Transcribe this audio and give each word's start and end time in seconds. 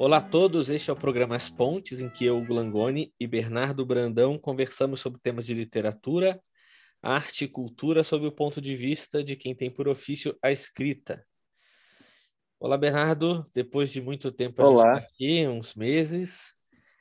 Olá 0.00 0.18
a 0.18 0.20
todos, 0.20 0.70
este 0.70 0.90
é 0.90 0.92
o 0.92 0.96
programa 0.96 1.34
As 1.34 1.50
Pontes, 1.50 2.00
em 2.00 2.08
que 2.08 2.24
eu, 2.24 2.40
Glangoni 2.40 3.12
e 3.18 3.26
Bernardo 3.26 3.84
Brandão 3.84 4.38
conversamos 4.38 5.00
sobre 5.00 5.18
temas 5.20 5.44
de 5.44 5.52
literatura, 5.52 6.40
arte 7.02 7.46
e 7.46 7.48
cultura 7.48 8.04
sob 8.04 8.24
o 8.24 8.30
ponto 8.30 8.60
de 8.60 8.76
vista 8.76 9.24
de 9.24 9.34
quem 9.34 9.56
tem 9.56 9.68
por 9.68 9.88
ofício 9.88 10.38
a 10.40 10.52
escrita. 10.52 11.26
Olá, 12.60 12.78
Bernardo, 12.78 13.44
depois 13.52 13.90
de 13.90 14.00
muito 14.00 14.30
tempo 14.30 14.62
Olá. 14.62 15.00
Tá 15.00 15.04
aqui, 15.04 15.44
uns 15.48 15.74
meses. 15.74 16.54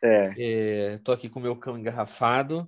É. 0.03 0.95
Estou 0.95 1.13
aqui 1.13 1.29
com 1.29 1.39
o 1.39 1.43
meu 1.43 1.55
cão 1.55 1.77
engarrafado. 1.77 2.67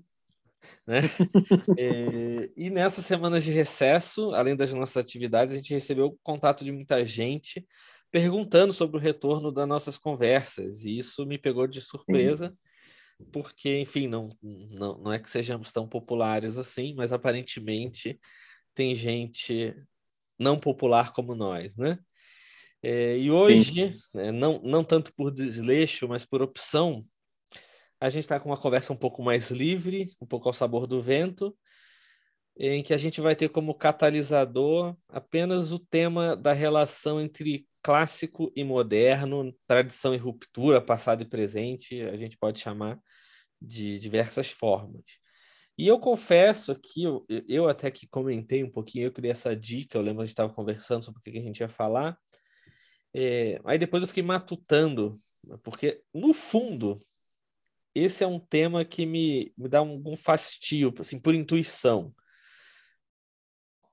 Né? 0.85 0.99
é, 1.75 2.51
e 2.55 2.69
nessas 2.69 3.03
semanas 3.03 3.43
de 3.43 3.51
recesso, 3.51 4.31
além 4.35 4.55
das 4.55 4.71
nossas 4.75 4.97
atividades, 4.97 5.55
a 5.55 5.57
gente 5.57 5.73
recebeu 5.73 6.15
contato 6.21 6.63
de 6.63 6.71
muita 6.71 7.03
gente 7.03 7.65
perguntando 8.11 8.73
sobre 8.73 8.97
o 8.97 8.99
retorno 8.99 9.51
das 9.51 9.67
nossas 9.67 9.97
conversas, 9.97 10.85
e 10.85 10.97
isso 10.97 11.25
me 11.25 11.37
pegou 11.37 11.67
de 11.67 11.81
surpresa, 11.81 12.55
porque, 13.31 13.79
enfim, 13.79 14.07
não, 14.07 14.29
não, 14.41 14.97
não 14.97 15.13
é 15.13 15.19
que 15.19 15.29
sejamos 15.29 15.71
tão 15.71 15.87
populares 15.87 16.57
assim, 16.57 16.93
mas 16.95 17.11
aparentemente 17.11 18.19
tem 18.73 18.95
gente 18.95 19.75
não 20.37 20.57
popular 20.57 21.11
como 21.11 21.35
nós, 21.35 21.75
né? 21.75 21.99
É, 22.81 23.17
e 23.17 23.29
hoje, 23.29 23.93
né, 24.13 24.31
não, 24.31 24.61
não 24.63 24.85
tanto 24.85 25.13
por 25.13 25.31
desleixo, 25.31 26.07
mas 26.07 26.25
por 26.25 26.41
opção, 26.41 27.03
a 27.99 28.09
gente 28.09 28.23
está 28.23 28.39
com 28.39 28.49
uma 28.49 28.57
conversa 28.57 28.93
um 28.93 28.97
pouco 28.97 29.21
mais 29.21 29.51
livre, 29.51 30.09
um 30.21 30.25
pouco 30.25 30.47
ao 30.47 30.53
sabor 30.53 30.87
do 30.87 31.01
vento, 31.01 31.55
em 32.57 32.81
que 32.81 32.93
a 32.93 32.97
gente 32.97 33.19
vai 33.19 33.35
ter 33.35 33.49
como 33.49 33.73
catalisador 33.73 34.95
apenas 35.09 35.71
o 35.73 35.79
tema 35.79 36.37
da 36.37 36.53
relação 36.53 37.19
entre 37.19 37.67
clássico 37.81 38.51
e 38.55 38.63
moderno, 38.63 39.55
tradição 39.67 40.13
e 40.13 40.17
ruptura, 40.17 40.81
passado 40.81 41.21
e 41.21 41.29
presente, 41.29 42.01
a 42.01 42.17
gente 42.17 42.37
pode 42.37 42.59
chamar 42.59 42.99
de 43.61 43.99
diversas 43.99 44.49
formas. 44.49 45.03
E 45.77 45.87
eu 45.87 45.97
confesso 45.99 46.75
que 46.75 47.03
eu, 47.03 47.25
eu 47.47 47.67
até 47.69 47.89
que 47.89 48.07
comentei 48.07 48.63
um 48.63 48.71
pouquinho, 48.71 49.05
eu 49.05 49.11
queria 49.11 49.31
essa 49.31 49.55
dica, 49.55 49.97
eu 49.97 50.01
lembro 50.01 50.17
que 50.17 50.23
a 50.23 50.25
gente 50.25 50.33
estava 50.33 50.53
conversando 50.53 51.03
sobre 51.03 51.19
o 51.19 51.23
que 51.23 51.39
a 51.39 51.41
gente 51.41 51.59
ia 51.59 51.69
falar, 51.69 52.17
é, 53.13 53.59
aí 53.65 53.77
depois 53.77 54.01
eu 54.01 54.07
fiquei 54.07 54.23
matutando, 54.23 55.13
porque 55.63 56.03
no 56.13 56.33
fundo 56.33 56.99
esse 57.93 58.23
é 58.23 58.27
um 58.27 58.39
tema 58.39 58.85
que 58.85 59.05
me, 59.05 59.53
me 59.57 59.67
dá 59.67 59.81
um, 59.81 60.01
um 60.05 60.15
fastio, 60.15 60.93
assim, 60.99 61.19
por 61.19 61.33
intuição. 61.33 62.13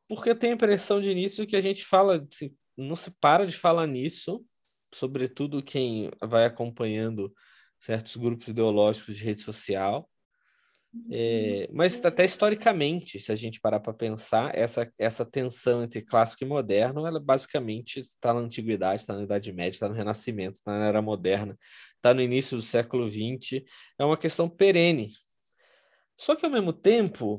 Porque 0.09 0.31
eu 0.31 0.39
tenho 0.39 0.53
a 0.53 0.57
impressão 0.57 1.01
de 1.01 1.11
início 1.11 1.47
que 1.47 1.57
a 1.57 1.61
gente 1.61 1.85
fala, 1.85 2.25
assim, 2.33 2.55
não 2.77 2.97
se 2.97 3.11
para 3.11 3.47
de 3.47 3.57
falar 3.57 3.87
nisso, 3.87 4.45
sobretudo 4.93 5.63
quem 5.63 6.11
vai 6.23 6.45
acompanhando 6.45 7.33
certos 7.79 8.17
grupos 8.17 8.49
ideológicos 8.49 9.17
de 9.17 9.25
rede 9.25 9.43
social. 9.43 10.09
É, 11.11 11.69
mas 11.73 12.03
até 12.05 12.25
historicamente, 12.25 13.21
se 13.21 13.31
a 13.31 13.37
gente 13.37 13.61
parar 13.61 13.81
para 13.81 13.93
pensar, 13.93 14.57
essa, 14.57 14.91
essa 14.99 15.27
tensão 15.27 15.83
entre 15.83 16.01
clássico 16.01 16.43
e 16.43 16.47
moderno, 16.47 17.07
ela 17.07 17.21
basicamente 17.21 18.01
está 18.01 18.33
na 18.33 18.41
antiguidade, 18.41 19.03
está 19.03 19.15
na 19.15 19.25
Idade 19.25 19.53
Média, 19.53 19.77
está 19.77 19.89
no 19.89 19.95
Renascimento, 19.95 20.55
está 20.55 20.79
na 20.79 20.87
Era 20.87 21.03
Moderna, 21.03 21.59
está 21.97 22.15
no 22.15 22.23
início 22.23 22.57
do 22.57 22.63
século 22.63 23.09
XX, 23.09 23.63
é 23.99 24.05
uma 24.05 24.17
questão 24.17 24.49
perene. 24.49 25.11
Só 26.17 26.35
que, 26.35 26.47
ao 26.47 26.51
mesmo 26.51 26.73
tempo, 26.73 27.37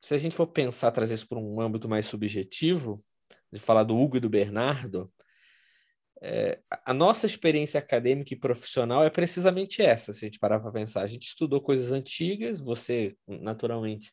se 0.00 0.14
a 0.14 0.18
gente 0.18 0.36
for 0.36 0.46
pensar, 0.46 0.90
trazer 0.90 1.14
isso 1.14 1.28
para 1.28 1.38
um 1.38 1.60
âmbito 1.60 1.88
mais 1.88 2.06
subjetivo, 2.06 3.02
de 3.52 3.58
falar 3.58 3.82
do 3.82 3.96
Hugo 3.96 4.16
e 4.16 4.20
do 4.20 4.28
Bernardo, 4.28 5.12
é, 6.20 6.60
a 6.84 6.92
nossa 6.92 7.26
experiência 7.26 7.78
acadêmica 7.78 8.34
e 8.34 8.38
profissional 8.38 9.04
é 9.04 9.10
precisamente 9.10 9.80
essa, 9.82 10.12
se 10.12 10.24
a 10.24 10.28
gente 10.28 10.38
parar 10.38 10.58
para 10.60 10.72
pensar. 10.72 11.02
A 11.02 11.06
gente 11.06 11.28
estudou 11.28 11.60
coisas 11.60 11.92
antigas, 11.92 12.60
você, 12.60 13.16
naturalmente, 13.26 14.12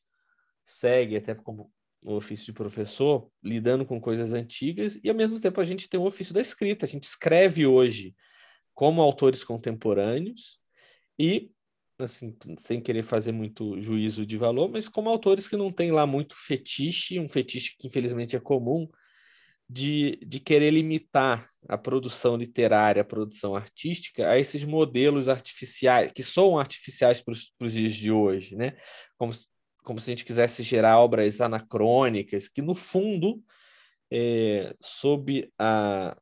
segue 0.66 1.18
até 1.18 1.34
como 1.34 1.72
o 2.03 2.13
ofício 2.13 2.46
de 2.46 2.53
professor, 2.53 3.29
lidando 3.44 3.85
com 3.85 4.00
coisas 4.00 4.34
antigas, 4.34 5.00
e 5.03 5.09
ao 5.09 5.16
mesmo 5.16 5.40
tempo 5.40 5.59
a 5.59 5.63
gente 5.63 5.90
tem 5.90 6.00
o 6.00 6.06
ofício 6.06 6.34
da 6.34 6.41
escrita. 6.41 6.85
A 6.85 6.90
gente 6.90 7.03
escreve 7.03 7.66
hoje 7.66 8.16
como 8.73 9.02
autores 9.02 9.44
contemporâneos 9.44 10.59
e, 11.17 11.50
assim, 11.97 12.35
sem 12.59 12.79
querer 12.79 13.02
fazer 13.02 13.31
muito 13.31 13.81
juízo 13.81 14.23
de 14.25 14.38
valor, 14.38 14.69
mas 14.69 14.88
como 14.88 15.09
autores 15.09 15.47
que 15.47 15.57
não 15.57 15.72
têm 15.72 15.91
lá 15.91 16.06
muito 16.06 16.35
fetiche, 16.35 17.19
um 17.19 17.28
fetiche 17.28 17.75
que 17.79 17.88
infelizmente 17.88 18.35
é 18.35 18.40
comum, 18.40 18.88
de, 19.68 20.20
de 20.26 20.40
querer 20.40 20.72
limitar 20.72 21.50
a 21.68 21.78
produção 21.78 22.38
literária, 22.38 23.02
a 23.02 23.06
produção 23.06 23.56
artística 23.56 24.30
a 24.30 24.38
esses 24.38 24.64
modelos 24.64 25.28
artificiais, 25.28 26.12
que 26.12 26.24
são 26.24 26.59
artificiais 26.59 27.22
para 27.22 27.34
os 27.34 27.74
dias 27.74 27.94
de 27.94 28.12
hoje, 28.12 28.56
né? 28.56 28.78
Como, 29.18 29.34
como 29.84 30.00
se 30.00 30.09
a 30.09 30.14
gente 30.14 30.26
quisesse 30.26 30.64
gerar 30.64 31.00
obras 31.00 31.42
anacrônicas, 31.42 32.48
que 32.48 32.62
no 32.62 32.76
fundo, 32.76 33.44
é, 34.12 34.76
sob 34.80 35.52
a, 35.58 36.16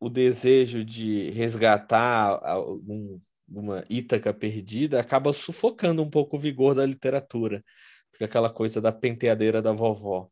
o, 0.00 0.08
desejo 0.08 0.82
de 0.84 1.30
resgatar 1.30 2.40
algum, 2.42 3.18
uma 3.48 3.84
Ítaca 3.90 4.32
perdida, 4.32 5.00
acaba 5.00 5.32
sufocando 5.32 6.02
um 6.02 6.10
pouco 6.10 6.36
o 6.36 6.40
vigor 6.40 6.74
da 6.74 6.86
literatura. 6.86 7.62
Fica 8.10 8.24
aquela 8.24 8.50
coisa 8.50 8.80
da 8.80 8.92
penteadeira 8.92 9.60
da 9.60 9.72
vovó. 9.72 10.30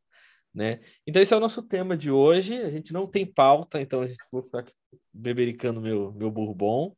Né? 0.54 0.80
Então, 1.06 1.20
esse 1.20 1.34
é 1.34 1.36
o 1.36 1.40
nosso 1.40 1.62
tema 1.62 1.96
de 1.96 2.10
hoje. 2.10 2.56
A 2.62 2.70
gente 2.70 2.92
não 2.92 3.06
tem 3.06 3.26
pauta, 3.26 3.80
então 3.80 4.02
a 4.02 4.06
gente 4.06 4.24
vou 4.30 4.42
ficar 4.42 4.60
aqui 4.60 4.72
bebericando 5.12 5.80
meu, 5.80 6.12
meu 6.12 6.30
bourbon 6.30 6.94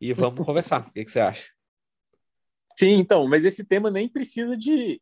e 0.00 0.12
vamos 0.12 0.38
conversar. 0.44 0.88
O 0.88 0.92
que, 0.92 1.04
que, 1.04 1.10
você 1.10 1.20
acha? 1.20 1.50
Sim, 2.76 2.94
então, 2.94 3.26
mas 3.28 3.44
esse 3.44 3.64
tema 3.64 3.90
nem 3.90 4.08
precisa 4.08 4.56
de, 4.56 5.00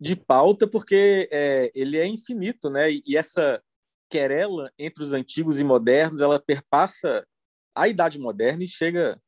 de 0.00 0.16
pauta, 0.16 0.66
porque 0.66 1.28
é, 1.30 1.70
ele 1.74 1.98
é 1.98 2.06
infinito, 2.06 2.70
né? 2.70 2.90
E, 2.90 3.02
e 3.06 3.16
essa 3.16 3.62
querela 4.08 4.72
entre 4.78 5.02
os 5.02 5.12
antigos 5.12 5.60
e 5.60 5.64
modernos, 5.64 6.20
ela 6.20 6.40
perpassa 6.40 7.26
a 7.74 7.88
Idade 7.88 8.18
Moderna 8.18 8.64
e 8.64 8.68
chega 8.68 9.20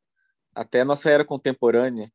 até 0.55 0.81
a 0.81 0.85
nossa 0.85 1.11
era 1.11 1.25
contemporânea. 1.25 2.11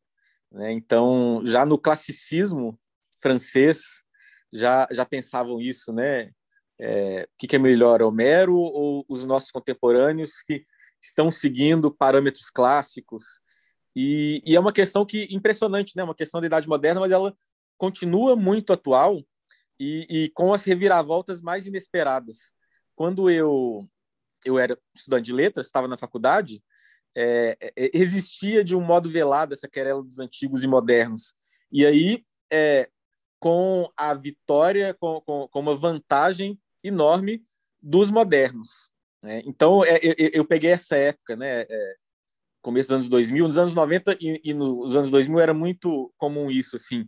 Né? 0.51 0.71
Então, 0.71 1.41
já 1.45 1.65
no 1.65 1.77
classicismo 1.77 2.79
francês, 3.21 4.03
já, 4.51 4.87
já 4.91 5.05
pensavam 5.05 5.59
isso, 5.59 5.93
né? 5.93 6.31
É, 6.79 7.23
o 7.23 7.47
que, 7.47 7.55
é 7.55 7.59
melhor, 7.59 8.01
Homero 8.01 8.55
ou 8.55 9.05
os 9.09 9.25
nossos 9.25 9.51
contemporâneos 9.51 10.41
que 10.41 10.65
estão 11.01 11.29
seguindo 11.29 11.91
parâmetros 11.91 12.49
clássicos? 12.49 13.41
E, 13.95 14.41
e, 14.45 14.55
é 14.55 14.59
uma 14.59 14.71
questão 14.71 15.05
que 15.05 15.27
impressionante, 15.31 15.93
né? 15.95 16.03
Uma 16.03 16.15
questão 16.15 16.39
da 16.39 16.47
idade 16.47 16.67
moderna, 16.67 17.01
mas 17.01 17.11
ela 17.11 17.35
continua 17.77 18.35
muito 18.35 18.71
atual 18.71 19.21
e, 19.79 20.07
e 20.09 20.29
com 20.31 20.53
as 20.53 20.63
reviravoltas 20.63 21.41
mais 21.41 21.65
inesperadas. 21.65 22.53
Quando 22.95 23.29
eu 23.29 23.81
eu 24.45 24.57
era 24.57 24.77
estudante 24.95 25.25
de 25.25 25.33
letras, 25.33 25.65
estava 25.65 25.87
na 25.87 25.97
faculdade, 25.97 26.63
é, 27.15 27.57
é, 27.61 27.89
existia 27.93 28.63
de 28.63 28.75
um 28.75 28.81
modo 28.81 29.09
velado 29.09 29.53
essa 29.53 29.67
querela 29.67 30.03
dos 30.03 30.19
antigos 30.19 30.63
e 30.63 30.67
modernos. 30.67 31.35
E 31.71 31.85
aí, 31.85 32.23
é, 32.51 32.89
com 33.39 33.89
a 33.95 34.13
vitória, 34.13 34.93
com, 34.99 35.21
com, 35.21 35.47
com 35.47 35.59
uma 35.59 35.75
vantagem 35.75 36.59
enorme 36.83 37.43
dos 37.81 38.09
modernos. 38.09 38.91
Né? 39.23 39.41
Então, 39.45 39.83
é, 39.83 39.99
eu, 40.01 40.29
eu, 40.33 40.45
peguei 40.45 40.71
essa 40.71 40.95
época, 40.95 41.35
né? 41.35 41.61
É, 41.61 41.95
começo 42.61 42.89
dos 42.89 42.95
anos 42.95 43.09
2000, 43.09 43.47
nos 43.47 43.57
anos 43.57 43.75
90 43.75 44.17
e, 44.19 44.41
e, 44.43 44.53
nos 44.53 44.95
anos 44.95 45.09
2000 45.09 45.39
era 45.39 45.53
muito 45.53 46.11
comum 46.17 46.51
isso, 46.51 46.75
assim. 46.75 47.05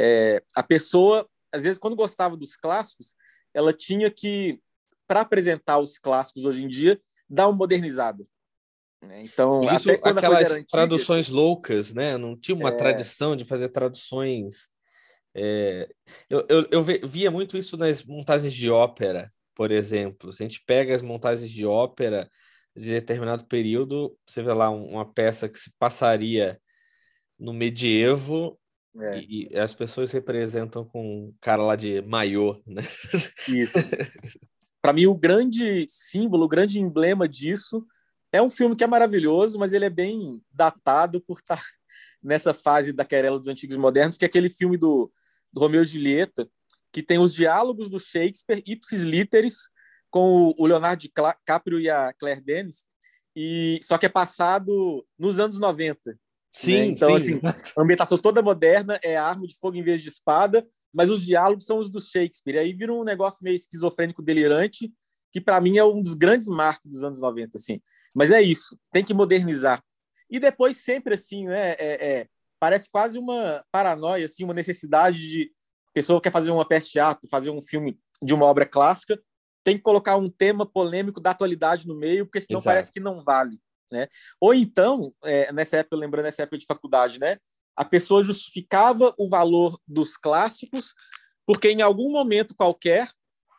É, 0.00 0.42
a 0.54 0.62
pessoa, 0.62 1.28
às 1.52 1.64
vezes, 1.64 1.78
quando 1.78 1.96
gostava 1.96 2.36
dos 2.36 2.56
clássicos, 2.56 3.14
ela 3.52 3.72
tinha 3.72 4.10
que, 4.10 4.60
para 5.06 5.20
apresentar 5.20 5.78
os 5.78 5.98
clássicos 5.98 6.44
hoje 6.44 6.64
em 6.64 6.68
dia, 6.68 7.00
dar 7.28 7.48
uma 7.48 7.56
modernizada. 7.56 8.24
Né? 9.02 9.22
Então, 9.22 9.64
isso, 9.64 9.88
até 9.88 9.96
quando 9.96 10.18
aquelas 10.18 10.50
antiga, 10.50 10.68
traduções 10.70 11.28
loucas, 11.28 11.92
né? 11.92 12.16
Não 12.16 12.36
tinha 12.36 12.56
uma 12.56 12.70
é... 12.70 12.76
tradição 12.76 13.36
de 13.36 13.44
fazer 13.44 13.68
traduções 13.68 14.70
é, 15.34 15.88
eu, 16.28 16.46
eu, 16.48 16.66
eu, 16.70 16.82
via 16.82 17.30
muito 17.30 17.56
isso 17.56 17.76
nas 17.76 18.02
montagens 18.02 18.52
de 18.52 18.70
ópera, 18.70 19.32
por 19.54 19.70
exemplo. 19.70 20.32
Se 20.32 20.42
a 20.42 20.46
gente 20.48 20.62
pega 20.66 20.94
as 20.94 21.02
montagens 21.02 21.50
de 21.50 21.66
ópera 21.66 22.30
de 22.74 22.90
determinado 22.90 23.44
período, 23.46 24.16
você 24.26 24.42
vê 24.42 24.52
lá 24.52 24.70
uma 24.70 25.10
peça 25.10 25.48
que 25.48 25.58
se 25.58 25.72
passaria 25.78 26.60
no 27.38 27.52
medievo 27.52 28.58
é. 29.00 29.20
e, 29.20 29.48
e, 29.50 29.58
as 29.58 29.74
pessoas 29.74 30.10
representam 30.10 30.84
com 30.84 31.28
um 31.28 31.34
cara 31.40 31.62
lá 31.62 31.76
de 31.76 32.02
maiô, 32.02 32.60
né? 32.66 32.82
Isso. 33.48 33.78
Para 34.82 34.92
mim, 34.92 35.06
o 35.06 35.14
grande 35.14 35.86
símbolo, 35.88 36.44
o 36.44 36.48
grande 36.48 36.80
emblema 36.80 37.28
disso 37.28 37.84
é 38.32 38.42
um 38.42 38.50
filme 38.50 38.76
que 38.76 38.84
é 38.84 38.86
maravilhoso, 38.86 39.58
mas 39.58 39.72
ele 39.72 39.84
é 39.84 39.90
bem 39.90 40.42
datado 40.52 41.20
por 41.20 41.38
estar 41.38 41.62
nessa 42.22 42.52
fase 42.52 42.92
da 42.92 43.04
querela 43.04 43.38
dos 43.38 43.48
antigos 43.48 43.76
modernos, 43.76 44.16
que 44.16 44.24
é 44.24 44.28
aquele 44.28 44.50
filme 44.50 44.76
do, 44.76 45.12
do 45.52 45.60
Romeu 45.60 45.82
e 45.82 45.86
Julieta, 45.86 46.48
que 46.92 47.02
tem 47.02 47.18
os 47.18 47.34
diálogos 47.34 47.88
do 47.88 48.00
Shakespeare, 48.00 48.62
ipsis 48.66 49.02
literis, 49.02 49.68
com 50.10 50.54
o 50.56 50.66
Leonardo 50.66 51.02
DiCaprio 51.02 51.78
e 51.78 51.90
a 51.90 52.12
Claire 52.14 52.40
Denis, 52.40 52.86
e 53.36 53.78
só 53.82 53.98
que 53.98 54.06
é 54.06 54.08
passado 54.08 55.06
nos 55.18 55.38
anos 55.38 55.58
90. 55.58 56.00
Né? 56.06 56.16
Sim, 56.52 56.78
né? 56.78 56.86
então 56.86 57.18
sim. 57.18 57.36
assim, 57.36 57.40
a 57.76 57.82
ambientação 57.82 58.18
toda 58.18 58.42
moderna 58.42 58.98
é 59.02 59.16
arma 59.16 59.46
de 59.46 59.56
fogo 59.56 59.76
em 59.76 59.82
vez 59.82 60.02
de 60.02 60.08
espada, 60.08 60.66
mas 60.92 61.10
os 61.10 61.24
diálogos 61.24 61.64
são 61.64 61.78
os 61.78 61.90
do 61.90 62.00
Shakespeare. 62.00 62.58
Aí 62.58 62.72
vira 62.72 62.92
um 62.92 63.04
negócio 63.04 63.44
meio 63.44 63.54
esquizofrênico, 63.54 64.22
delirante, 64.22 64.92
que 65.32 65.40
para 65.40 65.60
mim 65.60 65.76
é 65.76 65.84
um 65.84 66.02
dos 66.02 66.14
grandes 66.14 66.48
marcos 66.48 66.90
dos 66.90 67.04
anos 67.04 67.20
90, 67.20 67.56
assim. 67.56 67.80
Mas 68.14 68.30
é 68.30 68.42
isso, 68.42 68.78
tem 68.90 69.04
que 69.04 69.14
modernizar. 69.14 69.82
E 70.30 70.38
depois 70.38 70.78
sempre 70.78 71.14
assim, 71.14 71.46
né? 71.46 71.72
É, 71.72 72.20
é, 72.20 72.26
parece 72.60 72.88
quase 72.90 73.18
uma 73.18 73.64
paranoia, 73.70 74.26
assim, 74.26 74.44
uma 74.44 74.54
necessidade 74.54 75.18
de 75.18 75.52
pessoa 75.94 76.20
quer 76.20 76.32
fazer 76.32 76.50
uma 76.50 76.66
peça 76.66 76.86
de 76.86 76.92
teatro, 76.92 77.28
fazer 77.28 77.50
um 77.50 77.62
filme 77.62 77.98
de 78.22 78.34
uma 78.34 78.46
obra 78.46 78.66
clássica, 78.66 79.18
tem 79.64 79.76
que 79.76 79.82
colocar 79.82 80.16
um 80.16 80.28
tema 80.28 80.64
polêmico 80.64 81.20
da 81.20 81.30
atualidade 81.30 81.86
no 81.86 81.96
meio, 81.96 82.26
porque 82.26 82.40
senão 82.40 82.60
Exato. 82.60 82.64
parece 82.64 82.92
que 82.92 83.00
não 83.00 83.22
vale, 83.24 83.58
né? 83.90 84.06
Ou 84.40 84.54
então, 84.54 85.12
é, 85.24 85.52
nessa 85.52 85.78
época, 85.78 85.96
lembrando 85.96 86.24
nessa 86.24 86.42
época 86.42 86.58
de 86.58 86.66
faculdade, 86.66 87.18
né? 87.18 87.38
A 87.76 87.84
pessoa 87.84 88.22
justificava 88.22 89.14
o 89.18 89.28
valor 89.28 89.80
dos 89.86 90.16
clássicos 90.16 90.94
porque 91.48 91.70
em 91.70 91.80
algum 91.80 92.12
momento 92.12 92.54
qualquer 92.54 93.08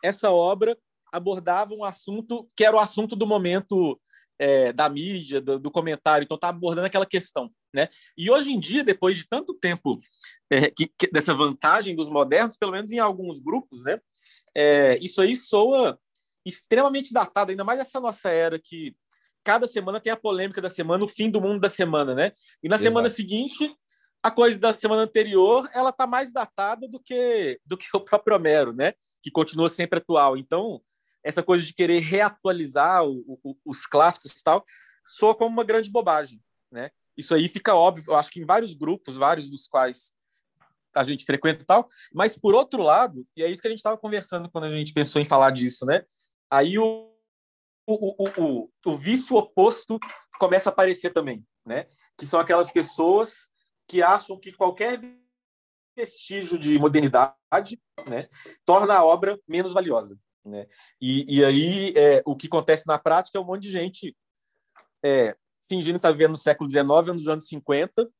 essa 0.00 0.30
obra 0.30 0.78
abordava 1.12 1.74
um 1.74 1.82
assunto 1.82 2.48
que 2.54 2.64
era 2.64 2.76
o 2.76 2.78
assunto 2.78 3.16
do 3.16 3.26
momento 3.26 4.00
é, 4.40 4.72
da 4.72 4.88
mídia, 4.88 5.38
do, 5.38 5.58
do 5.58 5.70
comentário, 5.70 6.24
então 6.24 6.34
está 6.34 6.48
abordando 6.48 6.86
aquela 6.86 7.04
questão. 7.04 7.52
Né? 7.74 7.88
E 8.16 8.30
hoje 8.30 8.50
em 8.50 8.58
dia, 8.58 8.82
depois 8.82 9.18
de 9.18 9.28
tanto 9.28 9.52
tempo 9.52 9.98
é, 10.50 10.70
que, 10.70 10.90
que, 10.98 11.10
dessa 11.12 11.34
vantagem 11.34 11.94
dos 11.94 12.08
modernos, 12.08 12.56
pelo 12.56 12.72
menos 12.72 12.90
em 12.90 12.98
alguns 12.98 13.38
grupos, 13.38 13.84
né, 13.84 14.00
é, 14.56 14.98
isso 15.00 15.20
aí 15.20 15.36
soa 15.36 16.00
extremamente 16.44 17.12
datado, 17.12 17.50
ainda 17.50 17.62
mais 17.62 17.78
essa 17.78 18.00
nossa 18.00 18.30
era 18.30 18.58
que 18.58 18.96
cada 19.44 19.68
semana 19.68 20.00
tem 20.00 20.10
a 20.10 20.16
polêmica 20.16 20.62
da 20.62 20.70
semana, 20.70 21.04
o 21.04 21.08
fim 21.08 21.30
do 21.30 21.40
mundo 21.40 21.60
da 21.60 21.68
semana, 21.68 22.14
né? 22.14 22.32
E 22.62 22.68
na 22.68 22.76
Exato. 22.76 22.82
semana 22.82 23.08
seguinte, 23.08 23.74
a 24.22 24.30
coisa 24.30 24.58
da 24.58 24.72
semana 24.72 25.02
anterior, 25.02 25.68
ela 25.74 25.90
está 25.90 26.06
mais 26.06 26.32
datada 26.32 26.88
do 26.88 26.98
que 26.98 27.58
do 27.64 27.76
que 27.76 27.86
o 27.94 28.00
próprio 28.00 28.36
Homero, 28.36 28.72
né? 28.72 28.92
Que 29.22 29.30
continua 29.30 29.68
sempre 29.68 29.98
atual. 29.98 30.36
Então, 30.36 30.82
essa 31.22 31.42
coisa 31.42 31.64
de 31.64 31.74
querer 31.74 32.00
reatualizar 32.00 33.04
o, 33.04 33.38
o, 33.42 33.56
os 33.64 33.86
clássicos 33.86 34.32
e 34.32 34.42
tal, 34.42 34.64
soa 35.04 35.34
como 35.34 35.50
uma 35.50 35.64
grande 35.64 35.90
bobagem, 35.90 36.42
né? 36.70 36.90
Isso 37.16 37.34
aí 37.34 37.48
fica 37.48 37.74
óbvio, 37.74 38.04
eu 38.08 38.14
acho 38.14 38.30
que 38.30 38.40
em 38.40 38.46
vários 38.46 38.74
grupos, 38.74 39.16
vários 39.16 39.50
dos 39.50 39.66
quais 39.66 40.14
a 40.96 41.04
gente 41.04 41.24
frequenta 41.24 41.62
e 41.62 41.66
tal, 41.66 41.88
mas 42.12 42.36
por 42.36 42.54
outro 42.54 42.82
lado, 42.82 43.26
e 43.36 43.42
é 43.42 43.48
isso 43.48 43.60
que 43.60 43.68
a 43.68 43.70
gente 43.70 43.80
estava 43.80 43.98
conversando 43.98 44.50
quando 44.50 44.64
a 44.64 44.70
gente 44.70 44.92
pensou 44.92 45.20
em 45.20 45.24
falar 45.24 45.50
disso, 45.50 45.84
né? 45.84 46.04
Aí 46.50 46.78
o, 46.78 47.12
o, 47.86 48.24
o, 48.24 48.70
o, 48.86 48.96
vício 48.96 49.36
oposto 49.36 49.98
começa 50.38 50.68
a 50.68 50.72
aparecer 50.72 51.12
também, 51.12 51.46
né? 51.64 51.86
Que 52.16 52.26
são 52.26 52.40
aquelas 52.40 52.72
pessoas 52.72 53.50
que 53.86 54.02
acham 54.02 54.38
que 54.38 54.52
qualquer 54.52 55.00
vestígio 55.96 56.58
de 56.58 56.78
modernidade 56.78 57.80
né, 58.06 58.28
torna 58.64 58.94
a 58.94 59.04
obra 59.04 59.38
menos 59.46 59.72
valiosa. 59.72 60.18
Né? 60.44 60.66
E, 61.00 61.38
e 61.38 61.44
aí 61.44 61.92
é, 61.96 62.22
o 62.24 62.34
que 62.34 62.46
acontece 62.46 62.86
na 62.86 62.98
prática 62.98 63.38
é 63.38 63.40
um 63.40 63.44
monte 63.44 63.62
de 63.62 63.72
gente 63.72 64.16
é, 65.04 65.36
fingindo 65.68 65.96
estar 65.96 66.10
vivendo 66.10 66.32
no 66.32 66.36
século 66.36 66.70
XIX 66.70 66.88
ou 66.88 67.14
nos 67.14 67.28
anos 67.28 67.46
50, 67.46 68.10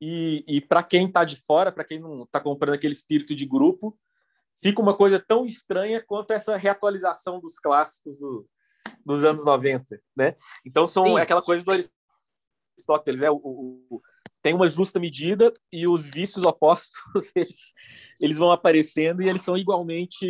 e, 0.00 0.44
e 0.48 0.60
para 0.60 0.82
quem 0.82 1.06
está 1.06 1.24
de 1.24 1.36
fora, 1.36 1.70
para 1.70 1.84
quem 1.84 1.98
não 1.98 2.22
está 2.22 2.40
comprando 2.40 2.74
aquele 2.74 2.94
espírito 2.94 3.34
de 3.34 3.44
grupo, 3.44 3.98
fica 4.62 4.80
uma 4.80 4.96
coisa 4.96 5.18
tão 5.18 5.44
estranha 5.44 6.02
quanto 6.02 6.32
essa 6.32 6.56
reatualização 6.56 7.38
dos 7.38 7.58
clássicos 7.58 8.18
do, 8.18 8.48
dos 9.04 9.24
anos 9.24 9.44
90. 9.44 10.00
Né? 10.16 10.36
Então 10.64 10.86
são 10.86 11.18
é 11.18 11.22
aquela 11.22 11.42
coisa 11.42 11.64
do 11.64 11.70
Aristóteles, 11.70 13.20
é, 13.20 13.30
o, 13.30 13.36
o, 13.36 14.00
tem 14.40 14.54
uma 14.54 14.68
justa 14.68 14.98
medida 14.98 15.52
e 15.70 15.86
os 15.86 16.06
vícios 16.06 16.46
opostos 16.46 16.98
eles, 17.36 17.74
eles 18.18 18.38
vão 18.38 18.50
aparecendo 18.50 19.22
e 19.22 19.28
eles 19.28 19.42
são 19.42 19.56
igualmente 19.56 20.26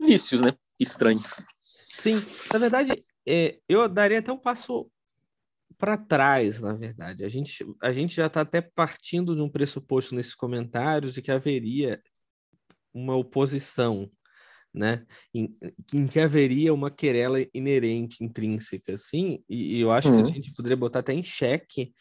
vícios, 0.00 0.40
né? 0.40 0.52
Estranhos. 0.78 1.40
Sim, 1.88 2.16
na 2.52 2.58
verdade, 2.58 3.04
é, 3.26 3.58
eu 3.68 3.88
daria 3.88 4.18
até 4.18 4.32
um 4.32 4.38
passo 4.38 4.90
para 5.78 5.96
trás, 5.96 6.60
na 6.60 6.72
verdade. 6.72 7.24
A 7.24 7.28
gente, 7.28 7.66
a 7.82 7.92
gente 7.92 8.14
já 8.14 8.26
está 8.26 8.42
até 8.42 8.60
partindo 8.60 9.34
de 9.34 9.42
um 9.42 9.48
pressuposto 9.48 10.14
nesses 10.14 10.34
comentários 10.34 11.14
de 11.14 11.22
que 11.22 11.30
haveria 11.30 12.00
uma 12.92 13.14
oposição, 13.14 14.10
né? 14.72 15.06
Em, 15.34 15.56
em 15.92 16.06
que 16.06 16.20
haveria 16.20 16.72
uma 16.72 16.90
querela 16.90 17.38
inerente, 17.52 18.22
intrínseca, 18.22 18.96
sim, 18.96 19.42
e, 19.48 19.76
e 19.76 19.80
eu 19.80 19.90
acho 19.90 20.08
uhum. 20.08 20.16
que 20.16 20.20
a 20.22 20.24
uhum. 20.26 20.34
gente 20.34 20.52
poderia 20.52 20.76
botar 20.76 21.00
até 21.00 21.12
em 21.12 21.22
xeque 21.22 21.94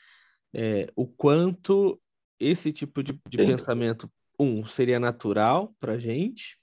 é, 0.53 0.87
o 0.95 1.07
quanto 1.07 1.99
esse 2.39 2.71
tipo 2.71 3.03
de, 3.03 3.19
de 3.27 3.37
pensamento, 3.37 4.11
um, 4.39 4.65
seria 4.65 4.99
natural 4.99 5.73
para 5.79 5.93
a 5.93 5.97
gente, 5.97 6.57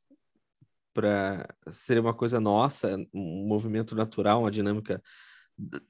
para 0.92 1.48
ser 1.70 1.98
uma 1.98 2.14
coisa 2.14 2.40
nossa, 2.40 2.96
um 3.12 3.46
movimento 3.46 3.94
natural, 3.94 4.40
uma 4.40 4.50
dinâmica 4.50 5.02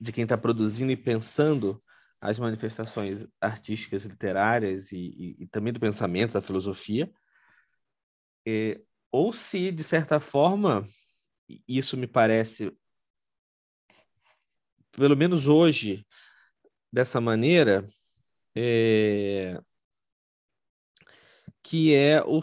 de 0.01 0.13
quem 0.13 0.25
está 0.25 0.37
produzindo 0.37 0.93
e 0.93 0.97
pensando 0.97 1.83
as 2.21 2.39
manifestações 2.39 3.27
artísticas, 3.41 4.05
literárias 4.05 4.93
e, 4.93 4.99
e, 4.99 5.43
e 5.43 5.47
também 5.49 5.73
do 5.73 5.81
pensamento, 5.81 6.35
da 6.35 6.41
filosofia, 6.41 7.13
é, 8.47 8.81
ou 9.11 9.33
se, 9.33 9.71
de 9.71 9.83
certa 9.83 10.21
forma, 10.21 10.87
isso 11.67 11.97
me 11.97 12.07
parece, 12.07 12.73
pelo 14.93 15.17
menos 15.17 15.49
hoje, 15.49 16.07
dessa 16.93 17.21
maneira, 17.21 17.85
é, 18.55 19.61
que 21.63 21.95
é 21.95 22.23
o, 22.23 22.41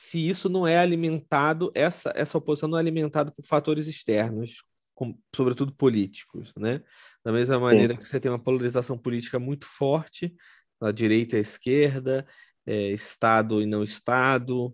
se 0.00 0.28
isso 0.28 0.48
não 0.48 0.64
é 0.64 0.78
alimentado, 0.78 1.72
essa, 1.74 2.12
essa 2.14 2.38
oposição 2.38 2.68
não 2.68 2.78
é 2.78 2.80
alimentada 2.80 3.32
por 3.32 3.44
fatores 3.44 3.88
externos, 3.88 4.62
com, 4.94 5.18
sobretudo 5.34 5.74
políticos, 5.74 6.54
né? 6.56 6.80
Da 7.24 7.32
mesma 7.32 7.58
maneira 7.58 7.94
Sim. 7.94 8.00
que 8.00 8.08
você 8.08 8.20
tem 8.20 8.30
uma 8.30 8.38
polarização 8.38 8.96
política 8.96 9.40
muito 9.40 9.66
forte, 9.66 10.32
a 10.80 10.92
direita 10.92 11.34
e 11.34 11.38
a 11.40 11.42
esquerda, 11.42 12.24
é, 12.64 12.90
Estado 12.92 13.60
e 13.60 13.66
não 13.66 13.82
Estado, 13.82 14.72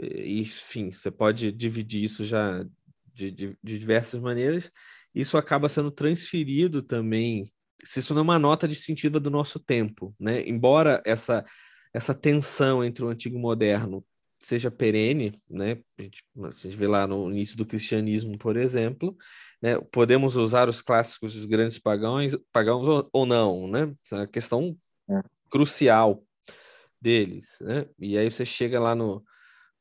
enfim, 0.00 0.90
você 0.90 1.12
pode 1.12 1.52
dividir 1.52 2.02
isso 2.02 2.24
já 2.24 2.66
de, 3.14 3.30
de, 3.30 3.56
de 3.62 3.78
diversas 3.78 4.20
maneiras. 4.20 4.68
Isso 5.14 5.38
acaba 5.38 5.68
sendo 5.68 5.92
transferido 5.92 6.82
também, 6.82 7.48
se 7.84 8.00
isso 8.00 8.14
não 8.14 8.22
é 8.22 8.24
uma 8.24 8.38
nota 8.38 8.66
distintiva 8.66 9.20
do 9.20 9.30
nosso 9.30 9.60
tempo, 9.60 10.12
né? 10.18 10.42
Embora 10.48 11.00
essa 11.06 11.44
essa 11.92 12.14
tensão 12.14 12.84
entre 12.84 13.04
o 13.04 13.08
antigo 13.08 13.36
e 13.36 13.38
o 13.38 13.42
moderno 13.42 14.04
seja 14.40 14.70
perene, 14.70 15.32
né? 15.48 15.78
A 15.98 16.02
gente, 16.02 16.24
a 16.42 16.50
gente 16.50 16.76
vê 16.76 16.86
lá 16.86 17.06
no 17.06 17.30
início 17.30 17.56
do 17.56 17.66
cristianismo, 17.66 18.38
por 18.38 18.56
exemplo, 18.56 19.16
né? 19.62 19.78
Podemos 19.92 20.34
usar 20.34 20.68
os 20.68 20.80
clássicos 20.80 21.34
dos 21.34 21.44
grandes 21.44 21.78
pagãos, 21.78 22.36
pagãos 22.50 23.08
ou, 23.12 23.26
não, 23.26 23.68
né? 23.68 23.94
Essa 24.04 24.16
é 24.16 24.22
a 24.22 24.26
questão 24.26 24.76
é. 25.10 25.20
crucial 25.50 26.24
deles, 27.00 27.58
né? 27.60 27.86
E 27.98 28.16
aí 28.16 28.30
você 28.30 28.44
chega 28.46 28.80
lá 28.80 28.94
no, 28.94 29.22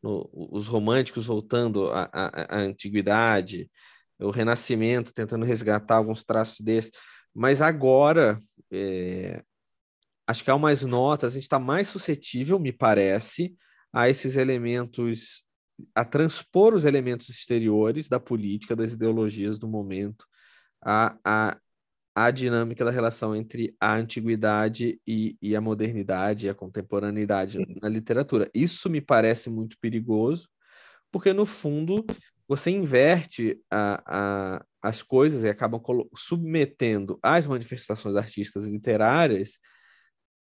no 0.03 0.29
os 0.33 0.67
românticos 0.67 1.25
voltando 1.25 1.89
à, 1.91 2.09
à, 2.11 2.57
à 2.57 2.59
antiguidade, 2.59 3.71
o 4.19 4.29
Renascimento 4.29 5.13
tentando 5.13 5.45
resgatar 5.45 5.95
alguns 5.95 6.23
traços 6.23 6.59
desses, 6.59 6.91
mas 7.33 7.61
agora 7.61 8.37
é, 8.69 9.41
acho 10.27 10.43
que 10.43 10.51
há 10.51 10.55
umas 10.55 10.83
notas, 10.83 11.31
a 11.31 11.35
gente 11.35 11.43
está 11.43 11.59
mais 11.59 11.87
suscetível, 11.87 12.59
me 12.59 12.73
parece, 12.73 13.55
a 13.93 14.10
esses 14.10 14.38
elementos, 14.38 15.46
a 15.96 16.05
transpor 16.05 16.74
os 16.74 16.86
elementos 16.86 17.29
exteriores 17.29 18.08
da 18.08 18.19
política, 18.19 18.75
das 18.75 18.93
ideologias 18.93 19.58
do 19.58 19.67
momento, 19.67 20.25
a, 20.81 21.17
a, 21.24 21.58
a 22.15 22.31
dinâmica 22.31 22.86
da 22.86 22.91
relação 22.91 23.36
entre 23.36 23.75
a 23.79 23.96
antiguidade 23.96 25.00
e, 25.08 25.38
e 25.41 25.55
a 25.55 25.62
modernidade, 25.62 26.50
a 26.50 26.55
contemporaneidade 26.55 27.58
na 27.81 27.89
literatura. 27.89 28.50
Isso 28.53 28.89
me 28.89 29.01
parece 29.01 29.50
muito 29.50 29.77
perigoso, 29.79 30.48
porque 31.12 31.34
no 31.34 31.46
fundo 31.46 32.05
você 32.48 32.72
inverte 32.72 33.62
a, 33.69 34.01
a, 34.05 34.65
as 34.81 35.03
coisas 35.03 35.43
e 35.43 35.50
acaba 35.50 35.79
submetendo 36.15 37.19
as 37.22 37.46
manifestações 37.46 38.15
artísticas 38.15 38.65
e 38.65 38.72
literárias 38.72 39.60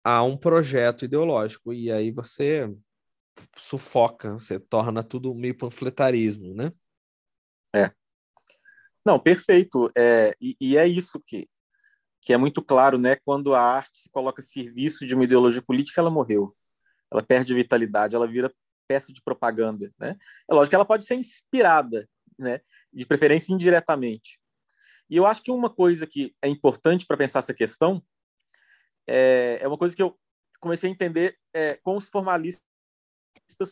a 0.03 0.23
um 0.23 0.35
projeto 0.35 1.05
ideológico. 1.05 1.71
E 1.71 1.91
aí 1.91 2.11
você 2.11 2.67
sufoca, 3.55 4.33
você 4.33 4.59
torna 4.59 5.03
tudo 5.03 5.33
meio 5.33 5.57
panfletarismo, 5.57 6.53
né? 6.53 6.71
É. 7.75 7.91
Não, 9.05 9.19
perfeito. 9.19 9.91
É, 9.97 10.35
e, 10.41 10.55
e, 10.59 10.77
é 10.77 10.87
isso 10.87 11.19
que, 11.25 11.47
que 12.21 12.33
é 12.33 12.37
muito 12.37 12.61
claro, 12.61 12.97
né? 12.97 13.15
Quando 13.15 13.53
a 13.55 13.61
arte 13.61 14.01
se 14.01 14.09
coloca 14.09 14.41
a 14.41 14.45
serviço 14.45 15.05
de 15.05 15.15
uma 15.15 15.23
ideologia 15.23 15.61
política, 15.61 16.01
ela 16.01 16.09
morreu. 16.09 16.55
Ela 17.11 17.23
perde 17.23 17.53
vitalidade, 17.53 18.15
ela 18.15 18.27
vira 18.27 18.53
peça 18.87 19.11
de 19.11 19.21
propaganda, 19.21 19.91
né? 19.99 20.17
É 20.49 20.53
lógico 20.53 20.71
que 20.71 20.75
ela 20.75 20.85
pode 20.85 21.05
ser 21.05 21.15
inspirada, 21.15 22.07
né? 22.37 22.61
De 22.93 23.05
preferência 23.05 23.53
indiretamente. 23.53 24.39
E 25.09 25.17
eu 25.17 25.25
acho 25.25 25.41
que 25.41 25.51
uma 25.51 25.69
coisa 25.69 26.07
que 26.07 26.35
é 26.41 26.47
importante 26.47 27.05
para 27.05 27.17
pensar 27.17 27.39
essa 27.39 27.53
questão 27.53 28.03
é, 29.07 29.59
é 29.61 29.67
uma 29.67 29.77
coisa 29.77 29.95
que 29.95 30.01
eu 30.01 30.17
comecei 30.59 30.89
a 30.89 30.93
entender 30.93 31.37
é, 31.53 31.75
com 31.83 31.97
os 31.97 32.07
formalistas 32.07 32.63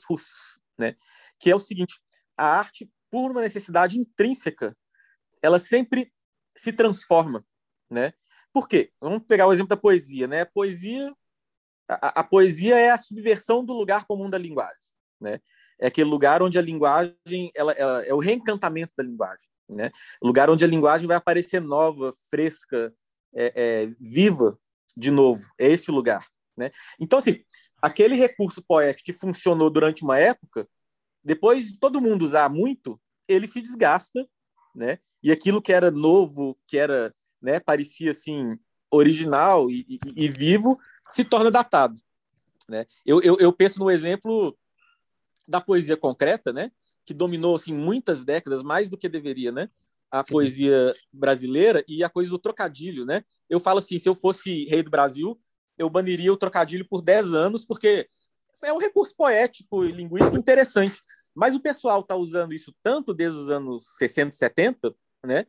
russos, 0.08 0.60
né? 0.78 0.96
que 1.40 1.50
é 1.50 1.56
o 1.56 1.60
seguinte, 1.60 2.00
a 2.38 2.58
arte, 2.58 2.90
por 3.10 3.32
uma 3.32 3.42
necessidade 3.42 3.98
intrínseca, 3.98 4.76
ela 5.42 5.60
sempre 5.60 6.12
se 6.56 6.72
transforma. 6.74 7.46
Né? 7.90 8.14
Por 8.54 8.68
quê? 8.68 8.92
Vamos 9.00 9.24
pegar 9.28 9.48
o 9.48 9.54
exemplo 9.54 9.70
da 9.70 9.78
poesia. 9.78 10.28
Né? 10.28 10.42
A 10.42 10.46
poesia, 10.46 11.14
a, 11.90 12.20
a 12.20 12.24
poesia 12.24 12.78
é 12.78 12.92
a 12.92 12.98
subversão 12.98 13.64
do 13.64 13.74
lugar 13.74 14.06
comum 14.06 14.30
da 14.30 14.38
linguagem. 14.38 14.78
Né? 15.20 15.40
É 15.80 15.88
aquele 15.88 16.10
lugar 16.10 16.42
onde 16.42 16.60
a 16.60 16.62
linguagem 16.62 17.52
ela, 17.56 17.72
ela 17.74 18.04
é 18.04 18.14
o 18.14 18.20
reencantamento 18.20 18.94
da 18.98 19.04
linguagem. 19.04 19.48
Né? 19.70 19.92
O 20.22 20.28
lugar 20.28 20.50
onde 20.50 20.66
a 20.66 20.68
linguagem 20.68 21.08
vai 21.08 21.18
aparecer 21.18 21.62
nova, 21.62 22.14
fresca, 22.30 22.94
é, 23.34 23.54
é, 23.56 23.88
viva 24.00 24.58
de 24.96 25.12
novo. 25.12 25.48
É 25.58 25.68
esse 25.68 25.92
lugar. 25.92 26.26
Né? 26.60 26.72
Então, 27.00 27.18
assim, 27.20 27.42
aquele 27.82 28.16
recurso 28.16 28.62
poético 28.62 29.06
que 29.06 29.14
funcionou 29.14 29.70
durante 29.70 30.04
uma 30.04 30.20
época, 30.20 30.68
depois 31.24 31.70
de 31.70 31.80
todo 31.80 32.02
mundo 32.02 32.24
usar 32.24 32.50
muito, 32.50 33.00
ele 33.28 33.48
se 33.48 33.62
desgasta, 33.62 34.28
né? 34.76 35.00
E 35.24 35.32
aquilo 35.32 35.62
que 35.62 35.72
era 35.72 35.90
novo, 35.90 36.58
que 36.68 36.78
era, 36.78 37.16
né, 37.42 37.60
parecia 37.60 38.12
assim 38.12 38.58
original 38.92 39.70
e, 39.70 39.86
e, 39.88 40.26
e 40.26 40.30
vivo, 40.30 40.78
se 41.10 41.24
torna 41.24 41.50
datado, 41.50 42.00
né? 42.68 42.86
Eu, 43.06 43.22
eu, 43.22 43.38
eu 43.40 43.54
penso 43.54 43.80
no 43.80 43.90
exemplo 43.90 44.58
da 45.48 45.62
poesia 45.62 45.96
concreta, 45.96 46.52
né? 46.52 46.72
Que 47.06 47.14
dominou 47.14 47.56
assim 47.56 47.74
muitas 47.74 48.26
décadas 48.26 48.62
mais 48.62 48.90
do 48.90 48.98
que 48.98 49.08
deveria, 49.08 49.52
né? 49.52 49.70
A 50.12 50.24
Sim. 50.24 50.34
poesia 50.34 50.92
brasileira 51.14 51.86
e 51.88 52.04
a 52.04 52.10
coisa 52.10 52.30
do 52.30 52.40
trocadilho, 52.40 53.06
né? 53.06 53.24
Eu 53.50 53.60
falo 53.60 53.80
assim, 53.80 53.98
se 53.98 54.10
eu 54.10 54.16
fosse 54.16 54.66
rei 54.66 54.84
do 54.84 54.90
Brasil, 54.90 55.40
eu 55.80 55.90
baniria 55.90 56.32
o 56.32 56.38
trocadilho 56.38 56.86
por 56.88 57.02
10 57.02 57.34
anos, 57.34 57.66
porque 57.66 58.08
é 58.64 58.74
um 58.74 58.78
recurso 58.78 59.16
poético 59.16 59.86
e 59.86 59.92
linguístico 59.92 60.38
interessante. 60.38 61.02
Mas 61.34 61.56
o 61.56 61.60
pessoal 61.62 62.02
está 62.02 62.16
usando 62.16 62.54
isso 62.54 62.76
tanto 62.84 63.14
desde 63.14 63.38
os 63.38 63.50
anos 63.50 63.96
60, 63.98 64.36
70, 64.36 64.94
né? 65.26 65.46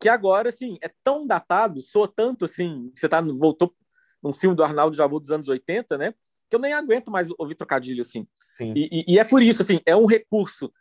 Que 0.00 0.08
agora, 0.08 0.48
assim, 0.48 0.78
é 0.80 0.90
tão 1.02 1.26
datado, 1.26 1.82
soa 1.82 2.06
tanto 2.06 2.44
assim. 2.44 2.92
Você 2.94 3.08
tá, 3.08 3.20
voltou 3.20 3.74
num 4.22 4.32
filme 4.32 4.54
do 4.54 4.62
Arnaldo 4.62 4.96
Jabu 4.96 5.18
dos 5.18 5.32
anos 5.32 5.48
80, 5.48 5.98
né? 5.98 6.14
Que 6.48 6.54
eu 6.54 6.60
nem 6.60 6.72
aguento 6.72 7.10
mais 7.10 7.28
ouvir 7.38 7.56
trocadilho 7.56 8.02
assim. 8.02 8.26
E, 8.60 9.04
e, 9.08 9.14
e, 9.14 9.18
é 9.18 9.24
por 9.24 9.42
isso, 9.42 9.62
assim, 9.62 9.80
é 9.84 9.96
um 9.96 10.06
recurso 10.06 10.72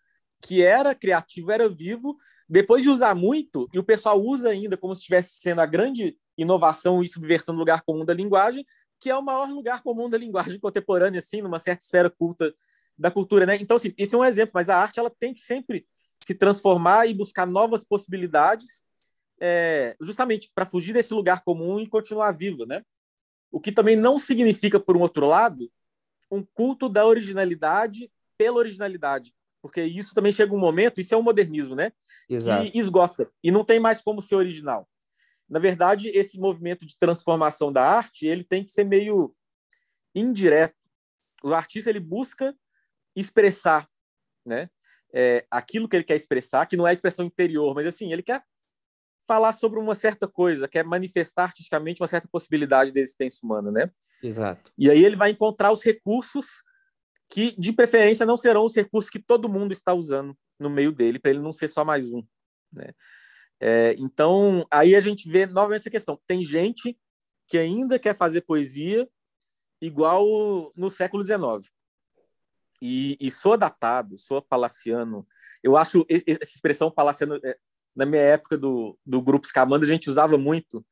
que 0.42 0.62
era 0.62 0.94
criativo, 0.94 1.52
era 1.52 1.68
vivo. 1.68 2.18
Depois 2.48 2.84
de 2.84 2.90
usar 2.90 3.16
muito, 3.16 3.70
e 3.74 3.80
o 3.80 3.84
pessoal 3.84 4.22
usa 4.22 4.50
ainda 4.50 4.76
como 4.76 4.94
se 4.94 5.02
estivesse 5.02 5.40
sendo 5.40 5.62
a 5.62 5.66
grande 5.66 6.18
inovação 6.38 7.02
e 7.02 7.08
subversão 7.08 7.56
do 7.56 7.60
lugar 7.60 7.82
comum 7.82 8.04
da 8.04 8.14
linguagem, 8.14 8.66
que 9.02 9.10
é 9.10 9.16
o 9.18 9.22
maior 9.24 9.50
lugar 9.50 9.82
comum 9.82 10.08
da 10.08 10.18
linguagem 10.18 10.60
contemporânea, 10.60 11.18
assim, 11.18 11.42
numa 11.42 11.58
certa 11.58 11.84
esfera 11.84 12.08
culta 12.08 12.54
da 12.96 13.10
cultura, 13.10 13.48
né? 13.48 13.58
Então, 13.60 13.76
assim, 13.76 13.92
esse 13.98 14.14
é 14.14 14.18
um 14.18 14.24
exemplo, 14.24 14.52
mas 14.54 14.70
a 14.70 14.78
arte 14.78 15.00
ela 15.00 15.10
tem 15.10 15.34
que 15.34 15.40
sempre 15.40 15.88
se 16.24 16.36
transformar 16.36 17.08
e 17.08 17.14
buscar 17.16 17.48
novas 17.48 17.84
possibilidades, 17.84 18.84
é, 19.40 19.98
justamente 20.00 20.52
para 20.54 20.68
fugir 20.68 20.94
desse 20.94 21.16
lugar 21.16 21.44
comum 21.44 21.80
e 21.80 21.90
continuar 21.90 22.32
viva, 22.34 22.64
né? 22.68 22.84
O 23.52 23.60
que 23.60 23.72
também 23.72 23.96
não 23.96 24.20
significa, 24.20 24.80
por 24.80 24.96
um 24.96 25.02
outro 25.02 25.26
lado, 25.26 25.70
um 26.30 26.46
culto 26.54 26.88
da 26.88 27.04
originalidade 27.04 28.12
pela 28.38 28.58
originalidade, 28.58 29.34
porque 29.64 29.82
isso 29.84 30.14
também 30.14 30.32
chega 30.32 30.54
um 30.54 30.60
momento, 30.60 31.02
isso 31.02 31.16
é 31.16 31.18
o 31.18 31.22
um 31.22 31.24
modernismo, 31.24 31.76
né? 31.76 31.92
Exato. 32.30 32.70
Que 32.72 32.78
esgota 32.78 33.32
e 33.44 33.50
não 33.50 33.66
tem 33.66 33.80
mais 33.80 34.00
como 34.00 34.22
ser 34.22 34.36
original 34.36 34.88
na 35.52 35.60
verdade, 35.60 36.08
esse 36.10 36.40
movimento 36.40 36.86
de 36.86 36.98
transformação 36.98 37.74
da 37.74 37.84
arte, 37.84 38.26
ele 38.26 38.42
tem 38.42 38.64
que 38.64 38.72
ser 38.72 38.86
meio 38.86 39.36
indireto. 40.16 40.78
O 41.44 41.54
artista 41.54 41.90
ele 41.90 42.00
busca 42.00 42.56
expressar, 43.14 43.86
né? 44.46 44.70
É, 45.14 45.46
aquilo 45.52 45.90
que 45.90 45.98
ele 45.98 46.06
quer 46.06 46.16
expressar, 46.16 46.66
que 46.68 46.78
não 46.78 46.88
é 46.88 46.94
expressão 46.94 47.26
interior, 47.26 47.76
mas 47.76 47.86
assim, 47.86 48.14
ele 48.14 48.24
quer 48.24 48.42
falar 49.28 49.52
sobre 49.52 49.78
uma 49.78 49.94
certa 49.94 50.26
coisa, 50.26 50.70
quer 50.70 50.86
manifestar 50.86 51.44
artisticamente 51.44 52.02
uma 52.02 52.08
certa 52.08 52.30
possibilidade 52.32 52.92
de 52.92 53.02
existência 53.02 53.42
humana, 53.44 53.70
né? 53.72 53.92
Exato. 54.24 54.72
E 54.78 54.90
aí 54.90 55.04
ele 55.04 55.18
vai 55.18 55.32
encontrar 55.32 55.74
os 55.74 55.84
recursos 55.84 56.64
que, 57.30 57.54
de 57.60 57.74
preferência, 57.74 58.26
não 58.26 58.38
serão 58.38 58.64
os 58.64 58.74
recursos 58.74 59.10
que 59.10 59.20
todo 59.20 59.50
mundo 59.50 59.74
está 59.74 59.94
usando 59.94 60.34
no 60.58 60.70
meio 60.70 60.94
dele, 60.94 61.20
para 61.20 61.32
ele 61.32 61.42
não 61.42 61.52
ser 61.52 61.68
só 61.68 61.84
mais 61.84 62.10
um, 62.10 62.24
né? 62.72 62.94
É, 63.64 63.94
então, 64.00 64.66
aí 64.72 64.96
a 64.96 65.00
gente 65.00 65.30
vê 65.30 65.46
novamente 65.46 65.82
essa 65.82 65.90
questão. 65.92 66.20
Tem 66.26 66.44
gente 66.44 66.98
que 67.48 67.60
ainda 67.60 68.00
quer 68.00 68.18
fazer 68.18 68.42
poesia 68.42 69.08
igual 69.80 70.26
no 70.76 70.90
século 70.90 71.24
XIX. 71.24 71.72
E, 72.82 73.16
e 73.20 73.30
sou 73.30 73.56
datado, 73.56 74.18
sou 74.18 74.42
palaciano. 74.42 75.28
Eu 75.62 75.78
acho 75.78 76.04
essa 76.10 76.56
expressão 76.56 76.90
palaciano, 76.90 77.40
é, 77.44 77.56
na 77.96 78.06
minha 78.06 78.24
época 78.24 78.58
do, 78.58 78.98
do 79.06 79.22
grupo 79.22 79.46
Scamanda, 79.46 79.86
a 79.86 79.88
gente 79.88 80.10
usava 80.10 80.38
muito, 80.40 80.84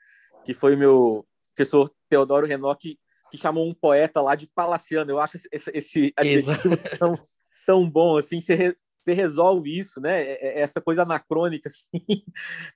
que 0.45 0.53
foi 0.53 0.75
meu 0.75 1.25
professor 1.55 1.91
Teodoro 2.07 2.45
Renault 2.45 2.79
que, 2.79 2.99
que 3.31 3.38
chamou 3.38 3.67
um 3.67 3.73
poeta 3.73 4.21
lá 4.21 4.35
de 4.35 4.45
palaciano. 4.45 5.09
Eu 5.09 5.19
acho 5.19 5.38
esse, 5.51 5.71
esse 5.73 6.13
adjetivo 6.15 6.77
tão, 6.99 7.19
tão 7.65 7.89
bom, 7.89 8.17
assim, 8.17 8.39
você, 8.39 8.77
você 9.00 9.13
resolve 9.13 9.77
isso, 9.77 10.00
né? 10.01 10.22
É, 10.22 10.48
é 10.48 10.62
essa 10.62 10.82
coisa 10.82 11.03
anacrônica, 11.03 11.70
assim, 11.70 12.24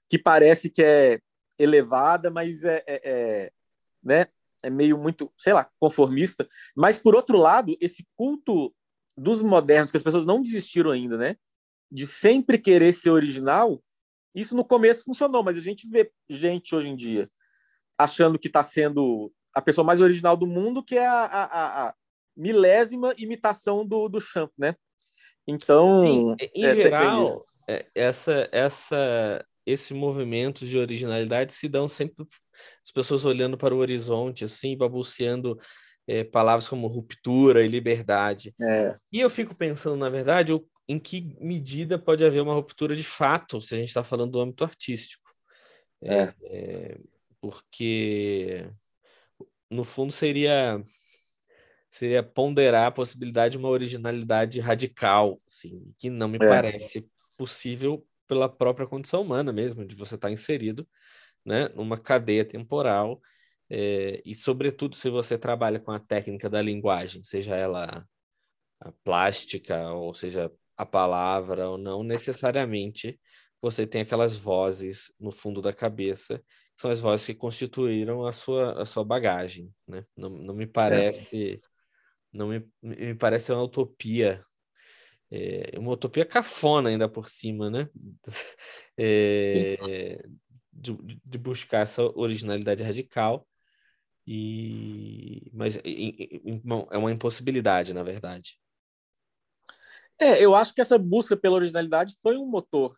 que 0.09 0.17
parece 0.17 0.69
que 0.69 0.81
é 0.81 1.19
elevada, 1.57 2.29
mas 2.31 2.63
é, 2.63 2.83
é, 2.87 3.01
é, 3.03 3.51
né? 4.03 4.27
é 4.63 4.69
meio 4.69 4.97
muito, 4.97 5.31
sei 5.37 5.53
lá, 5.53 5.69
conformista. 5.79 6.47
Mas, 6.75 6.97
por 6.97 7.15
outro 7.15 7.37
lado, 7.37 7.77
esse 7.81 8.07
culto 8.15 8.73
dos 9.15 9.41
modernos, 9.41 9.91
que 9.91 9.97
as 9.97 10.03
pessoas 10.03 10.25
não 10.25 10.41
desistiram 10.41 10.91
ainda, 10.91 11.17
né? 11.17 11.35
De 11.91 12.07
sempre 12.07 12.57
querer 12.57 12.93
ser 12.93 13.11
original, 13.11 13.83
isso 14.33 14.55
no 14.55 14.65
começo 14.65 15.03
funcionou, 15.03 15.43
mas 15.43 15.57
a 15.57 15.59
gente 15.59 15.87
vê 15.87 16.11
gente 16.27 16.73
hoje 16.73 16.89
em 16.89 16.95
dia 16.95 17.29
achando 17.99 18.39
que 18.39 18.47
está 18.47 18.63
sendo 18.63 19.31
a 19.53 19.61
pessoa 19.61 19.85
mais 19.85 20.01
original 20.01 20.35
do 20.35 20.47
mundo, 20.47 20.83
que 20.83 20.97
é 20.97 21.05
a, 21.05 21.25
a, 21.25 21.87
a 21.89 21.95
milésima 22.35 23.13
imitação 23.17 23.85
do, 23.85 24.09
do 24.09 24.19
Champ, 24.19 24.51
né? 24.57 24.75
Então, 25.47 26.35
em, 26.39 26.49
em 26.55 26.65
é, 26.65 26.75
geral, 26.75 27.45
é, 27.67 27.85
essa, 27.93 28.49
essa, 28.51 29.45
esse 29.65 29.93
movimento 29.93 30.65
de 30.65 30.77
originalidade 30.77 31.53
se 31.53 31.67
dão 31.67 31.87
sempre 31.87 32.25
as 32.83 32.91
pessoas 32.91 33.25
olhando 33.25 33.57
para 33.57 33.73
o 33.73 33.79
horizonte, 33.79 34.43
assim, 34.43 34.77
babuceando 34.77 35.57
é, 36.07 36.23
palavras 36.23 36.67
como 36.67 36.87
ruptura 36.87 37.63
e 37.63 37.67
liberdade. 37.67 38.53
É. 38.61 38.97
E 39.11 39.19
eu 39.19 39.29
fico 39.29 39.55
pensando, 39.55 39.97
na 39.97 40.09
verdade, 40.09 40.53
em 40.87 40.99
que 40.99 41.35
medida 41.39 41.97
pode 41.97 42.25
haver 42.25 42.41
uma 42.41 42.53
ruptura 42.53 42.95
de 42.95 43.03
fato, 43.03 43.61
se 43.61 43.73
a 43.73 43.77
gente 43.77 43.87
está 43.87 44.03
falando 44.03 44.31
do 44.31 44.41
âmbito 44.41 44.63
artístico. 44.63 45.23
É. 46.01 46.33
é 46.43 46.97
porque, 47.41 48.69
no 49.69 49.83
fundo, 49.83 50.13
seria 50.13 50.81
seria 51.93 52.23
ponderar 52.23 52.87
a 52.87 52.91
possibilidade 52.91 53.51
de 53.51 53.57
uma 53.59 53.69
originalidade 53.69 54.59
radical, 54.59 55.39
assim, 55.45 55.93
que 55.99 56.09
não 56.09 56.27
me 56.27 56.37
é. 56.37 56.39
parece 56.39 57.07
possível 57.37 58.03
pela 58.27 58.49
própria 58.49 58.87
condição 58.87 59.21
humana 59.21 59.53
mesmo, 59.53 59.85
de 59.85 59.95
você 59.95 60.15
estar 60.15 60.31
inserido 60.31 60.87
né, 61.45 61.69
numa 61.75 61.95
cadeia 61.95 62.43
temporal, 62.43 63.21
é, 63.69 64.23
e 64.25 64.33
sobretudo 64.33 64.95
se 64.95 65.07
você 65.07 65.37
trabalha 65.37 65.79
com 65.79 65.91
a 65.91 65.99
técnica 65.99 66.49
da 66.49 66.63
linguagem, 66.63 67.21
seja 67.21 67.55
ela 67.55 68.03
a 68.79 68.91
plástica, 69.03 69.91
ou 69.91 70.15
seja 70.15 70.51
a 70.75 70.87
palavra, 70.87 71.69
ou 71.69 71.77
não 71.77 72.03
necessariamente 72.03 73.19
você 73.61 73.85
tem 73.85 74.01
aquelas 74.01 74.35
vozes 74.35 75.13
no 75.19 75.29
fundo 75.29 75.61
da 75.61 75.71
cabeça, 75.71 76.39
que 76.39 76.81
são 76.81 76.89
as 76.89 76.99
vozes 76.99 77.27
que 77.27 77.35
constituíram 77.35 78.25
a 78.25 78.31
sua, 78.31 78.81
a 78.81 78.85
sua 78.85 79.05
bagagem, 79.05 79.71
né? 79.87 80.03
Não, 80.17 80.29
não 80.31 80.55
me 80.55 80.63
é. 80.63 80.67
parece... 80.67 81.61
É 81.63 81.72
não 82.33 82.47
me, 82.47 82.67
me 82.81 83.15
parece 83.15 83.51
uma 83.51 83.63
utopia. 83.63 84.43
É, 85.31 85.77
uma 85.77 85.91
utopia 85.91 86.25
cafona 86.25 86.89
ainda 86.89 87.07
por 87.07 87.29
cima, 87.29 87.69
né? 87.69 87.89
É, 88.95 90.23
de, 90.71 90.95
de, 91.25 91.37
buscar 91.39 91.79
essa 91.79 92.03
originalidade 92.15 92.83
radical. 92.83 93.47
E, 94.27 95.49
mas 95.51 95.77
é 95.77 96.97
uma 96.97 97.11
impossibilidade, 97.11 97.91
na 97.91 98.03
verdade. 98.03 98.59
É, 100.19 100.43
eu 100.43 100.53
acho 100.53 100.75
que 100.75 100.81
essa 100.81 100.97
busca 100.97 101.35
pela 101.35 101.55
originalidade 101.55 102.15
foi 102.21 102.37
um 102.37 102.45
motor 102.45 102.95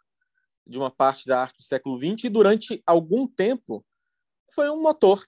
de 0.68 0.78
uma 0.78 0.92
parte 0.92 1.26
da 1.26 1.42
arte 1.42 1.58
do 1.58 1.64
século 1.64 1.98
XX 1.98 2.26
e 2.26 2.30
durante 2.30 2.84
algum 2.86 3.26
tempo 3.26 3.86
foi 4.54 4.70
um 4.70 4.82
motor 4.82 5.26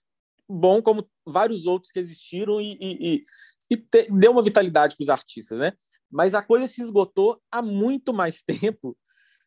bom 0.50 0.82
como 0.82 1.10
vários 1.26 1.66
outros 1.66 1.92
que 1.92 2.00
existiram 2.00 2.62
e, 2.62 2.78
e, 2.82 3.24
e 3.70 3.78
te, 3.78 4.08
deu 4.12 4.32
uma 4.32 4.44
vitalidade 4.44 4.96
para 4.96 5.04
os 5.04 5.10
artistas, 5.10 5.60
né? 5.60 5.74
Mas 6.10 6.34
a 6.34 6.42
coisa 6.42 6.68
se 6.68 6.82
esgotou 6.82 7.42
há 7.52 7.62
muito 7.62 8.14
mais 8.14 8.42
tempo 8.44 8.98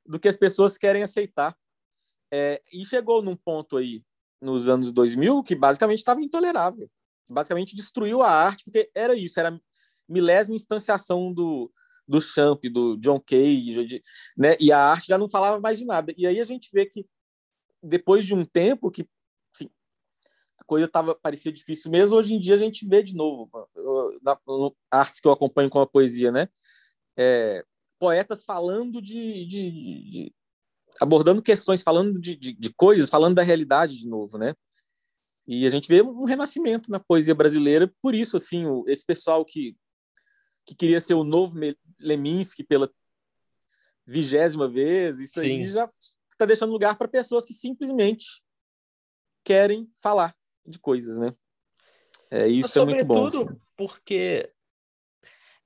do 0.04 0.18
que 0.18 0.28
as 0.28 0.36
pessoas 0.36 0.76
querem 0.76 1.02
aceitar. 1.02 1.56
É, 2.32 2.62
e 2.72 2.84
chegou 2.84 3.22
num 3.22 3.36
ponto 3.36 3.76
aí, 3.76 4.04
nos 4.40 4.68
anos 4.68 4.92
2000, 4.92 5.42
que 5.42 5.54
basicamente 5.54 5.98
estava 5.98 6.20
intolerável. 6.20 6.88
Basicamente 7.28 7.74
destruiu 7.74 8.22
a 8.22 8.30
arte, 8.30 8.64
porque 8.64 8.90
era 8.94 9.14
isso, 9.14 9.38
era 9.38 9.60
milésima 10.08 10.56
instanciação 10.56 11.32
do, 11.32 11.72
do 12.06 12.20
Champ, 12.20 12.60
do 12.64 12.96
John 12.96 13.20
Cage, 13.20 14.02
né? 14.36 14.56
E 14.60 14.72
a 14.72 14.78
arte 14.78 15.08
já 15.08 15.18
não 15.18 15.30
falava 15.30 15.60
mais 15.60 15.78
de 15.78 15.84
nada. 15.84 16.12
E 16.16 16.26
aí 16.26 16.40
a 16.40 16.44
gente 16.44 16.68
vê 16.72 16.86
que 16.86 17.06
depois 17.82 18.24
de 18.24 18.34
um 18.34 18.44
tempo 18.44 18.90
que 18.90 19.08
coisa 20.70 20.86
tava 20.86 21.16
parecia 21.16 21.50
difícil 21.50 21.90
mesmo, 21.90 22.14
hoje 22.14 22.32
em 22.32 22.38
dia 22.38 22.54
a 22.54 22.56
gente 22.56 22.86
vê 22.86 23.02
de 23.02 23.12
novo 23.12 23.50
na, 24.22 24.38
artes 24.88 25.18
que 25.18 25.26
eu 25.26 25.32
acompanho 25.32 25.68
com 25.68 25.80
a 25.80 25.86
poesia, 25.86 26.30
né? 26.30 26.48
É, 27.18 27.64
poetas 27.98 28.44
falando 28.44 29.02
de, 29.02 29.46
de, 29.46 29.70
de, 30.08 30.34
abordando 31.00 31.42
questões, 31.42 31.82
falando 31.82 32.20
de, 32.20 32.36
de, 32.36 32.52
de 32.52 32.72
coisas, 32.72 33.08
falando 33.08 33.34
da 33.34 33.42
realidade 33.42 33.98
de 33.98 34.06
novo, 34.06 34.38
né? 34.38 34.54
E 35.44 35.66
a 35.66 35.70
gente 35.70 35.88
vê 35.88 36.02
um 36.02 36.24
renascimento 36.24 36.88
na 36.88 37.00
poesia 37.00 37.34
brasileira, 37.34 37.92
por 38.00 38.14
isso, 38.14 38.36
assim, 38.36 38.64
esse 38.86 39.04
pessoal 39.04 39.44
que, 39.44 39.76
que 40.64 40.76
queria 40.76 41.00
ser 41.00 41.14
o 41.14 41.24
novo 41.24 41.58
Leminski 41.98 42.62
pela 42.62 42.88
vigésima 44.06 44.68
vez, 44.68 45.18
isso 45.18 45.40
Sim. 45.40 45.46
aí 45.46 45.66
já 45.66 45.90
está 46.30 46.46
deixando 46.46 46.70
lugar 46.70 46.96
para 46.96 47.08
pessoas 47.08 47.44
que 47.44 47.52
simplesmente 47.52 48.40
querem 49.42 49.90
falar 50.00 50.32
de 50.70 50.78
coisas, 50.78 51.18
né? 51.18 51.34
É, 52.30 52.46
isso 52.46 52.78
é 52.78 52.84
muito 52.84 53.04
bom. 53.04 53.26
Assim. 53.26 53.46
porque, 53.76 54.50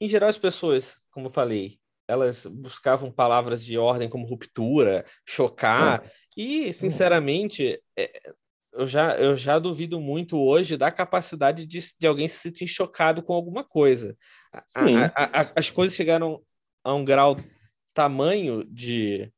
em 0.01 0.09
geral, 0.09 0.31
as 0.31 0.39
pessoas, 0.39 1.05
como 1.11 1.27
eu 1.27 1.31
falei, 1.31 1.79
elas 2.09 2.47
buscavam 2.47 3.11
palavras 3.11 3.65
de 3.65 3.79
ordem 3.79 4.09
como 4.09 4.27
ruptura, 4.27 5.05
chocar, 5.27 6.05
é. 6.05 6.11
e, 6.37 6.73
sinceramente, 6.73 7.81
é, 7.97 8.33
eu, 8.73 8.87
já, 8.87 9.17
eu 9.17 9.37
já 9.37 9.59
duvido 9.59 10.01
muito 10.01 10.39
hoje 10.39 10.77
da 10.77 10.91
capacidade 10.91 11.67
de, 11.67 11.81
de 11.99 12.07
alguém 12.07 12.29
se 12.29 12.37
sentir 12.37 12.67
chocado 12.67 13.23
com 13.23 13.33
alguma 13.33 13.63
coisa. 13.63 14.17
A, 14.53 14.63
a, 15.15 15.41
a, 15.41 15.53
as 15.57 15.71
coisas 15.71 15.97
chegaram 15.97 16.43
a 16.83 16.93
um 16.93 17.05
grau 17.05 17.37
tamanho 17.95 18.65
de, 18.65 19.33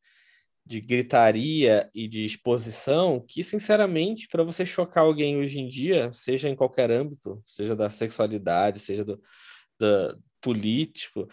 de 0.66 0.80
gritaria 0.80 1.88
e 1.94 2.08
de 2.08 2.24
exposição 2.24 3.24
que, 3.26 3.44
sinceramente, 3.44 4.26
para 4.26 4.42
você 4.42 4.66
chocar 4.66 5.04
alguém 5.04 5.36
hoje 5.36 5.60
em 5.60 5.68
dia, 5.68 6.10
seja 6.12 6.48
em 6.48 6.56
qualquer 6.56 6.90
âmbito, 6.90 7.40
seja 7.46 7.76
da 7.76 7.88
sexualidade, 7.88 8.80
seja 8.80 9.04
do, 9.04 9.22
do 9.78 10.18
político, 10.40 11.28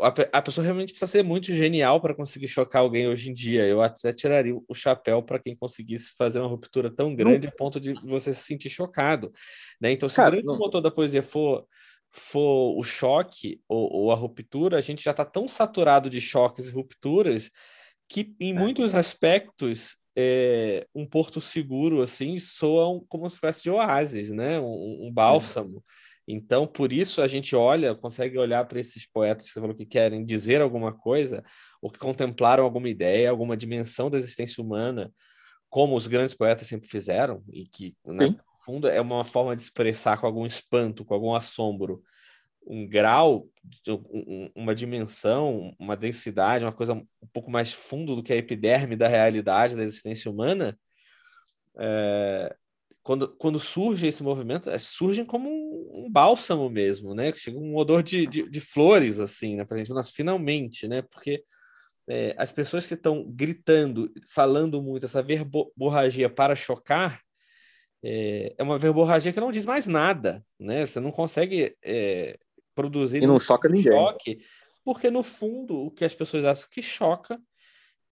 a, 0.00 0.38
a 0.38 0.42
pessoa 0.42 0.64
realmente 0.64 0.90
precisa 0.90 1.10
ser 1.10 1.24
muito 1.24 1.52
genial 1.52 2.00
para 2.00 2.14
conseguir 2.14 2.46
chocar 2.46 2.82
alguém 2.82 3.08
hoje 3.08 3.30
em 3.30 3.32
dia. 3.32 3.66
Eu 3.66 3.82
até 3.82 4.12
tiraria 4.12 4.54
o 4.54 4.74
chapéu 4.74 5.22
para 5.22 5.38
quem 5.38 5.56
conseguisse 5.56 6.12
fazer 6.16 6.38
uma 6.38 6.48
ruptura 6.48 6.90
tão 6.90 7.14
grande 7.14 7.46
não. 7.46 7.52
a 7.52 7.56
ponto 7.56 7.80
de 7.80 7.94
você 8.04 8.32
se 8.32 8.42
sentir 8.42 8.70
chocado. 8.70 9.32
Né? 9.80 9.90
Então, 9.92 10.08
se 10.08 10.16
Cara, 10.16 10.38
o 10.38 10.42
grande 10.42 10.58
motor 10.58 10.80
da 10.80 10.90
poesia 10.90 11.22
for, 11.22 11.66
for 12.10 12.78
o 12.78 12.82
choque 12.82 13.60
ou, 13.66 13.90
ou 13.92 14.12
a 14.12 14.14
ruptura, 14.14 14.76
a 14.76 14.80
gente 14.80 15.02
já 15.02 15.10
está 15.10 15.24
tão 15.24 15.48
saturado 15.48 16.10
de 16.10 16.20
choques 16.20 16.68
e 16.68 16.72
rupturas 16.72 17.50
que, 18.10 18.34
em 18.40 18.50
é. 18.50 18.58
muitos 18.58 18.94
aspectos, 18.94 19.96
é, 20.16 20.86
um 20.92 21.06
porto 21.06 21.40
seguro 21.40 22.02
assim 22.02 22.38
soa 22.40 23.00
como 23.08 23.22
uma 23.22 23.28
espécie 23.28 23.62
de 23.62 23.70
oásis, 23.70 24.28
né? 24.30 24.58
um, 24.58 25.06
um 25.06 25.12
bálsamo. 25.12 25.78
É 25.78 26.10
então, 26.32 26.66
por 26.66 26.92
isso 26.92 27.22
a 27.22 27.26
gente 27.26 27.56
olha, 27.56 27.94
consegue 27.94 28.38
olhar 28.38 28.64
para 28.64 28.78
esses 28.78 29.06
poetas 29.06 29.46
que 29.46 29.52
você 29.52 29.60
falou 29.60 29.74
que 29.74 29.86
querem 29.86 30.24
dizer 30.24 30.60
alguma 30.60 30.92
coisa, 30.92 31.42
ou 31.80 31.90
que 31.90 31.98
contemplaram 31.98 32.64
alguma 32.64 32.88
ideia, 32.88 33.30
alguma 33.30 33.56
dimensão 33.56 34.10
da 34.10 34.18
existência 34.18 34.62
humana, 34.62 35.12
como 35.68 35.96
os 35.96 36.06
grandes 36.06 36.34
poetas 36.34 36.66
sempre 36.66 36.88
fizeram, 36.88 37.42
e 37.52 37.66
que, 37.66 37.96
né, 38.04 38.26
no 38.28 38.64
fundo, 38.64 38.88
é 38.88 39.00
uma 39.00 39.24
forma 39.24 39.56
de 39.56 39.62
expressar 39.62 40.18
com 40.18 40.26
algum 40.26 40.46
espanto, 40.46 41.04
com 41.04 41.14
algum 41.14 41.34
assombro, 41.34 42.02
um 42.70 42.86
grau, 42.86 43.48
uma 44.54 44.72
dimensão, 44.74 45.74
uma 45.76 45.96
densidade, 45.96 46.64
uma 46.64 46.72
coisa 46.72 46.94
um 46.94 47.26
pouco 47.32 47.50
mais 47.50 47.72
fundo 47.72 48.14
do 48.14 48.22
que 48.22 48.32
a 48.32 48.36
epiderme 48.36 48.94
da 48.94 49.08
realidade 49.08 49.74
da 49.74 49.82
existência 49.82 50.30
humana, 50.30 50.78
é, 51.76 52.54
quando, 53.02 53.28
quando 53.36 53.58
surge 53.58 54.06
esse 54.06 54.22
movimento, 54.22 54.70
é, 54.70 54.78
surgem 54.78 55.24
como 55.24 55.48
um, 55.48 56.04
um 56.06 56.10
bálsamo 56.10 56.70
mesmo, 56.70 57.12
né? 57.12 57.32
Chega 57.34 57.58
um 57.58 57.74
odor 57.74 58.04
de, 58.04 58.24
de, 58.26 58.48
de 58.48 58.60
flores, 58.60 59.18
assim, 59.18 59.56
né? 59.56 59.64
Pra 59.64 59.76
gente, 59.76 59.90
nós 59.90 60.10
finalmente, 60.10 60.86
né? 60.86 61.02
Porque 61.02 61.42
é, 62.08 62.34
as 62.38 62.52
pessoas 62.52 62.86
que 62.86 62.94
estão 62.94 63.24
gritando, 63.28 64.12
falando 64.32 64.80
muito, 64.80 65.06
essa 65.06 65.22
verborragia 65.22 66.30
para 66.30 66.54
chocar, 66.54 67.20
é, 68.02 68.54
é, 68.56 68.62
uma 68.62 68.78
verborragia 68.78 69.32
que 69.32 69.40
não 69.40 69.50
diz 69.50 69.66
mais 69.66 69.86
nada, 69.88 70.44
né? 70.58 70.86
Você 70.86 71.00
não 71.00 71.10
consegue 71.10 71.76
é, 71.82 72.38
produzir... 72.80 73.22
E 73.22 73.26
não 73.26 73.38
choca 73.38 73.68
ninguém. 73.68 73.92
Choque, 73.92 74.40
porque, 74.84 75.10
no 75.10 75.22
fundo, 75.22 75.76
o 75.76 75.90
que 75.90 76.04
as 76.04 76.14
pessoas 76.14 76.44
acham 76.44 76.68
que 76.70 76.82
choca 76.82 77.40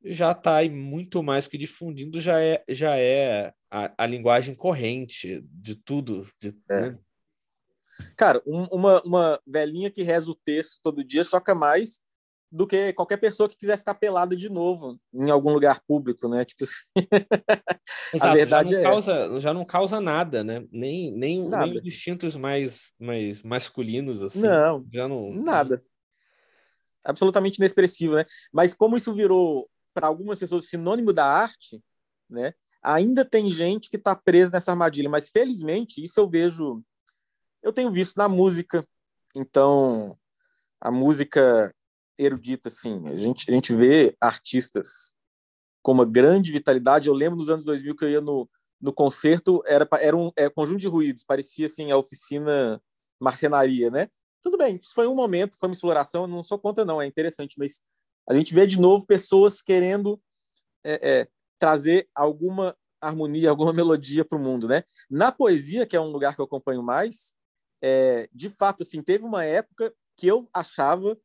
já 0.05 0.31
está 0.31 0.57
aí 0.57 0.69
muito 0.69 1.23
mais 1.23 1.47
que 1.47 1.57
difundindo, 1.57 2.19
já 2.19 2.41
é, 2.41 2.63
já 2.67 2.97
é 2.97 3.53
a, 3.71 3.93
a 3.97 4.05
linguagem 4.05 4.53
corrente 4.53 5.41
de 5.49 5.75
tudo. 5.75 6.27
De, 6.39 6.49
é. 6.69 6.89
né? 6.89 6.99
Cara, 8.17 8.41
um, 8.45 8.65
uma, 8.65 9.01
uma 9.03 9.39
velhinha 9.47 9.89
que 9.89 10.03
reza 10.03 10.29
o 10.29 10.35
texto 10.35 10.79
todo 10.81 11.03
dia 11.03 11.23
choca 11.23 11.55
mais 11.55 12.01
do 12.53 12.67
que 12.67 12.93
qualquer 12.93 13.17
pessoa 13.17 13.49
que 13.49 13.57
quiser 13.57 13.79
ficar 13.79 13.95
pelada 13.95 14.35
de 14.35 14.47
novo 14.47 14.99
em 15.11 15.31
algum 15.31 15.51
lugar 15.51 15.81
público, 15.87 16.29
né? 16.29 16.45
Tipo, 16.45 16.65
Exato, 18.13 18.29
a 18.29 18.33
verdade 18.35 18.73
já 18.73 18.75
não, 18.75 18.79
é 18.79 18.83
causa, 18.83 19.39
já 19.39 19.53
não 19.55 19.65
causa 19.65 19.99
nada, 19.99 20.43
né? 20.43 20.63
Nem, 20.71 21.11
nem, 21.11 21.49
nada. 21.49 21.65
nem 21.65 21.79
os 21.79 21.83
instintos 21.83 22.35
mais, 22.35 22.91
mais 22.99 23.41
masculinos, 23.41 24.21
assim. 24.21 24.41
Não, 24.41 24.85
já 24.93 25.07
não. 25.07 25.33
Nada. 25.33 25.83
Absolutamente 27.03 27.57
inexpressivo, 27.57 28.17
né? 28.17 28.25
Mas 28.53 28.71
como 28.71 28.95
isso 28.95 29.11
virou 29.15 29.67
para 29.91 30.05
algumas 30.05 30.37
pessoas 30.37 30.69
sinônimo 30.69 31.11
da 31.11 31.25
arte, 31.25 31.81
né? 32.29 32.53
Ainda 32.83 33.25
tem 33.25 33.49
gente 33.49 33.89
que 33.89 33.97
está 33.97 34.15
presa 34.15 34.51
nessa 34.51 34.71
armadilha, 34.71 35.09
mas 35.09 35.31
felizmente 35.31 36.03
isso 36.03 36.19
eu 36.19 36.29
vejo, 36.29 36.83
eu 37.63 37.73
tenho 37.73 37.91
visto 37.91 38.15
na 38.15 38.29
música. 38.29 38.85
Então, 39.35 40.15
a 40.79 40.91
música 40.91 41.73
erudita, 42.17 42.69
assim, 42.69 43.01
a 43.07 43.17
gente, 43.17 43.49
a 43.49 43.53
gente 43.53 43.75
vê 43.75 44.15
artistas 44.19 45.15
com 45.81 45.91
uma 45.91 46.05
grande 46.05 46.51
vitalidade. 46.51 47.07
Eu 47.07 47.13
lembro 47.13 47.37
nos 47.37 47.49
anos 47.49 47.65
2000 47.65 47.95
que 47.95 48.05
eu 48.05 48.09
ia 48.09 48.21
no, 48.21 48.49
no 48.81 48.93
concerto, 48.93 49.61
era, 49.65 49.87
era 49.99 50.15
um 50.15 50.31
é, 50.35 50.49
conjunto 50.49 50.79
de 50.79 50.87
ruídos, 50.87 51.23
parecia 51.23 51.65
assim 51.65 51.91
a 51.91 51.97
oficina 51.97 52.81
marcenaria, 53.19 53.89
né? 53.89 54.09
Tudo 54.41 54.57
bem, 54.57 54.77
isso 54.81 54.93
foi 54.93 55.07
um 55.07 55.15
momento, 55.15 55.57
foi 55.57 55.69
uma 55.69 55.73
exploração, 55.73 56.27
não 56.27 56.43
sou 56.43 56.59
contra 56.59 56.83
não, 56.83 57.01
é 57.01 57.07
interessante, 57.07 57.55
mas 57.57 57.81
a 58.29 58.35
gente 58.35 58.53
vê 58.53 58.67
de 58.67 58.79
novo 58.79 59.05
pessoas 59.05 59.61
querendo 59.61 60.19
é, 60.83 61.11
é, 61.11 61.27
trazer 61.57 62.09
alguma 62.13 62.75
harmonia, 62.99 63.49
alguma 63.51 63.71
melodia 63.71 64.25
para 64.25 64.37
o 64.37 64.41
mundo, 64.41 64.67
né? 64.67 64.83
Na 65.09 65.31
poesia, 65.31 65.85
que 65.85 65.95
é 65.95 66.01
um 66.01 66.11
lugar 66.11 66.35
que 66.35 66.41
eu 66.41 66.45
acompanho 66.45 66.83
mais, 66.83 67.35
é, 67.81 68.27
de 68.33 68.49
fato, 68.49 68.83
assim, 68.83 69.01
teve 69.01 69.23
uma 69.23 69.43
época 69.43 69.93
que 70.17 70.27
eu 70.27 70.49
achava 70.53 71.17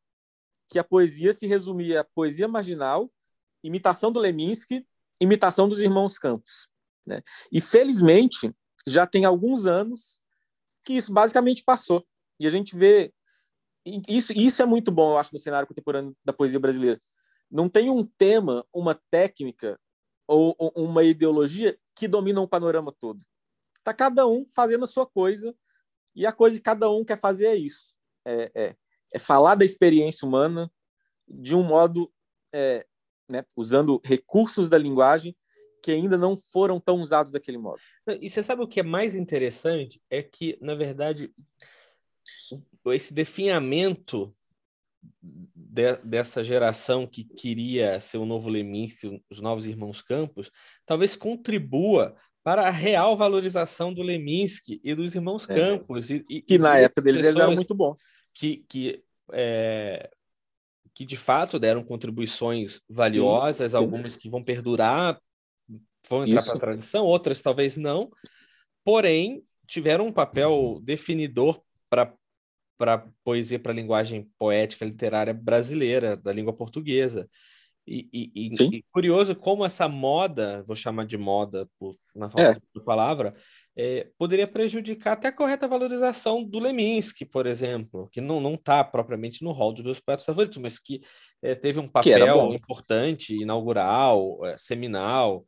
que 0.69 0.77
a 0.77 0.83
poesia 0.83 1.33
se 1.33 1.47
resumia 1.47 2.01
a 2.01 2.03
poesia 2.03 2.47
marginal, 2.47 3.11
imitação 3.63 4.11
do 4.11 4.19
Leminski, 4.19 4.85
imitação 5.19 5.67
dos 5.67 5.81
irmãos 5.81 6.17
Campos, 6.17 6.69
né? 7.05 7.21
E 7.51 7.59
felizmente 7.59 8.53
já 8.87 9.05
tem 9.05 9.25
alguns 9.25 9.65
anos 9.65 10.21
que 10.85 10.93
isso 10.93 11.11
basicamente 11.11 11.63
passou. 11.63 12.05
E 12.39 12.47
a 12.47 12.49
gente 12.49 12.75
vê 12.75 13.13
isso, 14.07 14.31
isso 14.33 14.61
é 14.61 14.65
muito 14.65 14.91
bom, 14.91 15.11
eu 15.11 15.17
acho, 15.17 15.33
no 15.33 15.39
cenário 15.39 15.67
contemporâneo 15.67 16.15
da 16.23 16.31
poesia 16.31 16.59
brasileira. 16.59 16.99
Não 17.49 17.67
tem 17.67 17.89
um 17.89 18.05
tema, 18.05 18.65
uma 18.71 18.93
técnica 19.09 19.79
ou, 20.27 20.55
ou 20.57 20.71
uma 20.75 21.03
ideologia 21.03 21.77
que 21.95 22.07
domina 22.07 22.39
o 22.39 22.47
panorama 22.47 22.93
todo. 22.99 23.23
Está 23.77 23.93
cada 23.93 24.27
um 24.27 24.45
fazendo 24.51 24.83
a 24.83 24.87
sua 24.87 25.05
coisa 25.05 25.55
e 26.15 26.25
a 26.25 26.31
coisa 26.31 26.57
que 26.57 26.63
cada 26.63 26.89
um 26.89 27.03
quer 27.03 27.19
fazer 27.19 27.47
é 27.47 27.55
isso. 27.55 27.95
É, 28.25 28.51
é, 28.53 28.75
é 29.13 29.19
falar 29.19 29.55
da 29.55 29.65
experiência 29.65 30.27
humana 30.27 30.71
de 31.27 31.55
um 31.55 31.63
modo, 31.63 32.11
é, 32.53 32.85
né, 33.29 33.43
usando 33.55 34.01
recursos 34.03 34.69
da 34.69 34.77
linguagem 34.77 35.35
que 35.81 35.91
ainda 35.91 36.17
não 36.17 36.35
foram 36.35 36.79
tão 36.79 36.99
usados 36.99 37.31
daquele 37.31 37.57
modo. 37.57 37.79
E 38.21 38.29
você 38.29 38.43
sabe 38.43 38.63
o 38.63 38.67
que 38.67 38.81
é 38.81 38.83
mais 38.83 39.15
interessante? 39.15 40.01
É 40.09 40.21
que, 40.21 40.57
na 40.61 40.75
verdade, 40.75 41.33
esse 42.87 43.13
definhamento 43.13 44.35
de, 45.55 45.95
dessa 46.03 46.43
geração 46.43 47.07
que 47.07 47.23
queria 47.23 47.99
ser 47.99 48.17
o 48.17 48.25
novo 48.25 48.49
Leminski, 48.49 49.23
os 49.29 49.39
novos 49.39 49.67
irmãos 49.67 50.01
Campos, 50.01 50.51
talvez 50.85 51.15
contribua 51.15 52.15
para 52.43 52.67
a 52.67 52.71
real 52.71 53.15
valorização 53.15 53.93
do 53.93 54.01
Leminski 54.01 54.79
e 54.83 54.95
dos 54.95 55.13
irmãos 55.15 55.47
é. 55.49 55.55
Campos. 55.55 56.09
E, 56.09 56.25
e, 56.29 56.41
que 56.41 56.57
na 56.57 56.77
época 56.77 57.01
deles 57.01 57.23
eles 57.23 57.39
eram 57.39 57.55
muito 57.55 57.75
bons. 57.75 58.03
Que, 58.39 58.57
que, 58.69 59.03
é, 59.33 60.09
que 60.93 61.05
de 61.05 61.17
fato 61.17 61.59
deram 61.59 61.83
contribuições 61.83 62.79
valiosas, 62.89 63.75
algumas 63.75 64.15
que 64.15 64.29
vão 64.29 64.41
perdurar 64.41 65.19
vão 66.09 66.23
entrar 66.23 66.43
para 66.43 66.55
a 66.55 66.59
tradição, 66.59 67.05
outras 67.05 67.41
talvez 67.41 67.75
não, 67.75 68.09
porém 68.83 69.43
tiveram 69.67 70.07
um 70.07 70.13
papel 70.13 70.79
definidor 70.81 71.61
para 71.89 72.13
para 72.77 73.05
poesia 73.25 73.59
para 73.59 73.73
a 73.73 73.75
linguagem 73.75 74.31
poética 74.39 74.85
literária 74.85 75.33
brasileira, 75.33 76.15
da 76.15 76.31
língua 76.31 76.53
portuguesa. 76.53 77.29
E, 77.85 78.07
e, 78.13 78.53
e, 78.53 78.83
curioso 78.89 79.35
como 79.35 79.65
essa 79.65 79.85
moda, 79.89 80.63
vou 80.65 80.77
chamar 80.77 81.05
de 81.05 81.17
moda 81.17 81.67
por, 81.77 81.93
na 82.15 82.29
falta 82.29 82.51
é. 82.51 82.79
de 82.79 82.85
palavra, 82.85 83.35
é, 83.77 84.09
poderia 84.17 84.47
prejudicar 84.47 85.13
até 85.13 85.29
a 85.29 85.31
correta 85.31 85.67
valorização 85.67 86.43
do 86.43 86.59
Leminski, 86.59 87.25
por 87.25 87.45
exemplo, 87.45 88.09
que 88.11 88.19
não 88.19 88.53
está 88.53 88.83
propriamente 88.83 89.43
no 89.43 89.51
rol 89.51 89.73
dos 89.73 89.83
meus 89.83 89.99
poetas 89.99 90.25
favoritos, 90.25 90.57
mas 90.57 90.77
que 90.77 91.01
é, 91.41 91.55
teve 91.55 91.79
um 91.79 91.87
papel 91.87 92.53
importante, 92.53 93.33
inaugural, 93.33 94.45
é, 94.45 94.57
seminal, 94.57 95.45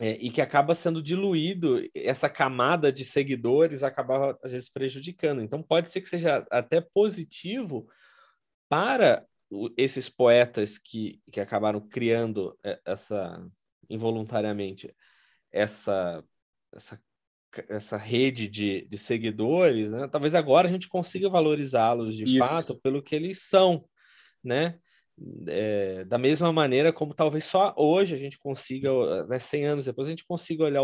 é, 0.00 0.12
e 0.20 0.28
que 0.28 0.40
acaba 0.40 0.74
sendo 0.74 1.00
diluído, 1.00 1.80
essa 1.94 2.28
camada 2.28 2.92
de 2.92 3.04
seguidores 3.04 3.82
acaba, 3.82 4.36
às 4.42 4.50
vezes, 4.50 4.68
prejudicando. 4.68 5.40
Então, 5.40 5.62
pode 5.62 5.92
ser 5.92 6.00
que 6.00 6.08
seja 6.08 6.44
até 6.50 6.80
positivo 6.80 7.88
para 8.68 9.24
esses 9.76 10.08
poetas 10.08 10.78
que, 10.78 11.20
que 11.30 11.40
acabaram 11.40 11.80
criando 11.80 12.58
é, 12.64 12.80
essa, 12.84 13.40
involuntariamente, 13.88 14.92
essa, 15.52 16.24
essa, 16.74 17.00
essa 17.68 17.96
rede 17.96 18.48
de, 18.48 18.86
de 18.88 18.98
seguidores, 18.98 19.90
né? 19.90 20.08
talvez 20.08 20.34
agora 20.34 20.68
a 20.68 20.70
gente 20.70 20.88
consiga 20.88 21.28
valorizá-los 21.28 22.16
de 22.16 22.24
Isso. 22.24 22.38
fato 22.38 22.80
pelo 22.80 23.02
que 23.02 23.14
eles 23.14 23.42
são, 23.42 23.84
né? 24.42 24.78
é, 25.46 26.04
da 26.04 26.18
mesma 26.18 26.52
maneira 26.52 26.92
como 26.92 27.14
talvez 27.14 27.44
só 27.44 27.72
hoje 27.76 28.14
a 28.14 28.18
gente 28.18 28.38
consiga, 28.38 29.24
né, 29.26 29.38
100 29.38 29.64
anos 29.64 29.84
depois, 29.84 30.08
a 30.08 30.10
gente 30.10 30.26
consiga 30.26 30.64
olhar 30.64 30.82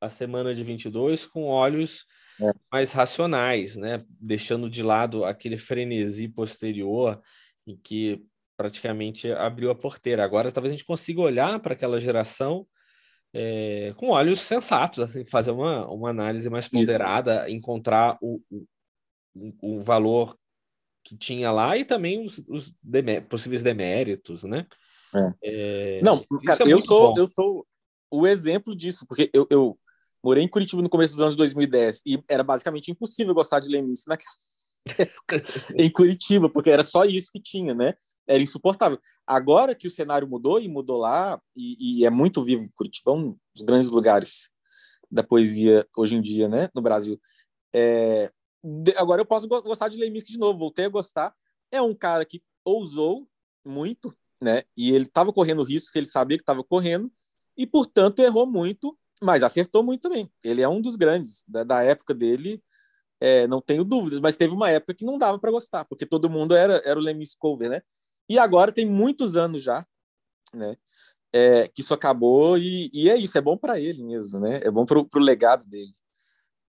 a 0.00 0.08
semana 0.08 0.54
de 0.54 0.62
22 0.62 1.26
com 1.26 1.44
olhos 1.44 2.04
é. 2.40 2.50
mais 2.70 2.92
racionais, 2.92 3.76
né? 3.76 4.04
deixando 4.08 4.68
de 4.68 4.82
lado 4.82 5.24
aquele 5.24 5.56
frenesi 5.56 6.28
posterior 6.28 7.20
em 7.66 7.76
que 7.76 8.22
praticamente 8.56 9.30
abriu 9.32 9.70
a 9.70 9.74
porteira. 9.74 10.24
Agora 10.24 10.50
talvez 10.50 10.72
a 10.72 10.76
gente 10.76 10.86
consiga 10.86 11.20
olhar 11.20 11.58
para 11.60 11.74
aquela 11.74 12.00
geração 12.00 12.66
é, 13.32 13.94
com 13.96 14.08
olhos 14.08 14.40
sensatos, 14.40 14.98
assim, 15.00 15.24
fazer 15.24 15.52
uma, 15.52 15.86
uma 15.88 16.10
análise 16.10 16.48
mais 16.50 16.66
ponderada, 16.68 17.46
Isso. 17.46 17.56
encontrar 17.56 18.18
o, 18.20 18.40
o, 18.50 19.76
o 19.76 19.80
valor 19.80 20.36
que 21.04 21.16
tinha 21.16 21.50
lá 21.50 21.76
e 21.76 21.84
também 21.84 22.24
os, 22.24 22.42
os 22.48 22.74
demé 22.82 23.20
possíveis 23.20 23.62
deméritos, 23.62 24.44
né? 24.44 24.66
É. 25.14 25.30
É, 25.42 26.00
Não, 26.02 26.24
cara, 26.46 26.68
é 26.68 26.72
eu 26.72 26.80
sou 26.80 27.14
eu 27.16 27.28
sou 27.28 27.66
o 28.10 28.26
exemplo 28.26 28.74
disso, 28.74 29.06
porque 29.06 29.30
eu, 29.32 29.46
eu, 29.50 29.78
morei 30.22 30.42
em 30.42 30.48
Curitiba 30.48 30.82
no 30.82 30.88
começo 30.88 31.14
dos 31.14 31.22
anos 31.22 31.36
2010 31.36 32.02
e 32.04 32.22
era 32.28 32.42
basicamente 32.42 32.90
impossível 32.90 33.34
gostar 33.34 33.60
de 33.60 33.70
Leminski 33.70 34.08
naquela 34.08 34.34
época 34.98 35.42
em 35.76 35.90
Curitiba, 35.90 36.48
porque 36.48 36.70
era 36.70 36.82
só 36.82 37.04
isso 37.04 37.30
que 37.32 37.40
tinha, 37.40 37.74
né? 37.74 37.94
Era 38.26 38.42
insuportável. 38.42 39.00
Agora 39.30 39.76
que 39.76 39.86
o 39.86 39.90
cenário 39.92 40.26
mudou 40.26 40.58
e 40.58 40.66
mudou 40.66 40.98
lá 40.98 41.40
e, 41.54 42.00
e 42.00 42.04
é 42.04 42.10
muito 42.10 42.42
vivo, 42.42 42.68
Curitiba 42.74 43.12
é 43.12 43.14
um 43.14 43.36
dos 43.54 43.62
grandes 43.62 43.88
lugares 43.88 44.50
da 45.08 45.22
poesia 45.22 45.86
hoje 45.96 46.16
em 46.16 46.20
dia, 46.20 46.48
né, 46.48 46.68
no 46.74 46.82
Brasil. 46.82 47.16
É, 47.72 48.32
agora 48.96 49.20
eu 49.20 49.24
posso 49.24 49.46
gostar 49.46 49.86
de 49.86 50.00
Leminski 50.00 50.32
de 50.32 50.38
novo, 50.38 50.58
voltei 50.58 50.86
a 50.86 50.88
gostar. 50.88 51.32
É 51.70 51.80
um 51.80 51.94
cara 51.94 52.24
que 52.24 52.42
ousou 52.64 53.28
muito, 53.64 54.12
né? 54.42 54.64
E 54.76 54.90
ele 54.90 55.04
estava 55.04 55.32
correndo 55.32 55.62
riscos, 55.62 55.94
ele 55.94 56.06
sabia 56.06 56.36
que 56.36 56.42
estava 56.42 56.64
correndo, 56.64 57.08
e 57.56 57.68
portanto 57.68 58.18
errou 58.18 58.46
muito, 58.46 58.98
mas 59.22 59.44
acertou 59.44 59.84
muito 59.84 60.00
também. 60.00 60.28
Ele 60.42 60.60
é 60.60 60.68
um 60.68 60.80
dos 60.80 60.96
grandes 60.96 61.44
da, 61.46 61.62
da 61.62 61.84
época 61.84 62.12
dele, 62.12 62.60
é, 63.20 63.46
não 63.46 63.60
tenho 63.60 63.84
dúvidas, 63.84 64.18
mas 64.18 64.34
teve 64.34 64.52
uma 64.52 64.70
época 64.70 64.92
que 64.92 65.04
não 65.04 65.16
dava 65.16 65.38
para 65.38 65.52
gostar, 65.52 65.84
porque 65.84 66.04
todo 66.04 66.28
mundo 66.28 66.52
era, 66.52 66.82
era 66.84 66.98
o 66.98 67.02
Leminski 67.02 67.38
cover, 67.38 67.70
né? 67.70 67.80
E 68.30 68.38
agora 68.38 68.70
tem 68.70 68.86
muitos 68.86 69.34
anos 69.34 69.60
já, 69.60 69.84
né? 70.54 70.76
É, 71.32 71.66
que 71.66 71.80
isso 71.80 71.92
acabou 71.92 72.56
e, 72.56 72.88
e, 72.94 73.10
é 73.10 73.16
isso, 73.16 73.36
é 73.36 73.40
bom 73.40 73.56
para 73.56 73.80
ele 73.80 74.04
mesmo, 74.04 74.38
né? 74.38 74.60
É 74.62 74.70
bom 74.70 74.86
para 74.86 75.00
o 75.00 75.18
legado 75.18 75.64
dele. 75.66 75.92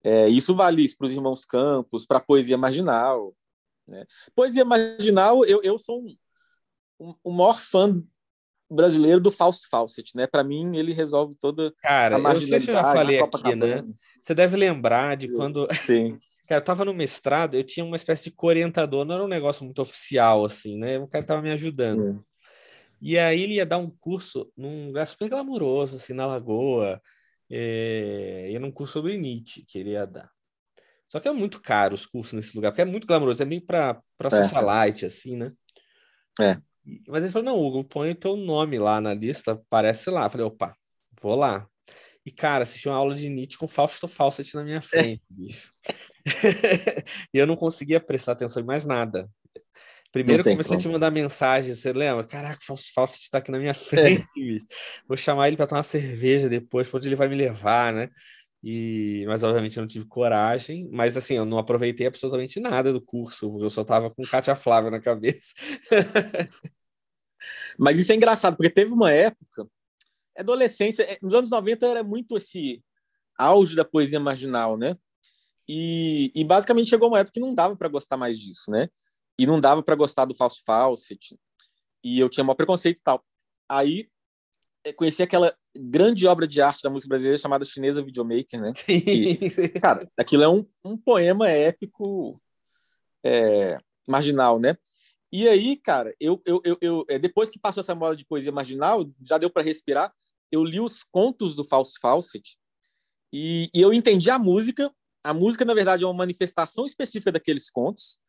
É, 0.02 0.28
isso 0.28 0.56
vale 0.56 0.84
para 0.96 1.06
os 1.06 1.12
irmãos 1.12 1.44
Campos, 1.44 2.04
para 2.04 2.18
a 2.18 2.20
poesia 2.20 2.58
marginal. 2.58 3.32
Né? 3.86 4.04
Poesia 4.34 4.64
marginal, 4.64 5.44
eu, 5.44 5.62
eu 5.62 5.78
sou 5.78 6.02
um, 6.02 6.16
um, 6.98 7.14
um 7.26 7.30
maior 7.30 7.60
fã 7.60 8.02
brasileiro 8.68 9.20
do 9.20 9.30
Fausto 9.30 9.68
Fawcett, 9.68 10.16
né? 10.16 10.26
Para 10.26 10.42
mim, 10.42 10.76
ele 10.76 10.92
resolve 10.92 11.36
toda 11.36 11.72
Cara, 11.78 12.16
a 12.16 12.18
marginalidade. 12.18 12.68
Eu, 12.68 12.74
eu 12.74 12.82
já 12.82 12.92
falei 12.92 13.20
aqui, 13.20 13.54
né? 13.54 13.84
Você 14.20 14.34
deve 14.34 14.56
lembrar 14.56 15.16
de 15.16 15.28
quando... 15.28 15.68
Sim. 15.80 16.18
Cara, 16.52 16.60
eu 16.60 16.64
tava 16.66 16.84
no 16.84 16.92
mestrado, 16.92 17.54
eu 17.54 17.64
tinha 17.64 17.82
uma 17.82 17.96
espécie 17.96 18.24
de 18.24 18.32
corentador, 18.32 19.06
não 19.06 19.14
era 19.14 19.24
um 19.24 19.28
negócio 19.28 19.64
muito 19.64 19.80
oficial, 19.80 20.44
assim, 20.44 20.76
né? 20.76 20.98
O 20.98 21.08
cara 21.08 21.24
tava 21.24 21.40
me 21.40 21.50
ajudando. 21.50 22.18
É. 22.18 22.24
E 23.00 23.18
aí 23.18 23.40
ele 23.40 23.54
ia 23.54 23.64
dar 23.64 23.78
um 23.78 23.88
curso 23.88 24.52
num 24.54 24.88
lugar 24.88 25.06
super 25.06 25.30
glamouroso, 25.30 25.96
assim, 25.96 26.12
na 26.12 26.26
Lagoa, 26.26 27.00
é, 27.50 28.50
e 28.50 28.58
num 28.58 28.70
curso 28.70 28.92
sobre 28.92 29.16
Nietzsche 29.16 29.64
que 29.66 29.78
ele 29.78 29.92
ia 29.92 30.06
dar. 30.06 30.30
Só 31.08 31.20
que 31.20 31.26
é 31.26 31.32
muito 31.32 31.58
caro 31.58 31.94
os 31.94 32.04
cursos 32.04 32.34
nesse 32.34 32.54
lugar, 32.54 32.70
porque 32.70 32.82
é 32.82 32.84
muito 32.84 33.06
glamouroso, 33.06 33.42
é 33.42 33.46
meio 33.46 33.64
para 33.64 34.02
é. 34.22 34.30
socialite, 34.30 35.06
assim, 35.06 35.34
né? 35.34 35.54
É. 36.38 36.58
Mas 37.08 37.22
ele 37.22 37.32
falou, 37.32 37.46
não, 37.46 37.58
Hugo, 37.58 37.82
põe 37.82 38.10
o 38.10 38.14
teu 38.14 38.36
nome 38.36 38.78
lá 38.78 39.00
na 39.00 39.14
lista, 39.14 39.52
aparece 39.52 40.10
lá. 40.10 40.24
Eu 40.24 40.30
falei, 40.30 40.46
opa, 40.46 40.76
vou 41.18 41.34
lá. 41.34 41.66
E, 42.26 42.30
cara, 42.30 42.62
assisti 42.64 42.88
uma 42.88 42.96
aula 42.96 43.14
de 43.14 43.28
Nietzsche 43.30 43.56
com 43.56 43.66
Fausto 43.66 44.06
Fawcett 44.06 44.54
na 44.54 44.62
minha 44.62 44.82
frente, 44.82 45.22
bicho. 45.30 45.72
e 47.32 47.38
eu 47.38 47.46
não 47.46 47.56
conseguia 47.56 48.00
prestar 48.00 48.32
atenção 48.32 48.62
em 48.62 48.66
mais 48.66 48.86
nada. 48.86 49.28
Primeiro 50.12 50.42
eu 50.42 50.44
comecei 50.44 50.64
como. 50.64 50.78
a 50.78 50.82
te 50.82 50.88
mandar 50.88 51.10
mensagem, 51.10 51.74
você 51.74 51.90
lembra? 51.90 52.24
Caraca, 52.26 52.58
Falso 52.60 53.16
está 53.16 53.38
aqui 53.38 53.50
na 53.50 53.58
minha 53.58 53.72
frente, 53.74 54.22
é. 54.22 54.58
Vou 55.08 55.16
chamar 55.16 55.48
ele 55.48 55.56
para 55.56 55.66
tomar 55.66 55.78
uma 55.78 55.84
cerveja 55.84 56.48
depois, 56.50 56.86
para 56.86 56.98
onde 56.98 57.08
ele 57.08 57.16
vai 57.16 57.28
me 57.28 57.34
levar, 57.34 57.92
né? 57.94 58.10
E, 58.62 59.24
mas 59.26 59.42
obviamente 59.42 59.76
eu 59.76 59.80
não 59.80 59.88
tive 59.88 60.06
coragem, 60.06 60.88
mas 60.92 61.16
assim, 61.16 61.34
eu 61.34 61.44
não 61.44 61.58
aproveitei 61.58 62.06
absolutamente 62.06 62.60
nada 62.60 62.92
do 62.92 63.00
curso, 63.00 63.58
eu 63.60 63.68
só 63.68 63.82
tava 63.82 64.08
com 64.08 64.22
Cátia 64.22 64.54
Flávia 64.54 64.90
na 64.90 65.00
cabeça. 65.00 65.54
mas 67.76 67.98
isso 67.98 68.12
é 68.12 68.14
engraçado, 68.14 68.56
porque 68.56 68.70
teve 68.70 68.92
uma 68.92 69.10
época, 69.10 69.66
adolescência, 70.36 71.02
é, 71.02 71.18
nos 71.20 71.34
anos 71.34 71.50
90 71.50 71.86
era 71.86 72.04
muito 72.04 72.36
esse 72.36 72.80
auge 73.36 73.74
da 73.74 73.84
poesia 73.84 74.20
marginal, 74.20 74.76
né? 74.76 74.96
E, 75.68 76.32
e 76.34 76.44
basicamente 76.44 76.90
chegou 76.90 77.08
uma 77.08 77.20
época 77.20 77.34
que 77.34 77.40
não 77.40 77.54
dava 77.54 77.76
para 77.76 77.88
gostar 77.88 78.16
mais 78.16 78.38
disso, 78.38 78.70
né? 78.70 78.88
e 79.38 79.46
não 79.46 79.60
dava 79.60 79.82
para 79.82 79.94
gostar 79.94 80.24
do 80.24 80.36
falso 80.36 80.62
Fawcett, 80.64 81.36
e 82.04 82.18
eu 82.18 82.28
tinha 82.28 82.44
um 82.44 82.54
preconceito 82.54 82.98
e 82.98 83.02
tal. 83.02 83.24
Aí 83.68 84.08
é, 84.84 84.92
conheci 84.92 85.22
aquela 85.22 85.56
grande 85.74 86.26
obra 86.26 86.46
de 86.46 86.60
arte 86.60 86.82
da 86.82 86.90
música 86.90 87.08
brasileira 87.08 87.38
chamada 87.38 87.64
Chinesa 87.64 88.02
Videomaker, 88.02 88.60
né? 88.60 88.72
Sim. 88.74 89.00
Que, 89.00 89.68
cara, 89.80 90.08
aquilo 90.16 90.42
é 90.42 90.48
um, 90.48 90.66
um 90.84 90.96
poema 90.96 91.48
épico 91.48 92.40
é, 93.24 93.78
marginal, 94.06 94.58
né? 94.58 94.76
E 95.32 95.48
aí, 95.48 95.76
cara, 95.76 96.14
eu, 96.20 96.42
eu, 96.44 96.60
eu, 96.64 96.78
eu, 96.80 97.04
é, 97.08 97.18
depois 97.18 97.48
que 97.48 97.58
passou 97.58 97.80
essa 97.80 97.94
moda 97.94 98.14
de 98.14 98.26
poesia 98.26 98.52
marginal, 98.52 99.08
já 99.22 99.38
deu 99.38 99.48
para 99.48 99.62
respirar. 99.62 100.12
Eu 100.50 100.62
li 100.62 100.78
os 100.78 101.02
contos 101.04 101.54
do 101.54 101.64
Falso 101.64 101.94
Fawcett 102.00 102.58
e, 103.32 103.70
e 103.72 103.80
eu 103.80 103.94
entendi 103.94 104.30
a 104.30 104.38
música. 104.38 104.92
A 105.24 105.32
música, 105.32 105.64
na 105.64 105.74
verdade, 105.74 106.04
é 106.04 106.06
uma 106.06 106.14
manifestação 106.14 106.84
específica 106.84 107.32
daqueles 107.32 107.70
contos 107.70 108.20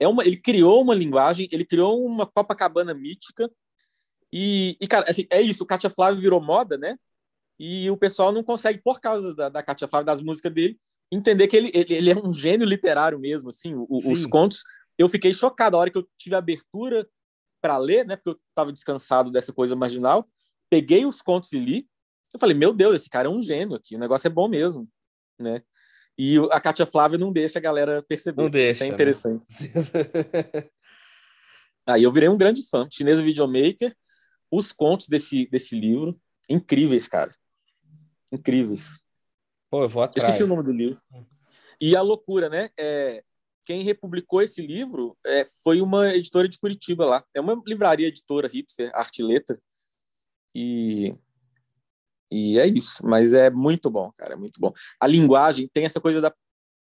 é 0.00 0.08
uma, 0.08 0.24
ele 0.24 0.38
criou 0.38 0.82
uma 0.82 0.94
linguagem, 0.94 1.46
ele 1.52 1.64
criou 1.64 2.04
uma 2.04 2.26
Copacabana 2.26 2.94
mítica. 2.94 3.50
E, 4.32 4.76
e 4.80 4.88
cara, 4.88 5.04
assim, 5.08 5.26
é 5.30 5.42
isso, 5.42 5.62
o 5.62 5.66
Katia 5.66 5.90
Flávio 5.90 6.22
virou 6.22 6.40
moda, 6.40 6.78
né? 6.78 6.96
E 7.58 7.90
o 7.90 7.96
pessoal 7.96 8.32
não 8.32 8.42
consegue, 8.42 8.80
por 8.82 8.98
causa 8.98 9.34
da, 9.34 9.50
da 9.50 9.62
Katia 9.62 9.86
Flávio, 9.86 10.06
das 10.06 10.22
músicas 10.22 10.52
dele, 10.54 10.80
entender 11.12 11.46
que 11.48 11.56
ele, 11.56 11.70
ele, 11.74 11.94
ele 11.94 12.10
é 12.10 12.16
um 12.16 12.32
gênio 12.32 12.66
literário 12.66 13.18
mesmo, 13.18 13.50
assim, 13.50 13.74
o, 13.74 13.86
os 13.90 14.24
contos. 14.24 14.62
Eu 14.96 15.08
fiquei 15.08 15.34
chocado 15.34 15.76
a 15.76 15.80
hora 15.80 15.90
que 15.90 15.98
eu 15.98 16.08
tive 16.16 16.34
abertura 16.34 17.06
para 17.60 17.76
ler, 17.76 18.06
né? 18.06 18.16
Porque 18.16 18.30
eu 18.30 18.40
estava 18.48 18.72
descansado 18.72 19.30
dessa 19.30 19.52
coisa 19.52 19.76
marginal. 19.76 20.26
Peguei 20.70 21.04
os 21.04 21.20
contos 21.20 21.52
e 21.52 21.58
li. 21.58 21.86
Eu 22.32 22.40
falei, 22.40 22.56
meu 22.56 22.72
Deus, 22.72 22.94
esse 22.96 23.10
cara 23.10 23.28
é 23.28 23.30
um 23.30 23.42
gênio 23.42 23.74
aqui, 23.74 23.96
o 23.96 23.98
negócio 23.98 24.26
é 24.26 24.30
bom 24.30 24.48
mesmo, 24.48 24.88
né? 25.38 25.62
E 26.18 26.36
a 26.50 26.60
Kátia 26.60 26.86
Flávia 26.86 27.18
não 27.18 27.32
deixa 27.32 27.58
a 27.58 27.62
galera 27.62 28.02
perceber. 28.02 28.42
Não 28.42 28.50
deixa. 28.50 28.84
é 28.84 28.88
interessante. 28.88 29.46
Né? 29.62 30.70
Aí 31.86 32.02
eu 32.02 32.12
virei 32.12 32.28
um 32.28 32.38
grande 32.38 32.62
fã. 32.68 32.86
Chinesa 32.90 33.22
Videomaker, 33.22 33.96
os 34.50 34.72
contos 34.72 35.08
desse, 35.08 35.46
desse 35.46 35.78
livro, 35.78 36.14
incríveis, 36.48 37.08
cara. 37.08 37.34
Incríveis. 38.32 38.98
Pô, 39.70 39.82
eu 39.82 39.88
vou 39.88 40.02
atrás. 40.02 40.28
esqueci 40.28 40.44
o 40.44 40.46
nome 40.46 40.62
do 40.62 40.72
livro. 40.72 41.00
E 41.80 41.96
a 41.96 42.02
loucura, 42.02 42.48
né? 42.48 42.68
É, 42.78 43.22
quem 43.64 43.82
republicou 43.82 44.42
esse 44.42 44.60
livro 44.60 45.16
é, 45.24 45.46
foi 45.62 45.80
uma 45.80 46.14
editora 46.14 46.48
de 46.48 46.58
Curitiba 46.58 47.06
lá. 47.06 47.24
É 47.34 47.40
uma 47.40 47.60
livraria 47.66 48.08
editora 48.08 48.48
hipster, 48.48 48.90
arte 48.94 49.22
letra. 49.22 49.60
E 50.54 51.14
E 52.30 52.58
é 52.58 52.66
isso, 52.66 53.04
mas 53.04 53.34
é 53.34 53.50
muito 53.50 53.90
bom, 53.90 54.12
cara, 54.12 54.34
é 54.34 54.36
muito 54.36 54.60
bom. 54.60 54.72
A 55.00 55.06
linguagem 55.06 55.68
tem 55.72 55.84
essa 55.84 56.00
coisa 56.00 56.20
da 56.20 56.32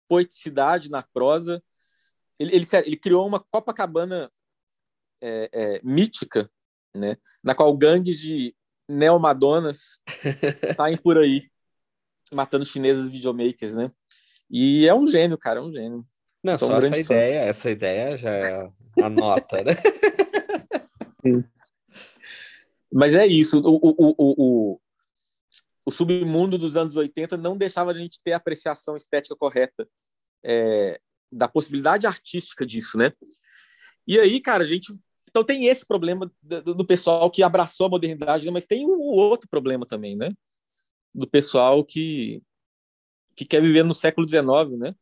poeticidade 0.08 0.90
na 0.90 1.02
prosa. 1.02 1.62
Ele, 2.38 2.54
ele, 2.54 2.66
ele 2.84 2.96
criou 2.96 3.26
uma 3.26 3.38
Copacabana 3.50 4.30
é, 5.22 5.48
é, 5.52 5.80
mítica, 5.84 6.50
né, 6.94 7.16
na 7.42 7.54
qual 7.54 7.76
gangues 7.76 8.18
de 8.18 8.54
neomadonas 8.88 10.00
saem 10.76 10.96
por 10.96 11.18
aí 11.18 11.48
matando 12.32 12.64
chinesas 12.64 13.08
videomakers, 13.08 13.74
né? 13.74 13.90
E 14.50 14.86
é 14.86 14.94
um 14.94 15.06
gênio, 15.06 15.38
cara, 15.38 15.60
é 15.60 15.62
um 15.62 15.72
gênio. 15.72 16.04
Não, 16.42 16.58
só 16.58 16.74
um 16.74 16.78
essa 16.78 16.98
ideia, 16.98 17.38
essa 17.40 17.70
ideia 17.70 18.16
já 18.16 18.30
é 18.30 18.70
a 19.02 19.08
nota, 19.08 19.62
né? 19.62 19.72
Mas 22.92 23.14
é 23.14 23.26
isso, 23.26 23.60
o, 23.60 23.76
o, 23.76 23.94
o, 23.98 24.14
o, 24.18 24.80
submundo 25.90 26.58
dos 26.58 26.76
anos 26.76 26.96
80 26.96 27.36
não 27.36 27.56
deixava 27.56 27.92
a 27.92 27.94
gente 27.94 28.20
ter 28.22 28.32
a 28.32 28.36
apreciação 28.36 28.96
estética 28.96 29.36
correta 29.36 29.88
é, 30.44 31.00
da 31.30 31.48
possibilidade 31.48 32.06
artística 32.06 32.66
disso, 32.66 32.98
né? 32.98 33.12
E 34.06 34.18
aí, 34.18 34.40
cara, 34.40 34.64
a 34.64 34.66
gente. 34.66 34.94
Então 35.28 35.44
tem 35.44 35.66
esse 35.66 35.84
problema 35.84 36.30
do, 36.42 36.74
do 36.74 36.84
pessoal 36.84 37.30
que 37.30 37.42
abraçou 37.42 37.86
a 37.86 37.90
modernidade, 37.90 38.46
né? 38.46 38.52
mas 38.52 38.64
tem 38.64 38.86
o 38.86 39.12
outro 39.12 39.48
problema 39.50 39.84
também, 39.84 40.16
né? 40.16 40.32
Do 41.14 41.28
pessoal 41.28 41.84
que, 41.84 42.42
que 43.34 43.44
quer 43.44 43.60
viver 43.60 43.82
no 43.82 43.92
século 43.92 44.28
XIX, 44.28 44.78
né? 44.78 44.94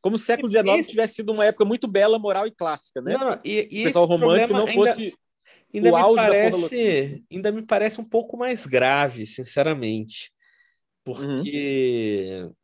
Como 0.00 0.18
se 0.18 0.24
o 0.24 0.26
século 0.26 0.50
XIX 0.50 0.78
esse... 0.78 0.90
tivesse 0.90 1.14
sido 1.14 1.32
uma 1.32 1.44
época 1.44 1.64
muito 1.64 1.88
bela, 1.88 2.18
moral 2.18 2.46
e 2.46 2.50
clássica, 2.50 3.00
né? 3.00 3.16
Não, 3.16 3.40
e, 3.44 3.68
e 3.70 3.80
o 3.82 3.84
pessoal 3.84 4.04
romântico 4.04 4.52
não 4.52 4.66
fosse 4.72 5.14
ainda 5.74 5.90
o 5.90 6.10
me 6.10 6.16
parece, 6.16 7.24
ainda 7.30 7.52
me 7.52 7.62
parece 7.62 8.00
um 8.00 8.04
pouco 8.04 8.36
mais 8.36 8.66
grave, 8.66 9.24
sinceramente, 9.26 10.32
porque 11.04 12.42
uhum. 12.44 12.54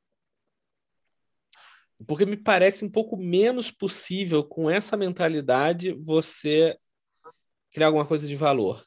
porque 2.06 2.26
me 2.26 2.36
parece 2.36 2.84
um 2.84 2.90
pouco 2.90 3.16
menos 3.16 3.70
possível 3.70 4.44
com 4.44 4.70
essa 4.70 4.96
mentalidade 4.96 5.92
você 5.92 6.78
criar 7.70 7.86
alguma 7.86 8.06
coisa 8.06 8.26
de 8.26 8.36
valor. 8.36 8.84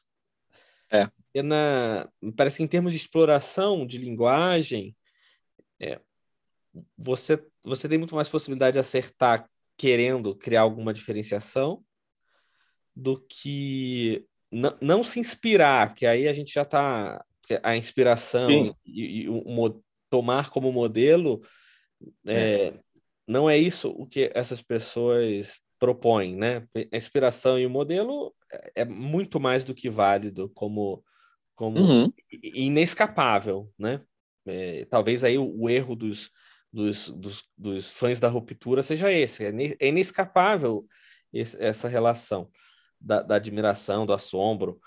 É. 0.90 1.08
E 1.34 1.42
na, 1.42 2.08
me 2.20 2.32
parece 2.32 2.58
que 2.58 2.62
em 2.62 2.68
termos 2.68 2.92
de 2.92 2.98
exploração 2.98 3.86
de 3.86 3.98
linguagem, 3.98 4.94
é, 5.80 5.98
você, 6.96 7.42
você 7.64 7.88
tem 7.88 7.98
muito 7.98 8.14
mais 8.14 8.28
possibilidade 8.28 8.74
de 8.74 8.80
acertar 8.80 9.48
querendo 9.76 10.36
criar 10.36 10.60
alguma 10.60 10.92
diferenciação 10.92 11.82
do 12.94 13.18
que 13.28 14.26
não 14.80 15.02
se 15.02 15.18
inspirar, 15.18 15.94
que 15.94 16.06
aí 16.06 16.28
a 16.28 16.32
gente 16.32 16.52
já 16.52 16.62
está. 16.62 17.24
A 17.62 17.76
inspiração 17.76 18.48
Sim. 18.48 18.74
e, 18.86 19.22
e 19.22 19.28
o, 19.28 19.82
tomar 20.08 20.50
como 20.50 20.72
modelo 20.72 21.42
é, 22.26 22.66
é. 22.66 22.74
não 23.26 23.48
é 23.48 23.58
isso 23.58 23.90
o 23.90 24.06
que 24.06 24.30
essas 24.34 24.62
pessoas 24.62 25.60
propõem, 25.78 26.36
né? 26.36 26.66
A 26.92 26.96
inspiração 26.96 27.58
e 27.58 27.66
o 27.66 27.70
modelo 27.70 28.34
é, 28.50 28.82
é 28.82 28.84
muito 28.84 29.40
mais 29.40 29.64
do 29.64 29.74
que 29.74 29.90
válido 29.90 30.48
como, 30.50 31.02
como 31.54 31.80
uhum. 31.80 32.12
inescapável, 32.42 33.70
né? 33.78 34.00
É, 34.46 34.84
talvez 34.86 35.24
aí 35.24 35.36
o, 35.36 35.52
o 35.60 35.68
erro 35.68 35.96
dos, 35.96 36.30
dos, 36.72 37.08
dos, 37.08 37.44
dos, 37.56 37.90
fãs 37.90 38.20
da 38.20 38.28
ruptura 38.28 38.82
seja 38.82 39.10
esse, 39.10 39.44
é 39.44 39.88
inescapável 39.88 40.86
esse, 41.32 41.60
essa 41.62 41.88
relação 41.88 42.50
da, 43.02 43.22
da 43.22 43.36
admiração, 43.36 44.06
do 44.06 44.12
assombro, 44.12 44.80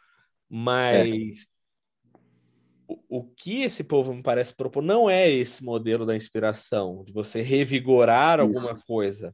mas 0.50 1.42
é. 1.42 2.18
o, 2.88 3.20
o 3.20 3.24
que 3.24 3.64
esse 3.64 3.84
povo 3.84 4.14
me 4.14 4.24
parece 4.24 4.56
propor 4.56 4.82
não 4.82 5.10
é 5.10 5.30
esse 5.30 5.64
modelo 5.64 6.06
da 6.06 6.16
inspiração, 6.16 7.04
de 7.04 7.12
você 7.12 7.42
revigorar 7.42 8.40
Isso. 8.40 8.60
alguma 8.60 8.82
coisa. 8.86 9.34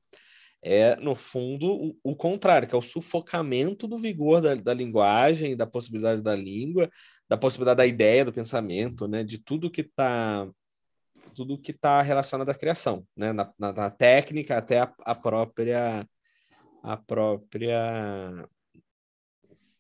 É, 0.64 0.96
no 0.98 1.16
fundo, 1.16 1.74
o, 1.74 2.12
o, 2.12 2.16
contrário, 2.16 2.68
que 2.68 2.76
é 2.76 2.78
o 2.78 2.84
sufocamento 2.84 3.88
do 3.88 3.98
vigor 3.98 4.42
da, 4.42 4.54
da 4.54 4.74
linguagem, 4.74 5.58
da 5.58 5.66
possibilidade 5.66 6.22
da 6.22 6.36
língua, 6.36 6.88
da 7.28 7.36
possibilidade 7.36 7.78
da 7.78 7.86
ideia, 7.86 8.26
do 8.26 8.34
pensamento, 8.34 9.08
né? 9.08 9.24
De 9.24 9.40
tudo 9.40 9.72
que 9.72 9.82
está 9.82 10.48
tudo 11.34 11.58
que 11.58 11.72
está 11.72 12.02
relacionado 12.02 12.50
à 12.50 12.54
criação, 12.54 13.06
né? 13.16 13.34
Na, 13.34 13.52
na, 13.58 13.74
na 13.74 13.90
técnica 13.90 14.58
até 14.58 14.82
a, 14.82 14.94
a, 15.04 15.16
própria 15.16 16.06
a 16.84 16.98
própria 16.98 18.48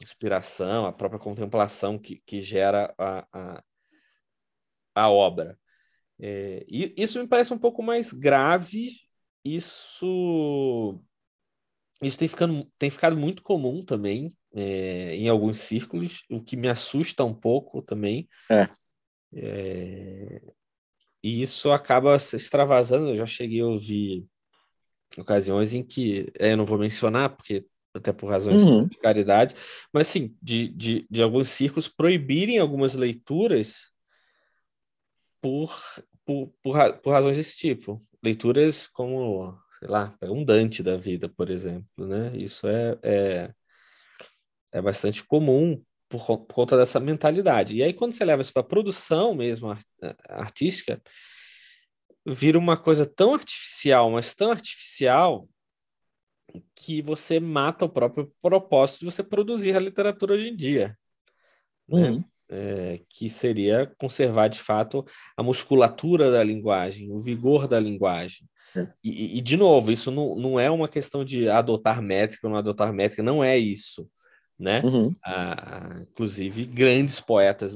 inspiração, 0.04 0.86
a 0.86 0.92
própria 0.92 1.20
contemplação 1.20 1.98
que, 1.98 2.22
que 2.26 2.42
gera 2.42 2.94
a, 2.98 3.28
a, 3.32 3.64
a 4.96 5.10
obra. 5.10 5.58
É, 6.20 6.66
e 6.68 6.94
isso 6.98 7.20
me 7.20 7.28
parece 7.28 7.54
um 7.54 7.58
pouco 7.58 7.82
mais 7.82 8.14
grave. 8.14 8.92
Isso, 9.44 11.02
isso 12.02 12.18
tem, 12.18 12.28
ficando, 12.28 12.72
tem 12.78 12.90
ficado 12.90 13.18
muito 13.18 13.42
comum 13.42 13.84
também 13.84 14.30
é, 14.54 15.16
em 15.16 15.30
alguns 15.30 15.58
círculos, 15.58 16.24
o 16.30 16.42
que 16.42 16.56
me 16.56 16.68
assusta 16.68 17.24
um 17.24 17.34
pouco 17.34 17.82
também. 17.82 18.28
É. 18.50 18.70
é 19.34 20.42
e 21.24 21.42
isso 21.42 21.72
acaba 21.72 22.18
se 22.20 22.36
extravasando. 22.36 23.10
Eu 23.10 23.18
já 23.18 23.26
cheguei 23.26 23.62
a 23.62 23.68
ouvir 23.68 24.26
ocasiões 25.18 25.74
em 25.74 25.84
que, 25.84 26.32
é, 26.40 26.54
eu 26.54 26.58
não 26.58 26.66
vou 26.66 26.78
mencionar, 26.78 27.36
porque 27.36 27.66
até 27.94 28.12
por 28.14 28.28
razões 28.28 28.64
uhum. 28.64 28.86
de 28.86 28.98
caridade, 28.98 29.56
mas 29.92 30.08
sim, 30.08 30.36
de, 30.42 30.70
de, 30.70 31.08
de 31.10 31.22
alguns 31.22 31.50
círculos 31.50 31.88
proibirem 31.88 32.58
algumas 32.58 32.94
leituras 32.94 33.92
por, 35.42 35.76
por, 36.26 36.54
por, 36.64 36.94
por 37.00 37.12
razões 37.12 37.38
desse 37.38 37.58
tipo. 37.58 38.00
Leituras 38.24 38.88
como, 38.88 39.58
sei 39.80 39.90
lá, 39.90 40.16
um 40.22 40.46
Dante 40.46 40.82
da 40.82 40.96
vida, 40.96 41.28
por 41.28 41.50
exemplo, 41.50 42.08
né? 42.08 42.32
Isso 42.36 42.68
é, 42.68 42.98
é, 43.04 43.54
é 44.72 44.82
bastante 44.82 45.24
comum 45.24 45.84
por, 46.08 46.26
por 46.26 46.54
conta 46.54 46.78
dessa 46.78 47.00
mentalidade. 47.00 47.76
E 47.76 47.84
aí, 47.84 47.94
quando 47.94 48.14
você 48.14 48.24
leva 48.24 48.42
isso 48.42 48.54
para 48.54 48.62
a 48.62 48.66
produção 48.66 49.34
mesmo 49.34 49.76
artística, 50.30 51.02
vira 52.26 52.58
uma 52.58 52.78
coisa 52.78 53.06
tão 53.06 53.34
artificial, 53.34 54.12
mas 54.12 54.36
tão 54.36 54.52
artificial 54.52 55.48
que 56.76 57.02
você 57.02 57.40
mata 57.40 57.86
o 57.86 57.90
próprio 57.90 58.32
propósito 58.42 59.00
de 59.00 59.06
você 59.06 59.24
produzir 59.24 59.76
a 59.76 59.80
literatura 59.80 60.34
hoje 60.34 60.50
em 60.50 60.56
dia. 60.56 60.98
Né? 61.88 62.10
Uhum. 62.12 62.24
É, 62.50 63.00
que 63.10 63.30
seria 63.30 63.90
conservar 63.98 64.50
de 64.50 64.60
fato 64.60 65.06
a 65.38 65.44
musculatura 65.44 66.30
da 66.30 66.44
linguagem, 66.44 67.12
o 67.12 67.18
vigor 67.18 67.68
da 67.68 67.80
linguagem. 67.80 68.46
É. 68.76 68.82
E, 69.04 69.38
e, 69.38 69.42
de 69.42 69.56
novo, 69.56 69.92
isso 69.92 70.12
não, 70.12 70.36
não 70.36 70.60
é 70.60 70.70
uma 70.70 70.88
questão 70.88 71.24
de 71.24 71.50
adotar 71.50 72.02
métrica 72.02 72.48
ou 72.48 72.52
não 72.52 72.60
adotar 72.60 72.94
métrica, 72.94 73.24
não 73.24 73.44
é 73.44 73.58
isso. 73.58 74.08
Né? 74.60 74.82
Uhum. 74.84 75.16
Ah, 75.26 76.02
inclusive, 76.02 76.66
grandes 76.66 77.20
poetas 77.20 77.76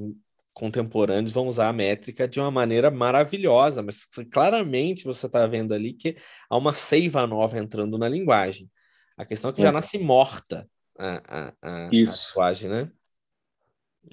contemporâneos 0.55 1.33
vão 1.33 1.47
usar 1.47 1.67
a 1.67 1.73
métrica 1.73 2.27
de 2.27 2.39
uma 2.39 2.49
maneira 2.49 2.89
maravilhosa, 2.89 3.83
mas 3.83 4.05
claramente 4.31 5.03
você 5.03 5.25
está 5.25 5.45
vendo 5.45 5.73
ali 5.73 5.93
que 5.93 6.15
há 6.49 6.57
uma 6.57 6.73
seiva 6.73 7.27
nova 7.27 7.59
entrando 7.59 7.97
na 7.97 8.07
linguagem. 8.07 8.71
A 9.17 9.25
questão 9.25 9.51
é 9.51 9.53
que 9.53 9.59
é. 9.59 9.63
já 9.63 9.71
nasce 9.71 9.99
morta 9.99 10.67
a, 10.97 11.21
a, 11.27 11.53
a, 11.61 11.89
Isso. 11.91 12.27
a 12.27 12.29
linguagem, 12.29 12.69
né? 12.71 12.91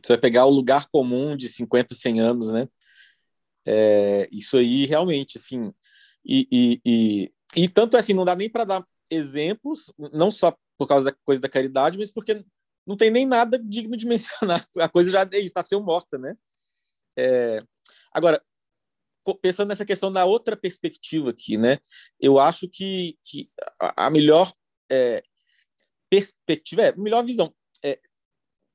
Você 0.02 0.14
vai 0.14 0.18
pegar 0.18 0.44
o 0.46 0.50
lugar 0.50 0.88
comum 0.88 1.36
de 1.36 1.48
50, 1.48 1.94
100 1.94 2.20
anos, 2.20 2.50
né? 2.50 2.66
É, 3.64 4.28
isso 4.32 4.56
aí 4.56 4.86
realmente, 4.86 5.38
assim, 5.38 5.72
e, 6.24 6.48
e, 6.50 6.80
e, 6.84 7.32
e 7.62 7.68
tanto 7.68 7.96
é 7.96 8.00
assim, 8.00 8.14
não 8.14 8.24
dá 8.24 8.34
nem 8.34 8.50
para 8.50 8.64
dar 8.64 8.86
exemplos, 9.08 9.92
não 10.12 10.32
só 10.32 10.56
por 10.76 10.88
causa 10.88 11.10
da 11.10 11.16
coisa 11.24 11.40
da 11.40 11.48
caridade, 11.48 11.96
mas 11.98 12.10
porque 12.10 12.44
não 12.86 12.96
tem 12.96 13.10
nem 13.10 13.26
nada 13.26 13.58
digno 13.58 13.96
de 13.96 14.06
mencionar. 14.06 14.66
A 14.78 14.88
coisa 14.88 15.10
já 15.10 15.22
está 15.32 15.62
sendo 15.62 15.84
morta, 15.84 16.18
né? 16.18 16.36
É... 17.16 17.62
Agora, 18.12 18.42
pensando 19.40 19.68
nessa 19.68 19.84
questão 19.84 20.12
da 20.12 20.24
outra 20.24 20.56
perspectiva 20.56 21.30
aqui, 21.30 21.56
né? 21.56 21.78
Eu 22.18 22.38
acho 22.38 22.68
que, 22.68 23.16
que 23.22 23.48
a 23.78 24.10
melhor 24.10 24.52
é, 24.90 25.22
perspectiva, 26.10 26.82
é, 26.82 26.96
melhor 26.96 27.24
visão, 27.24 27.54
é, 27.82 27.98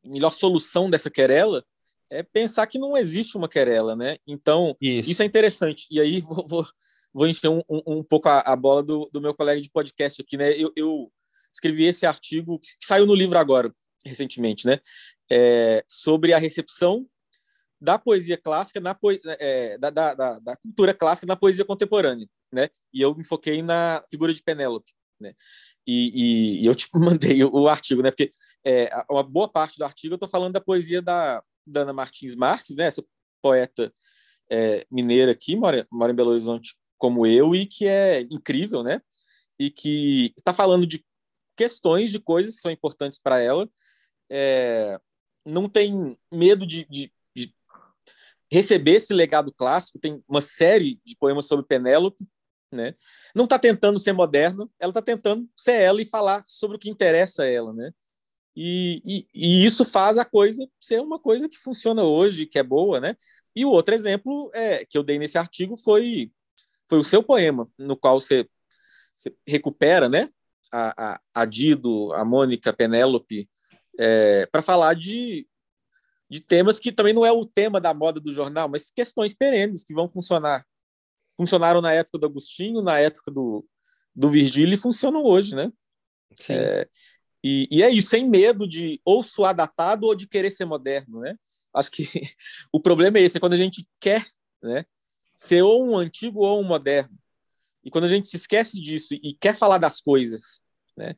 melhor 0.03 0.31
solução 0.31 0.89
dessa 0.89 1.09
querela 1.09 1.63
é 2.09 2.23
pensar 2.23 2.65
que 2.67 2.79
não 2.79 2.97
existe 2.97 3.35
uma 3.35 3.49
querela, 3.49 3.95
né? 3.95 4.17
Então, 4.25 4.75
isso, 4.81 5.11
isso 5.11 5.21
é 5.21 5.25
interessante. 5.25 5.85
E 5.91 5.99
aí 5.99 6.21
vou, 6.21 6.47
vou, 6.47 6.67
vou 7.13 7.27
encher 7.27 7.49
um, 7.49 7.61
um, 7.69 7.81
um 7.97 8.03
pouco 8.03 8.29
a, 8.29 8.39
a, 8.39 8.55
bola 8.55 8.81
do, 8.81 9.09
do 9.11 9.21
meu 9.21 9.33
colega 9.33 9.61
de 9.61 9.69
podcast 9.69 10.21
aqui, 10.21 10.37
né? 10.37 10.51
Eu, 10.53 10.71
eu 10.75 11.11
escrevi 11.53 11.85
esse 11.85 12.05
artigo 12.05 12.59
que 12.59 12.85
saiu 12.85 13.05
no 13.05 13.15
livro 13.15 13.37
agora, 13.37 13.73
recentemente, 14.05 14.65
né? 14.65 14.79
É, 15.31 15.83
sobre 15.89 16.33
a 16.33 16.37
recepção 16.37 17.07
da 17.79 17.99
poesia 17.99 18.37
clássica 18.37 18.79
na 18.79 18.97
é, 19.39 19.77
da, 19.77 19.89
da, 19.89 20.39
da, 20.39 20.57
cultura 20.57 20.93
clássica 20.93 21.27
na 21.27 21.35
poesia 21.35 21.65
contemporânea, 21.65 22.27
né? 22.51 22.69
E 22.93 23.01
eu 23.01 23.13
me 23.15 23.23
foquei 23.23 23.61
na 23.61 24.03
figura 24.09 24.33
de 24.33 24.41
Penélope, 24.41 24.91
né? 25.19 25.33
E, 25.85 26.11
e, 26.59 26.63
e 26.63 26.65
eu 26.65 26.75
tipo 26.75 26.97
mandei 26.99 27.43
o, 27.43 27.51
o 27.51 27.67
artigo, 27.67 28.01
né? 28.01 28.11
Porque 28.11 28.31
é, 28.65 28.89
uma 29.09 29.23
boa 29.23 29.47
parte 29.47 29.77
do 29.77 29.85
artigo 29.85 30.13
eu 30.13 30.17
estou 30.17 30.29
falando 30.29 30.53
da 30.53 30.61
poesia 30.61 31.01
da, 31.01 31.43
da 31.65 31.81
Ana 31.81 31.93
Martins 31.93 32.35
Marques, 32.35 32.75
né? 32.75 32.85
Essa 32.85 33.03
poeta 33.41 33.93
é, 34.49 34.85
mineira 34.91 35.31
aqui, 35.31 35.55
mora, 35.55 35.87
mora 35.91 36.11
em 36.11 36.15
Belo 36.15 36.31
Horizonte 36.31 36.75
como 36.97 37.25
eu, 37.27 37.53
e 37.53 37.65
que 37.65 37.85
é 37.85 38.21
incrível, 38.21 38.81
né? 38.81 39.01
E 39.59 39.69
que 39.69 40.33
está 40.37 40.53
falando 40.53 40.85
de 40.85 41.05
questões, 41.55 42.11
de 42.11 42.19
coisas 42.19 42.55
que 42.55 42.61
são 42.61 42.71
importantes 42.71 43.19
para 43.19 43.39
ela. 43.39 43.69
É, 44.29 44.99
não 45.45 45.69
tem 45.69 46.17
medo 46.31 46.65
de, 46.65 46.85
de, 46.89 47.11
de, 47.35 47.53
receber 48.51 48.95
esse 48.95 49.13
legado 49.13 49.53
clássico. 49.53 49.99
Tem 49.99 50.23
uma 50.27 50.41
série 50.41 50.99
de 51.05 51.15
poemas 51.17 51.45
sobre 51.45 51.65
Penélope, 51.65 52.27
né? 52.71 52.93
Não 53.33 53.45
está 53.45 53.57
tentando 53.57 53.99
ser 53.99 54.13
moderna, 54.13 54.69
ela 54.79 54.91
está 54.91 55.01
tentando 55.01 55.49
ser 55.55 55.81
ela 55.81 56.01
e 56.01 56.05
falar 56.05 56.43
sobre 56.47 56.77
o 56.77 56.79
que 56.79 56.89
interessa 56.89 57.43
a 57.43 57.47
ela, 57.47 57.73
né? 57.73 57.91
E, 58.59 59.01
e, 59.05 59.27
e, 59.35 59.65
isso 59.65 59.85
faz 59.85 60.17
a 60.17 60.25
coisa 60.25 60.67
ser 60.79 60.99
uma 60.99 61.19
coisa 61.19 61.47
que 61.47 61.57
funciona 61.57 62.03
hoje, 62.03 62.47
que 62.47 62.57
é 62.57 62.63
boa, 62.63 62.99
né? 62.99 63.15
E 63.55 63.63
o 63.63 63.69
outro 63.69 63.93
exemplo 63.93 64.49
é, 64.53 64.83
que 64.83 64.97
eu 64.97 65.03
dei 65.03 65.19
nesse 65.19 65.37
artigo 65.37 65.77
foi, 65.77 66.31
foi 66.89 66.99
o 66.99 67.03
seu 67.03 67.21
poema, 67.21 67.69
no 67.77 67.95
qual 67.95 68.19
você, 68.19 68.49
você 69.15 69.31
recupera, 69.45 70.09
né? 70.09 70.29
A, 70.71 71.13
a, 71.13 71.21
a 71.35 71.45
Dido, 71.45 72.11
a 72.13 72.25
Mônica, 72.25 72.71
a 72.71 72.73
Penélope, 72.73 73.47
é, 73.97 74.45
para 74.47 74.61
falar 74.61 74.93
de, 74.93 75.47
de 76.29 76.39
temas 76.39 76.79
que 76.79 76.91
também 76.91 77.13
não 77.13 77.25
é 77.25 77.31
o 77.31 77.45
tema 77.45 77.81
da 77.81 77.93
moda 77.93 78.19
do 78.19 78.31
jornal, 78.31 78.69
mas 78.69 78.91
questões 78.91 79.33
perenes 79.33 79.83
que 79.83 79.93
vão 79.93 80.07
funcionar. 80.07 80.65
Funcionaram 81.37 81.81
na 81.81 81.93
época 81.93 82.19
do 82.19 82.25
Agostinho, 82.25 82.81
na 82.81 82.99
época 82.99 83.31
do, 83.31 83.65
do 84.15 84.29
Virgílio 84.29 84.73
e 84.73 84.77
funcionam 84.77 85.23
hoje, 85.23 85.55
né? 85.55 85.71
Sim. 86.35 86.53
É, 86.53 86.87
e, 87.43 87.67
e 87.71 87.83
é 87.83 87.89
isso, 87.89 88.09
sem 88.09 88.27
medo 88.27 88.67
de 88.67 88.99
ou 89.05 89.23
soar 89.23 89.55
datado 89.55 90.07
ou 90.07 90.15
de 90.15 90.27
querer 90.27 90.51
ser 90.51 90.65
moderno, 90.65 91.19
né? 91.19 91.35
Acho 91.73 91.91
que 91.91 92.03
o 92.73 92.79
problema 92.79 93.17
é 93.17 93.21
esse, 93.21 93.37
é 93.37 93.39
quando 93.39 93.53
a 93.53 93.57
gente 93.57 93.87
quer 93.99 94.27
né, 94.61 94.85
ser 95.35 95.61
ou 95.61 95.87
um 95.87 95.95
antigo 95.95 96.39
ou 96.39 96.59
um 96.59 96.63
moderno. 96.63 97.15
E 97.83 97.91
quando 97.91 98.05
a 98.05 98.09
gente 98.09 98.27
se 98.27 98.35
esquece 98.35 98.81
disso 98.81 99.13
e 99.13 99.33
quer 99.39 99.55
falar 99.55 99.77
das 99.77 100.01
coisas, 100.01 100.61
né? 100.97 101.15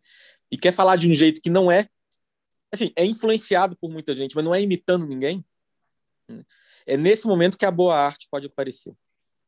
E 0.51 0.57
quer 0.57 0.73
falar 0.73 0.97
de 0.97 1.09
um 1.09 1.13
jeito 1.13 1.41
que 1.41 1.49
não 1.49 1.71
é, 1.71 1.87
assim, 2.71 2.91
é 2.95 3.05
influenciado 3.05 3.75
por 3.77 3.89
muita 3.89 4.13
gente, 4.13 4.35
mas 4.35 4.45
não 4.45 4.53
é 4.53 4.61
imitando 4.61 5.05
ninguém. 5.05 5.43
É 6.85 6.95
nesse 6.95 7.27
momento 7.27 7.57
que 7.57 7.65
a 7.65 7.71
boa 7.71 7.95
arte 7.95 8.27
pode 8.29 8.47
aparecer. 8.47 8.93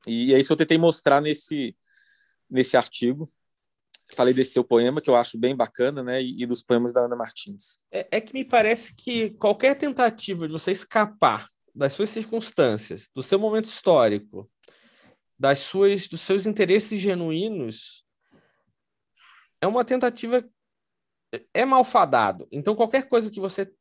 E 0.07 0.33
é 0.33 0.39
isso 0.39 0.47
que 0.47 0.53
eu 0.53 0.57
tentei 0.57 0.77
mostrar 0.77 1.21
nesse, 1.21 1.75
nesse 2.49 2.75
artigo 2.75 3.31
falei 4.15 4.33
desse 4.33 4.51
seu 4.51 4.63
poema, 4.63 5.01
que 5.01 5.09
eu 5.09 5.15
acho 5.15 5.37
bem 5.37 5.55
bacana, 5.55 6.03
né? 6.03 6.21
E, 6.21 6.45
dos 6.45 6.61
poemas 6.61 6.93
da 6.93 7.01
Ana 7.01 7.15
Martins. 7.15 7.79
É, 7.91 8.07
é, 8.11 8.21
que 8.21 8.33
me 8.33 8.43
parece 8.43 8.95
que 8.95 9.31
qualquer 9.31 9.75
tentativa 9.75 10.47
de 10.47 10.53
você 10.53 10.71
escapar 10.71 11.49
das 11.73 11.93
suas 11.93 12.09
circunstâncias, 12.09 13.09
do 13.13 13.23
seu 13.23 13.39
momento 13.39 13.65
histórico, 13.65 14.49
das 15.39 15.59
suas, 15.59 16.07
dos 16.07 16.21
seus 16.21 16.45
interesses 16.45 16.99
genuínos, 16.99 18.05
é 19.61 19.67
uma 19.67 19.85
tentativa 19.85 20.47
é 21.53 21.65
malfadado. 21.65 22.47
Então 22.51 22.75
qualquer 22.75 23.07
coisa 23.07 23.29
que 23.29 23.39
você 23.39 23.71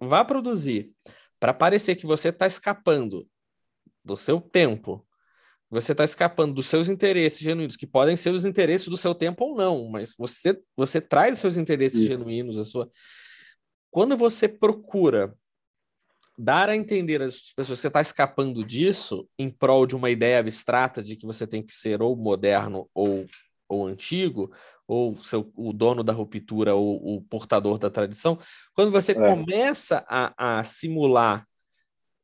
vá 0.00 0.24
produzir 0.24 0.92
para 1.40 1.54
parecer 1.54 1.96
que 1.96 2.06
você 2.06 2.28
está 2.28 2.46
escapando 2.46 3.28
do 4.04 4.16
seu 4.16 4.40
tempo, 4.40 5.06
você 5.70 5.92
está 5.92 6.04
escapando 6.04 6.54
dos 6.54 6.66
seus 6.66 6.88
interesses 6.88 7.40
genuínos, 7.40 7.76
que 7.76 7.86
podem 7.86 8.16
ser 8.16 8.30
os 8.30 8.44
interesses 8.44 8.88
do 8.88 8.96
seu 8.96 9.14
tempo 9.14 9.44
ou 9.44 9.56
não, 9.56 9.88
mas 9.88 10.14
você, 10.16 10.58
você 10.76 11.00
traz 11.00 11.34
os 11.34 11.40
seus 11.40 11.56
interesses 11.56 12.00
Isso. 12.00 12.08
genuínos, 12.08 12.58
a 12.58 12.64
sua. 12.64 12.90
Quando 13.90 14.16
você 14.16 14.48
procura 14.48 15.34
dar 16.38 16.68
a 16.68 16.76
entender 16.76 17.20
às 17.20 17.52
pessoas 17.52 17.78
que 17.78 17.82
você 17.82 17.88
está 17.88 18.00
escapando 18.00 18.64
disso 18.64 19.28
em 19.36 19.50
prol 19.50 19.86
de 19.86 19.96
uma 19.96 20.08
ideia 20.08 20.38
abstrata 20.38 21.02
de 21.02 21.16
que 21.16 21.26
você 21.26 21.46
tem 21.46 21.62
que 21.62 21.74
ser 21.74 22.00
ou 22.00 22.16
moderno 22.16 22.88
ou, 22.94 23.26
ou 23.68 23.86
antigo, 23.86 24.50
ou 24.86 25.14
seu, 25.14 25.52
o 25.54 25.72
dono 25.72 26.02
da 26.02 26.12
ruptura 26.12 26.74
ou 26.74 27.16
o 27.16 27.22
portador 27.22 27.78
da 27.78 27.90
tradição, 27.90 28.38
quando 28.74 28.90
você 28.90 29.12
é. 29.12 29.14
começa 29.14 30.04
a, 30.08 30.58
a 30.58 30.64
simular 30.64 31.46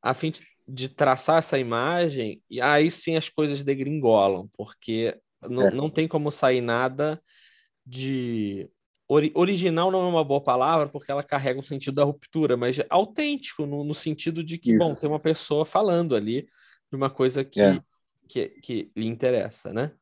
a 0.03 0.15
fim 0.15 0.31
de 0.31 0.43
de 0.67 0.89
traçar 0.89 1.39
essa 1.39 1.59
imagem, 1.59 2.43
e 2.49 2.61
aí 2.61 2.91
sim 2.91 3.17
as 3.17 3.29
coisas 3.29 3.63
degringolam, 3.63 4.49
porque 4.57 5.17
não, 5.43 5.63
é. 5.63 5.71
não 5.71 5.91
tem 5.91 6.09
como 6.09 6.31
sair 6.31 6.61
nada 6.61 7.23
de. 7.87 8.69
Ori 9.07 9.31
original 9.35 9.91
não 9.91 10.01
é 10.01 10.09
uma 10.09 10.25
boa 10.25 10.41
palavra, 10.43 10.89
porque 10.89 11.11
ela 11.11 11.23
carrega 11.23 11.61
o 11.61 11.63
sentido 11.63 11.97
da 11.97 12.05
ruptura, 12.05 12.57
mas 12.57 12.81
autêntico, 12.89 13.67
no, 13.67 13.85
no 13.85 13.93
sentido 13.93 14.43
de 14.43 14.57
que, 14.57 14.73
Isso. 14.73 14.79
bom, 14.79 14.95
tem 14.95 15.11
uma 15.11 15.21
pessoa 15.21 15.67
falando 15.67 16.17
ali 16.17 16.49
de 16.91 16.97
uma 16.97 17.11
coisa 17.11 17.45
que, 17.45 17.61
é. 17.61 17.79
que, 18.27 18.49
que 18.63 18.91
lhe 18.97 19.07
interessa, 19.07 19.75
né? 19.75 19.93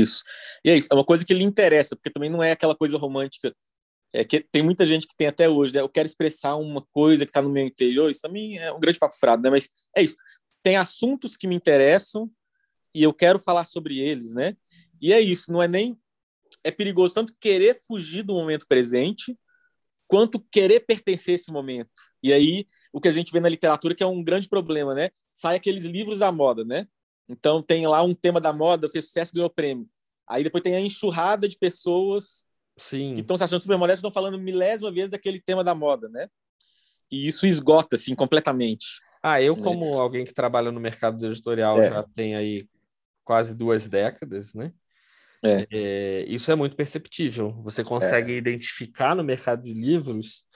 Isso. 0.00 0.22
E 0.64 0.70
é 0.70 0.76
isso, 0.76 0.88
é 0.90 0.94
uma 0.94 1.04
coisa 1.04 1.24
que 1.24 1.34
lhe 1.34 1.44
interessa, 1.44 1.94
porque 1.94 2.10
também 2.10 2.30
não 2.30 2.42
é 2.42 2.52
aquela 2.52 2.74
coisa 2.74 2.96
romântica 2.96 3.54
é 4.14 4.24
que 4.24 4.40
tem 4.40 4.62
muita 4.62 4.84
gente 4.84 5.06
que 5.06 5.16
tem 5.16 5.26
até 5.26 5.48
hoje, 5.48 5.72
né? 5.72 5.80
Eu 5.80 5.88
quero 5.88 6.06
expressar 6.06 6.56
uma 6.56 6.82
coisa 6.92 7.24
que 7.24 7.30
está 7.30 7.40
no 7.40 7.48
meu 7.48 7.64
interior, 7.64 8.10
isso 8.10 8.20
também 8.20 8.58
é 8.58 8.70
um 8.70 8.78
grande 8.78 8.98
papo 8.98 9.16
frado, 9.18 9.42
né? 9.42 9.48
Mas 9.48 9.70
é 9.96 10.02
isso. 10.02 10.16
Tem 10.62 10.76
assuntos 10.76 11.34
que 11.34 11.46
me 11.46 11.56
interessam 11.56 12.30
e 12.94 13.02
eu 13.02 13.12
quero 13.14 13.38
falar 13.38 13.64
sobre 13.64 13.98
eles, 13.98 14.34
né? 14.34 14.54
E 15.00 15.12
é 15.12 15.20
isso, 15.20 15.50
não 15.50 15.62
é 15.62 15.66
nem 15.66 15.98
é 16.62 16.70
perigoso 16.70 17.14
tanto 17.14 17.34
querer 17.40 17.80
fugir 17.86 18.22
do 18.22 18.34
momento 18.34 18.66
presente, 18.68 19.36
quanto 20.06 20.38
querer 20.38 20.80
pertencer 20.80 21.32
a 21.32 21.36
esse 21.36 21.50
momento. 21.50 21.90
E 22.22 22.32
aí, 22.32 22.66
o 22.92 23.00
que 23.00 23.08
a 23.08 23.10
gente 23.10 23.32
vê 23.32 23.40
na 23.40 23.48
literatura 23.48 23.94
que 23.94 24.02
é 24.02 24.06
um 24.06 24.22
grande 24.22 24.48
problema, 24.48 24.94
né? 24.94 25.08
Sai 25.32 25.56
aqueles 25.56 25.84
livros 25.84 26.18
da 26.18 26.30
moda, 26.30 26.64
né? 26.64 26.86
Então, 27.28 27.62
tem 27.62 27.86
lá 27.86 28.02
um 28.02 28.14
tema 28.14 28.40
da 28.40 28.52
moda, 28.52 28.88
fez 28.88 29.06
sucesso, 29.06 29.32
ganhou 29.32 29.50
prêmio. 29.50 29.88
Aí 30.28 30.44
depois 30.44 30.62
tem 30.62 30.74
a 30.74 30.80
enxurrada 30.80 31.48
de 31.48 31.58
pessoas 31.58 32.44
Sim. 32.76 33.14
que 33.14 33.20
estão 33.20 33.36
se 33.36 33.44
achando 33.44 33.62
super 33.62 33.78
modernos, 33.78 33.98
estão 33.98 34.10
falando 34.10 34.38
milésima 34.38 34.92
vez 34.92 35.10
daquele 35.10 35.40
tema 35.40 35.62
da 35.62 35.74
moda, 35.74 36.08
né? 36.08 36.28
E 37.10 37.26
isso 37.28 37.46
esgota, 37.46 37.96
assim, 37.96 38.14
completamente. 38.14 38.86
Ah, 39.22 39.40
eu, 39.40 39.54
né? 39.54 39.62
como 39.62 40.00
alguém 40.00 40.24
que 40.24 40.32
trabalha 40.32 40.72
no 40.72 40.80
mercado 40.80 41.24
editorial 41.26 41.78
é. 41.78 41.90
já 41.90 42.02
tem 42.14 42.34
aí 42.34 42.66
quase 43.24 43.54
duas 43.54 43.88
décadas, 43.88 44.54
né? 44.54 44.72
É. 45.44 45.66
É, 45.70 46.24
isso 46.28 46.50
é 46.50 46.54
muito 46.54 46.76
perceptível. 46.76 47.52
Você 47.62 47.84
consegue 47.84 48.32
é. 48.32 48.36
identificar 48.36 49.14
no 49.14 49.24
mercado 49.24 49.62
de 49.62 49.74
livros 49.74 50.46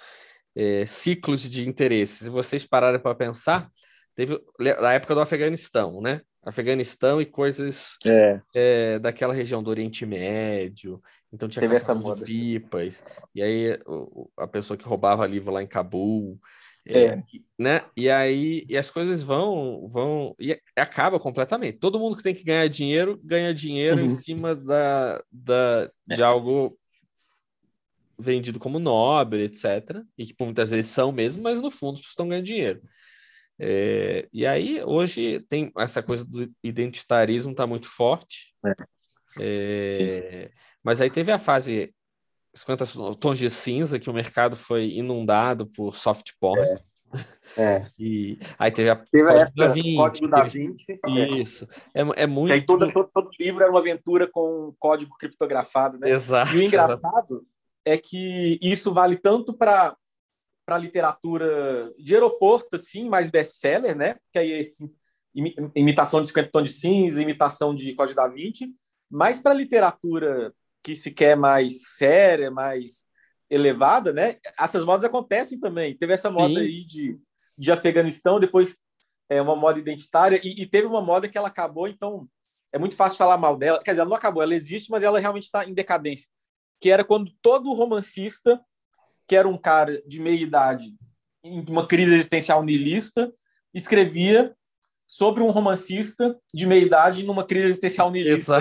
é, 0.55 0.87
ciclos 0.87 1.43
de 1.43 1.69
interesses. 1.69 2.19
Se 2.19 2.31
vocês 2.31 2.65
pararem 2.65 3.01
para 3.01 3.15
pensar, 3.15 3.71
teve 4.15 4.41
na 4.59 4.95
época 4.95 5.15
do 5.15 5.21
Afeganistão, 5.21 6.01
né? 6.01 6.23
Afeganistão 6.47 7.21
e 7.21 7.27
coisas 7.27 7.99
é. 8.07 8.41
É, 8.55 8.99
daquela 9.01 9.35
região 9.35 9.61
do 9.61 9.69
Oriente 9.69 10.07
Médio. 10.07 11.03
Então 11.33 11.49
tinha 11.49 11.61
Teve 11.61 11.75
essa 11.75 11.93
moda. 11.93 12.25
pipas. 12.25 13.03
E 13.35 13.43
aí 13.43 13.77
o, 13.85 14.31
a 14.37 14.47
pessoa 14.47 14.77
que 14.77 14.85
roubava 14.87 15.27
livro 15.27 15.53
lá 15.53 15.61
em 15.61 15.67
Cabul. 15.67 16.39
É. 16.89 17.05
é. 17.07 17.23
né? 17.59 17.85
E 17.97 18.09
aí 18.09 18.65
e 18.69 18.77
as 18.77 18.93
coisas 18.93 19.21
vão 19.25 19.89
vão 19.89 20.37
e 20.39 20.57
acaba 20.77 21.19
completamente. 21.19 21.79
Todo 21.79 21.99
mundo 21.99 22.17
que 22.17 22.23
tem 22.23 22.35
que 22.35 22.45
ganhar 22.45 22.69
dinheiro 22.69 23.21
ganha 23.25 23.53
dinheiro 23.53 23.99
uhum. 23.99 24.07
em 24.07 24.09
cima 24.09 24.55
da, 24.55 25.21
da 25.33 25.91
de 26.07 26.23
é. 26.23 26.25
algo 26.25 26.79
vendido 28.17 28.61
como 28.61 28.79
nobre, 28.79 29.43
etc. 29.43 30.01
E 30.17 30.27
que 30.27 30.45
muitas 30.45 30.71
vezes 30.71 30.93
são 30.93 31.11
mesmo, 31.11 31.43
mas 31.43 31.61
no 31.61 31.73
fundo 31.73 31.99
estão 31.99 32.29
ganhando 32.29 32.47
dinheiro. 32.47 32.81
É, 33.59 34.29
e 34.33 34.47
aí, 34.47 34.83
hoje, 34.85 35.41
tem 35.49 35.73
essa 35.79 36.03
coisa 36.03 36.25
do 36.25 36.51
identitarismo 36.63 37.53
está 37.53 37.67
muito 37.67 37.89
forte. 37.89 38.55
É. 38.65 38.75
É, 39.39 40.51
mas 40.83 41.01
aí 41.01 41.11
teve 41.11 41.31
a 41.31 41.39
fase 41.39 41.95
50 42.55 42.85
tons 43.19 43.39
de 43.39 43.51
cinza, 43.51 43.99
que 43.99 44.09
o 44.09 44.15
mercado 44.15 44.57
foi 44.57 44.91
inundado 44.93 45.67
por 45.67 45.95
soft 45.95 46.33
porn. 46.41 46.63
É. 47.57 47.63
é. 47.63 47.83
E 47.99 48.39
aí 48.59 48.71
teve 48.71 48.91
a 48.91 48.97
teve 48.97 49.25
Código, 49.25 49.57
da 49.57 49.69
Vinci, 49.69 49.97
Código 49.97 50.29
da 50.29 50.43
Vinci. 50.43 51.01
Isso. 51.41 51.67
É, 51.95 52.01
é 52.23 52.27
muito. 52.27 52.53
aí 52.53 52.61
todo, 52.61 52.93
todo, 52.93 53.09
todo, 53.13 53.31
livro 53.39 53.63
era 53.63 53.71
uma 53.71 53.81
aventura 53.81 54.29
com 54.31 54.75
código 54.79 55.17
criptografado, 55.17 55.99
né? 55.99 56.11
Exato. 56.11 56.55
E 56.55 56.59
o 56.59 56.63
engraçado 56.63 56.99
exato. 56.99 57.47
é 57.85 57.97
que 57.97 58.59
isso 58.61 58.93
vale 58.93 59.17
tanto 59.17 59.55
para 59.55 59.97
para 60.67 60.79
literatura 60.79 61.95
de 61.97 62.15
aeroporto, 62.15 62.75
assim, 62.75 63.09
mais 63.09 63.31
best-seller, 63.31 63.97
né? 63.97 64.17
Que 64.33 64.41
aí 64.41 64.53
é 64.53 64.61
esse 64.61 64.93
imitação 65.75 66.21
de 66.21 66.29
50 66.29 66.51
tons 66.51 66.65
de 66.65 66.71
cinza, 66.71 67.23
imitação 67.23 67.75
de 67.75 67.95
Código 67.95 68.17
da 68.17 68.27
Vinci, 68.27 68.75
mas 69.11 69.39
para 69.39 69.53
literatura 69.53 70.53
que 70.83 70.97
se 70.97 71.11
quer 71.11 71.37
mais 71.37 71.97
séria, 71.97 72.51
mais 72.51 73.05
elevada, 73.51 74.13
né? 74.13 74.37
Essas 74.59 74.83
modas 74.83 75.05
acontecem 75.05 75.61
também. 75.61 75.97
Teve 75.97 76.15
essa 76.15 76.31
moda 76.31 76.55
Sim. 76.55 76.61
aí 76.61 76.85
de, 76.85 77.19
de 77.57 77.71
Afeganistão, 77.71 78.41
depois 78.41 78.79
é 79.29 79.41
uma 79.43 79.55
moda 79.55 79.79
identitária 79.79 80.41
e, 80.43 80.63
e, 80.63 80.67
teve 80.67 80.87
uma 80.87 81.03
moda 81.03 81.29
que 81.29 81.37
ela 81.37 81.49
acabou, 81.49 81.89
então 81.89 82.29
é 82.73 82.79
muito 82.79 82.97
fácil 82.97 83.19
falar 83.19 83.37
mal 83.37 83.57
dela. 83.57 83.83
Quer 83.83 83.91
dizer, 83.91 84.01
ela 84.01 84.11
não 84.11 84.17
acabou, 84.17 84.43
ela 84.43 84.55
existe, 84.55 84.91
mas 84.91 85.03
ela 85.03 85.19
realmente 85.19 85.45
está 85.45 85.65
em 85.65 85.75
decadência. 85.75 86.31
Que 86.81 86.91
era 86.91 87.05
quando 87.05 87.33
todo 87.43 87.73
romancista 87.73 88.61
que 89.27 89.37
era 89.37 89.49
um 89.49 89.59
cara 89.59 90.03
de 90.07 90.21
meia 90.21 90.41
idade 90.41 90.95
em 91.43 91.65
uma 91.69 91.87
crise 91.87 92.15
existencial 92.15 92.63
niilista 92.63 93.33
escrevia 93.73 94.55
sobre 95.07 95.43
um 95.43 95.51
romancista 95.51 96.37
de 96.53 96.67
meia 96.67 96.83
idade 96.83 97.25
numa 97.25 97.45
crise 97.45 97.67
existencial 97.67 98.11
nihilista. 98.11 98.59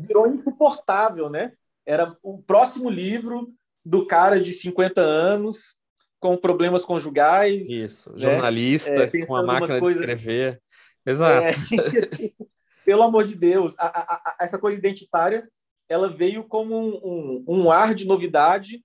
Virou 0.00 0.26
insuportável, 0.26 1.28
né? 1.28 1.52
Era 1.84 2.16
o 2.22 2.42
próximo 2.42 2.88
livro 2.88 3.52
do 3.84 4.06
cara 4.06 4.40
de 4.40 4.52
50 4.52 5.00
anos 5.00 5.76
com 6.18 6.36
problemas 6.36 6.84
conjugais. 6.84 7.68
Isso, 7.68 8.10
né? 8.12 8.18
jornalista 8.18 9.04
é, 9.04 9.26
com 9.26 9.36
a 9.36 9.42
máquina 9.42 9.78
coisas... 9.78 10.00
de 10.00 10.10
escrever. 10.10 10.62
Exato. 11.04 11.44
É, 11.44 11.50
assim, 11.98 12.32
pelo 12.84 13.02
amor 13.02 13.24
de 13.24 13.34
Deus, 13.34 13.74
a, 13.78 13.86
a, 13.86 14.14
a, 14.14 14.36
essa 14.40 14.58
coisa 14.58 14.78
identitária 14.78 15.48
ela 15.88 16.08
veio 16.08 16.44
como 16.44 16.74
um, 16.76 17.00
um, 17.02 17.44
um 17.48 17.72
ar 17.72 17.94
de 17.94 18.06
novidade 18.06 18.82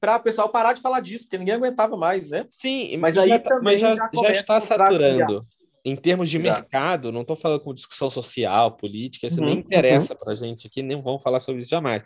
para 0.00 0.16
o 0.16 0.20
pessoal 0.20 0.48
parar 0.48 0.72
de 0.72 0.80
falar 0.80 1.00
disso, 1.00 1.24
porque 1.24 1.38
ninguém 1.38 1.54
aguentava 1.54 1.96
mais, 1.96 2.28
né? 2.28 2.46
Sim, 2.50 2.96
mas 2.96 3.16
aí 3.16 3.28
já, 3.28 3.38
também 3.38 3.62
mas 3.62 3.80
já, 3.80 3.94
já, 3.94 4.10
já 4.14 4.30
está 4.30 4.60
saturando. 4.60 5.40
Em 5.84 5.94
termos 5.94 6.28
de 6.28 6.38
mercado, 6.38 7.12
não 7.12 7.20
estou 7.20 7.36
falando 7.36 7.60
com 7.60 7.72
discussão 7.72 8.10
social, 8.10 8.72
política, 8.72 9.28
isso 9.28 9.40
uhum, 9.40 9.46
nem 9.46 9.58
interessa 9.58 10.14
uhum. 10.14 10.18
para 10.18 10.32
a 10.32 10.34
gente 10.34 10.66
aqui, 10.66 10.82
nem 10.82 11.00
vamos 11.00 11.22
falar 11.22 11.38
sobre 11.38 11.60
isso 11.62 11.70
jamais. 11.70 12.02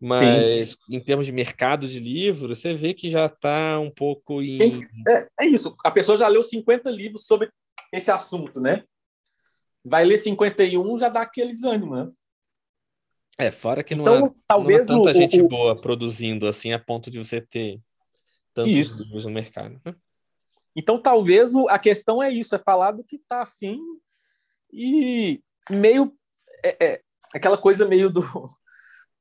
Mas 0.00 0.72
Sim. 0.72 0.76
em 0.90 1.00
termos 1.00 1.24
de 1.24 1.32
mercado 1.32 1.88
de 1.88 1.98
livros, 1.98 2.58
você 2.58 2.74
vê 2.74 2.92
que 2.92 3.08
já 3.08 3.26
está 3.26 3.78
um 3.78 3.90
pouco 3.90 4.42
em. 4.42 4.58
É, 5.08 5.28
é, 5.40 5.46
isso. 5.46 5.74
A 5.82 5.90
pessoa 5.90 6.18
já 6.18 6.28
leu 6.28 6.42
50 6.42 6.90
livros 6.90 7.26
sobre 7.26 7.48
esse 7.90 8.10
assunto, 8.10 8.60
né? 8.60 8.84
Vai 9.82 10.04
ler 10.04 10.18
51, 10.18 10.98
já 10.98 11.08
dá 11.08 11.22
aquele 11.22 11.54
desânimo, 11.54 11.96
né? 11.96 12.10
É, 13.38 13.50
fora 13.50 13.82
que 13.82 13.94
então, 13.94 14.20
não, 14.20 14.26
há, 14.26 14.34
talvez 14.46 14.86
não 14.86 14.96
há 14.96 14.98
tanta 14.98 15.10
o, 15.10 15.12
gente 15.20 15.40
o... 15.40 15.48
boa 15.48 15.80
produzindo 15.80 16.46
assim 16.46 16.72
a 16.72 16.78
ponto 16.78 17.10
de 17.10 17.18
você 17.18 17.40
ter 17.40 17.80
tantos 18.52 18.72
isso. 18.74 19.08
no 19.08 19.30
mercado. 19.30 19.80
Né? 19.84 19.94
Então, 20.76 21.00
talvez 21.00 21.52
a 21.68 21.78
questão 21.78 22.22
é 22.22 22.30
isso, 22.30 22.54
é 22.54 22.58
falar 22.58 22.92
do 22.92 23.04
que 23.04 23.16
está 23.16 23.42
afim 23.42 23.80
e 24.72 25.42
meio 25.70 26.16
é, 26.64 26.84
é, 26.84 27.02
aquela 27.34 27.58
coisa 27.58 27.86
meio 27.86 28.10
do, 28.10 28.22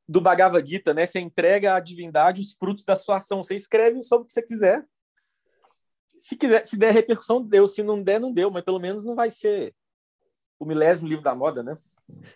do 0.07 0.21
Bhagavad 0.21 0.67
Gita, 0.67 0.93
né? 0.93 1.05
Você 1.05 1.19
entrega 1.19 1.75
à 1.75 1.79
divindade 1.79 2.41
os 2.41 2.53
frutos 2.53 2.85
da 2.85 2.95
sua 2.95 3.17
ação. 3.17 3.43
Você 3.43 3.55
escreve 3.55 4.03
sobre 4.03 4.23
o 4.23 4.27
que 4.27 4.33
você 4.33 4.41
quiser. 4.41 4.85
Se 6.19 6.35
quiser, 6.35 6.65
se 6.65 6.77
der 6.77 6.93
repercussão, 6.93 7.41
deu. 7.41 7.67
Se 7.67 7.83
não 7.83 8.01
der, 8.01 8.19
não 8.19 8.31
deu. 8.31 8.51
Mas 8.51 8.63
pelo 8.63 8.79
menos 8.79 9.03
não 9.03 9.15
vai 9.15 9.29
ser 9.29 9.73
o 10.59 10.65
milésimo 10.65 11.07
livro 11.07 11.23
da 11.23 11.35
moda, 11.35 11.63
né? 11.63 11.75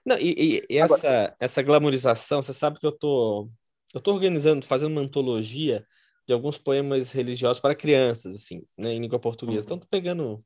Não, 0.06 0.18
e, 0.18 0.64
e 0.70 0.78
essa, 0.78 1.08
Agora... 1.08 1.36
essa 1.40 1.62
glamorização, 1.62 2.42
você 2.42 2.54
sabe 2.54 2.80
que 2.80 2.86
eu 2.86 2.92
tô, 2.92 3.50
eu 3.94 4.02
tô 4.02 4.14
organizando, 4.14 4.66
fazendo 4.66 4.92
uma 4.92 5.02
antologia 5.02 5.86
de 6.28 6.34
alguns 6.34 6.58
poemas 6.58 7.12
religiosos 7.12 7.60
para 7.60 7.76
crianças, 7.76 8.36
assim, 8.36 8.64
né, 8.78 8.94
em 8.94 9.00
língua 9.00 9.20
portuguesa. 9.20 9.60
Uhum. 9.60 9.64
Então, 9.66 9.80
tô 9.80 9.88
pegando, 9.88 10.44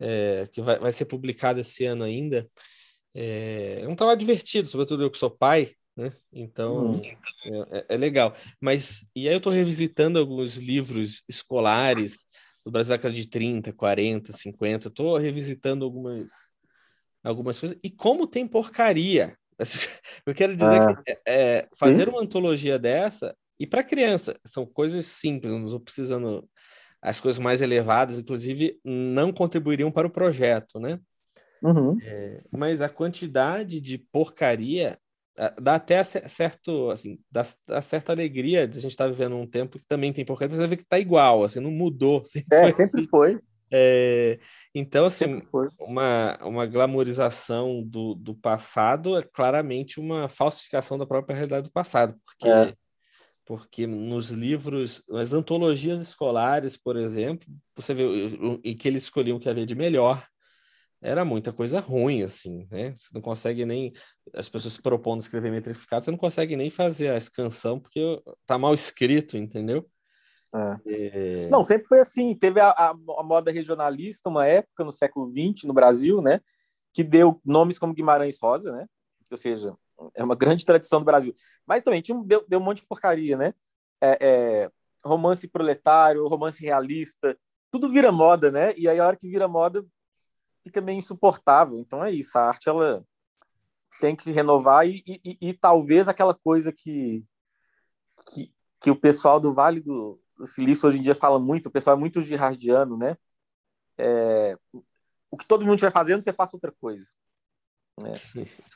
é, 0.00 0.48
que 0.50 0.60
vai, 0.62 0.78
vai 0.78 0.92
ser 0.92 1.04
publicado 1.04 1.60
esse 1.60 1.84
ano 1.84 2.04
ainda. 2.04 2.48
É, 3.14 3.80
é 3.82 3.88
um 3.88 3.94
trabalho 3.94 4.18
divertido, 4.18 4.68
sobretudo 4.68 5.02
eu 5.02 5.10
que 5.10 5.18
sou 5.18 5.30
pai, 5.30 5.74
né? 5.94 6.12
Então, 6.32 6.92
uhum. 6.92 7.02
é, 7.70 7.86
é, 7.90 7.96
legal. 7.96 8.34
Mas, 8.60 9.04
e 9.14 9.28
aí 9.28 9.34
eu 9.34 9.38
estou 9.38 9.52
revisitando 9.52 10.18
alguns 10.18 10.56
livros 10.56 11.22
escolares 11.28 12.24
do 12.64 12.70
Brasil 12.70 12.90
da 12.90 12.96
década 12.96 13.14
de 13.14 13.26
30, 13.28 13.72
40, 13.72 14.32
50. 14.32 14.88
Estou 14.88 15.16
revisitando 15.18 15.84
algumas 15.84 16.30
algumas 17.22 17.58
coisas. 17.58 17.78
E 17.82 17.90
como 17.90 18.26
tem 18.26 18.46
porcaria. 18.46 19.36
Eu 20.26 20.34
quero 20.34 20.56
dizer 20.56 20.80
ah, 20.80 20.94
que 20.94 21.12
é, 21.12 21.20
é 21.26 21.68
fazer 21.76 22.04
sim? 22.04 22.10
uma 22.10 22.22
antologia 22.22 22.78
dessa, 22.78 23.36
e 23.58 23.66
para 23.66 23.84
criança, 23.84 24.36
são 24.44 24.66
coisas 24.66 25.06
simples, 25.06 25.52
não 25.52 25.64
estou 25.64 25.80
precisando. 25.80 26.48
As 27.00 27.20
coisas 27.20 27.38
mais 27.38 27.60
elevadas, 27.60 28.18
inclusive, 28.18 28.78
não 28.84 29.32
contribuiriam 29.32 29.90
para 29.90 30.06
o 30.06 30.10
projeto, 30.10 30.78
né? 30.78 30.98
Uhum. 31.62 31.96
É, 32.02 32.42
mas 32.50 32.80
a 32.80 32.88
quantidade 32.88 33.80
de 33.80 33.98
porcaria 33.98 34.98
dá 35.60 35.76
até 35.76 36.02
certo, 36.02 36.90
assim, 36.90 37.18
dá, 37.30 37.42
dá, 37.66 37.80
certa 37.80 38.12
alegria 38.12 38.66
de 38.68 38.78
a 38.78 38.80
gente 38.80 38.90
estar 38.90 39.04
tá 39.04 39.10
vivendo 39.10 39.36
um 39.36 39.46
tempo 39.46 39.78
que 39.78 39.86
também 39.86 40.12
tem 40.12 40.24
porcaria, 40.24 40.50
mas 40.50 40.60
você 40.60 40.68
vê 40.68 40.76
que 40.76 40.82
está 40.82 40.98
igual, 40.98 41.42
assim, 41.42 41.60
não 41.60 41.70
mudou. 41.70 42.22
Sempre 42.26 42.56
é, 42.56 42.70
sempre 42.70 43.06
foi. 43.06 43.40
É, 43.74 44.38
então, 44.74 45.06
assim, 45.06 45.40
uma, 45.80 46.36
uma 46.42 46.66
glamorização 46.66 47.82
do, 47.82 48.14
do 48.14 48.34
passado 48.34 49.16
é 49.16 49.22
claramente 49.22 49.98
uma 49.98 50.28
falsificação 50.28 50.98
da 50.98 51.06
própria 51.06 51.34
realidade 51.34 51.68
do 51.68 51.72
passado, 51.72 52.14
porque, 52.22 52.48
é. 52.48 52.74
porque 53.46 53.86
nos 53.86 54.28
livros, 54.28 55.02
nas 55.08 55.32
antologias 55.32 56.02
escolares, 56.02 56.76
por 56.76 56.98
exemplo, 56.98 57.48
você 57.74 57.94
vê 57.94 58.04
em 58.62 58.76
que 58.76 58.88
eles 58.88 59.04
escolhiam 59.04 59.38
o 59.38 59.40
que 59.40 59.48
havia 59.48 59.64
de 59.64 59.74
melhor, 59.74 60.22
era 61.00 61.24
muita 61.24 61.52
coisa 61.52 61.80
ruim, 61.80 62.22
assim, 62.22 62.66
né? 62.70 62.94
Você 62.96 63.08
não 63.12 63.20
consegue 63.20 63.64
nem. 63.64 63.92
As 64.34 64.48
pessoas 64.48 64.74
se 64.74 64.82
propondo 64.82 65.20
escrever 65.20 65.50
metrificado, 65.50 66.04
você 66.04 66.12
não 66.12 66.18
consegue 66.18 66.56
nem 66.56 66.70
fazer 66.70 67.08
a 67.08 67.16
escansão 67.16 67.80
porque 67.80 68.22
tá 68.46 68.56
mal 68.56 68.72
escrito, 68.72 69.36
entendeu? 69.36 69.84
É. 70.54 70.80
É... 70.86 71.48
Não, 71.48 71.64
sempre 71.64 71.86
foi 71.86 72.00
assim. 72.00 72.34
Teve 72.34 72.60
a, 72.60 72.70
a, 72.70 72.90
a, 72.90 73.22
moda 73.22 73.50
regionalista, 73.50 74.28
uma 74.28 74.46
época 74.46 74.84
no 74.84 74.92
século 74.92 75.32
XX 75.32 75.64
no 75.64 75.74
Brasil, 75.74 76.20
né? 76.20 76.40
Que 76.92 77.02
deu 77.02 77.40
nomes 77.44 77.78
como 77.78 77.94
Guimarães 77.94 78.38
Rosa, 78.40 78.72
né? 78.72 78.86
Ou 79.30 79.38
seja, 79.38 79.74
é 80.14 80.22
uma 80.22 80.34
grande 80.34 80.64
tradição 80.64 81.00
do 81.00 81.06
Brasil. 81.06 81.34
Mas 81.66 81.82
também 81.82 82.02
tinha, 82.02 82.20
deu, 82.24 82.44
deu 82.46 82.60
um 82.60 82.62
monte 82.62 82.82
de 82.82 82.86
porcaria, 82.86 83.36
né? 83.36 83.54
É, 84.00 84.18
é, 84.20 84.70
romance 85.04 85.48
proletário, 85.48 86.26
romance 86.28 86.62
realista, 86.62 87.36
tudo 87.70 87.90
vira 87.90 88.12
moda, 88.12 88.50
né? 88.50 88.74
E 88.76 88.88
aí 88.88 89.00
a 89.00 89.06
hora 89.06 89.16
que 89.16 89.28
vira 89.28 89.48
moda 89.48 89.84
fica 90.62 90.80
meio 90.80 90.98
insuportável. 90.98 91.78
Então 91.78 92.04
é 92.04 92.10
isso, 92.10 92.36
a 92.36 92.42
arte 92.42 92.68
ela 92.68 93.04
tem 94.00 94.14
que 94.16 94.24
se 94.24 94.32
renovar 94.32 94.86
e, 94.86 95.02
e, 95.06 95.38
e 95.40 95.54
talvez 95.54 96.08
aquela 96.08 96.34
coisa 96.34 96.72
que, 96.72 97.24
que, 98.28 98.52
que 98.80 98.90
o 98.90 98.96
pessoal 98.96 99.38
do 99.38 99.54
Vale 99.54 99.80
do, 99.80 100.20
o 100.42 100.46
Silício 100.46 100.88
hoje 100.88 100.98
em 100.98 101.02
dia 101.02 101.14
fala 101.14 101.38
muito, 101.38 101.66
o 101.66 101.70
pessoal 101.70 101.96
é 101.96 102.00
muito 102.00 102.20
girardiano, 102.20 102.96
né? 102.96 103.16
É, 103.96 104.58
o 105.30 105.36
que 105.36 105.46
todo 105.46 105.62
mundo 105.62 105.74
estiver 105.74 105.92
fazendo, 105.92 106.20
você 106.20 106.32
faça 106.32 106.56
outra 106.56 106.72
coisa. 106.72 107.12
Né? 108.00 108.12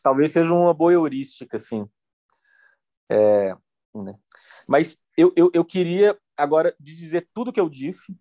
Talvez 0.03 0.33
seja 0.33 0.53
uma 0.55 0.73
boa 0.73 0.93
heurística, 0.93 1.57
assim. 1.57 1.89
É, 3.11 3.53
né? 3.95 4.17
Mas 4.69 4.97
eu, 5.17 5.33
eu, 5.37 5.51
eu 5.53 5.64
queria 5.64 6.17
agora 6.37 6.75
dizer 6.79 7.29
tudo 7.35 7.53
que 7.53 7.61
eu 7.61 7.69
disse 7.69 8.17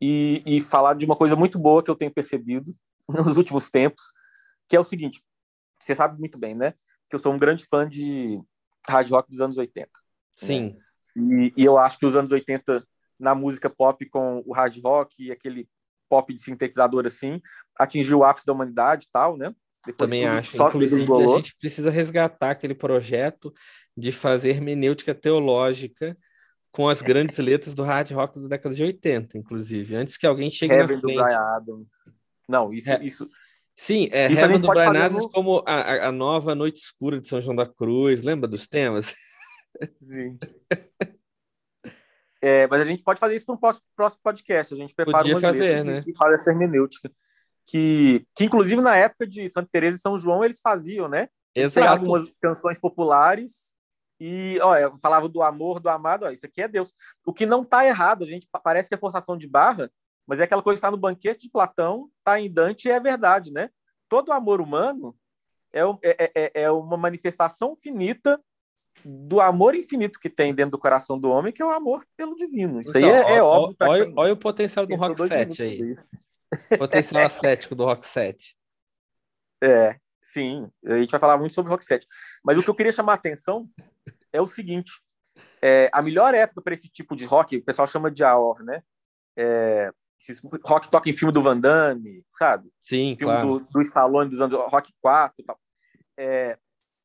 e, 0.00 0.42
e 0.44 0.60
falar 0.60 0.94
de 0.94 1.06
uma 1.06 1.16
coisa 1.16 1.36
muito 1.36 1.58
boa 1.58 1.82
que 1.82 1.90
eu 1.90 1.96
tenho 1.96 2.12
percebido 2.12 2.76
nos 3.08 3.36
últimos 3.36 3.70
tempos, 3.70 4.12
que 4.68 4.76
é 4.76 4.80
o 4.80 4.84
seguinte: 4.84 5.22
você 5.78 5.94
sabe 5.94 6.18
muito 6.18 6.38
bem, 6.38 6.56
né? 6.56 6.72
Que 7.08 7.14
eu 7.14 7.20
sou 7.20 7.32
um 7.32 7.38
grande 7.38 7.64
fã 7.66 7.88
de 7.88 8.42
hard 8.88 9.08
rock 9.10 9.30
dos 9.30 9.40
anos 9.40 9.58
80. 9.58 9.88
Sim. 10.36 10.70
Né? 10.70 10.84
E, 11.16 11.52
e, 11.56 11.64
eu 11.64 11.78
acho 11.78 11.98
que 11.98 12.06
os 12.06 12.16
anos 12.16 12.32
80, 12.32 12.84
na 13.18 13.34
música 13.34 13.70
pop, 13.70 14.04
com 14.08 14.42
o 14.46 14.52
hard 14.52 14.76
rock 14.82 15.24
e 15.24 15.32
aquele 15.32 15.68
pop 16.08 16.32
de 16.32 16.42
sintetizador 16.42 17.06
assim, 17.06 17.40
atingiu 17.78 18.18
o 18.18 18.24
ápice 18.24 18.46
da 18.46 18.52
humanidade 18.52 19.06
e 19.06 19.12
tal, 19.12 19.36
né? 19.36 19.54
Depois 19.86 20.10
Também 20.10 20.26
acho. 20.26 20.56
Inclusive, 20.56 21.12
a 21.12 21.26
gente 21.36 21.56
precisa 21.60 21.90
resgatar 21.90 22.50
aquele 22.50 22.74
projeto 22.74 23.52
de 23.96 24.10
fazer 24.10 24.50
hermenêutica 24.50 25.14
teológica 25.14 26.16
com 26.72 26.88
as 26.88 27.02
grandes 27.02 27.38
letras 27.38 27.74
do 27.74 27.82
hard 27.82 28.10
rock 28.10 28.40
da 28.40 28.48
década 28.48 28.74
de 28.74 28.82
80, 28.82 29.38
inclusive, 29.38 29.94
antes 29.94 30.16
que 30.16 30.26
alguém 30.26 30.50
chegue 30.50 30.74
Heaven 30.74 30.96
na 30.96 31.02
frente. 31.02 31.16
Do 31.16 31.22
Brian 31.22 31.38
Adams. 31.38 31.88
Não, 32.48 32.72
isso, 32.72 32.90
é. 32.90 33.04
isso 33.04 33.28
Sim, 33.76 34.08
é 34.12 34.30
Isso 34.30 34.40
Heaven 34.40 34.60
do 34.60 34.68
Brian 34.68 34.90
Adams 34.90 35.24
no... 35.24 35.30
como 35.30 35.62
a, 35.66 36.06
a 36.06 36.12
nova 36.12 36.54
Noite 36.54 36.76
Escura 36.76 37.20
de 37.20 37.26
São 37.26 37.40
João 37.40 37.56
da 37.56 37.66
Cruz, 37.66 38.22
lembra 38.22 38.48
dos 38.48 38.68
temas? 38.68 39.14
Sim. 40.02 40.38
É, 42.40 42.66
mas 42.66 42.82
a 42.82 42.84
gente 42.84 43.02
pode 43.02 43.18
fazer 43.18 43.36
isso 43.36 43.46
para 43.46 43.54
um 43.54 43.78
próximo 43.96 44.22
podcast. 44.22 44.74
A 44.74 44.76
gente 44.76 44.94
prepara 44.94 45.18
Podia 45.18 45.34
umas 45.34 45.42
fazer, 45.42 45.84
né? 45.84 46.04
e 46.06 46.14
faz 46.14 46.34
essa 46.34 46.50
hermenêutica. 46.50 47.10
Que, 47.66 48.26
que, 48.36 48.44
inclusive, 48.44 48.82
na 48.82 48.94
época 48.94 49.26
de 49.26 49.48
Santa 49.48 49.70
Teresa 49.72 49.96
e 49.96 50.00
São 50.00 50.18
João, 50.18 50.44
eles 50.44 50.60
faziam, 50.60 51.08
né? 51.08 51.28
Exato. 51.54 51.88
algumas 51.88 52.34
canções 52.42 52.78
populares 52.78 53.74
e 54.20 54.58
ó, 54.60 54.96
falava 54.98 55.28
do 55.28 55.42
amor, 55.42 55.80
do 55.80 55.88
amado. 55.88 56.26
Ó, 56.26 56.30
isso 56.30 56.44
aqui 56.44 56.60
é 56.60 56.68
Deus. 56.68 56.92
O 57.24 57.32
que 57.32 57.46
não 57.46 57.62
está 57.62 57.86
errado, 57.86 58.24
a 58.24 58.26
gente 58.26 58.48
parece 58.62 58.88
que 58.88 58.94
é 58.94 58.98
forçação 58.98 59.36
de 59.36 59.48
barra, 59.48 59.90
mas 60.26 60.40
é 60.40 60.44
aquela 60.44 60.62
coisa 60.62 60.76
que 60.76 60.78
está 60.78 60.90
no 60.90 60.96
banquete 60.96 61.42
de 61.42 61.50
Platão, 61.50 62.10
está 62.18 62.38
em 62.40 62.52
Dante 62.52 62.88
e 62.88 62.90
é 62.90 63.00
verdade, 63.00 63.50
né? 63.52 63.70
Todo 64.08 64.32
amor 64.32 64.60
humano 64.60 65.16
é, 65.72 65.82
é, 66.02 66.32
é, 66.34 66.62
é 66.64 66.70
uma 66.70 66.96
manifestação 66.96 67.74
finita 67.76 68.40
do 69.04 69.40
amor 69.40 69.74
infinito 69.74 70.18
que 70.18 70.30
tem 70.30 70.54
dentro 70.54 70.72
do 70.72 70.78
coração 70.78 71.18
do 71.18 71.28
homem, 71.30 71.52
que 71.52 71.62
é 71.62 71.64
o 71.64 71.70
amor 71.70 72.06
pelo 72.16 72.36
divino. 72.36 72.80
Isso 72.80 72.96
então, 72.96 73.10
aí 73.10 73.16
é, 73.16 73.36
é 73.36 73.42
ó, 73.42 73.46
óbvio. 73.46 73.76
Olha, 73.80 74.12
olha 74.16 74.32
o 74.32 74.36
potencial 74.36 74.86
do 74.86 74.94
Rock 74.96 75.26
7 75.26 75.62
aí. 75.62 75.96
Potencial 76.78 77.24
ascético 77.24 77.74
do 77.74 77.84
Rock 77.84 78.06
7. 78.06 78.56
É, 79.62 79.96
sim. 80.22 80.68
A 80.84 80.98
gente 80.98 81.12
vai 81.12 81.20
falar 81.20 81.38
muito 81.38 81.54
sobre 81.54 81.70
Rock 81.70 81.86
7. 81.86 82.06
Mas 82.44 82.58
o 82.58 82.62
que 82.62 82.68
eu 82.68 82.74
queria 82.74 82.92
chamar 82.92 83.12
a 83.12 83.14
atenção 83.14 83.66
é 84.30 84.38
o 84.38 84.46
seguinte: 84.46 84.92
é, 85.62 85.88
a 85.90 86.02
melhor 86.02 86.34
época 86.34 86.60
para 86.60 86.74
esse 86.74 86.86
tipo 86.90 87.16
de 87.16 87.24
rock, 87.24 87.56
o 87.56 87.64
pessoal 87.64 87.88
chama 87.88 88.10
de 88.10 88.22
AOR, 88.22 88.62
né? 88.62 88.82
É, 89.38 89.90
rock 90.62 90.90
toca 90.90 91.08
em 91.08 91.16
filme 91.16 91.32
do 91.32 91.42
Van 91.42 91.58
Damme, 91.58 92.22
sabe? 92.32 92.68
Sim, 92.82 93.16
filme 93.18 93.32
claro. 93.32 93.60
do, 93.60 93.66
do 93.70 93.80
Stallone 93.80 94.28
dos 94.28 94.42
anos 94.42 94.54
Rock 94.70 94.92
4 95.00 95.34
e 95.38 95.44
tal. 95.44 95.58
É, 96.18 96.58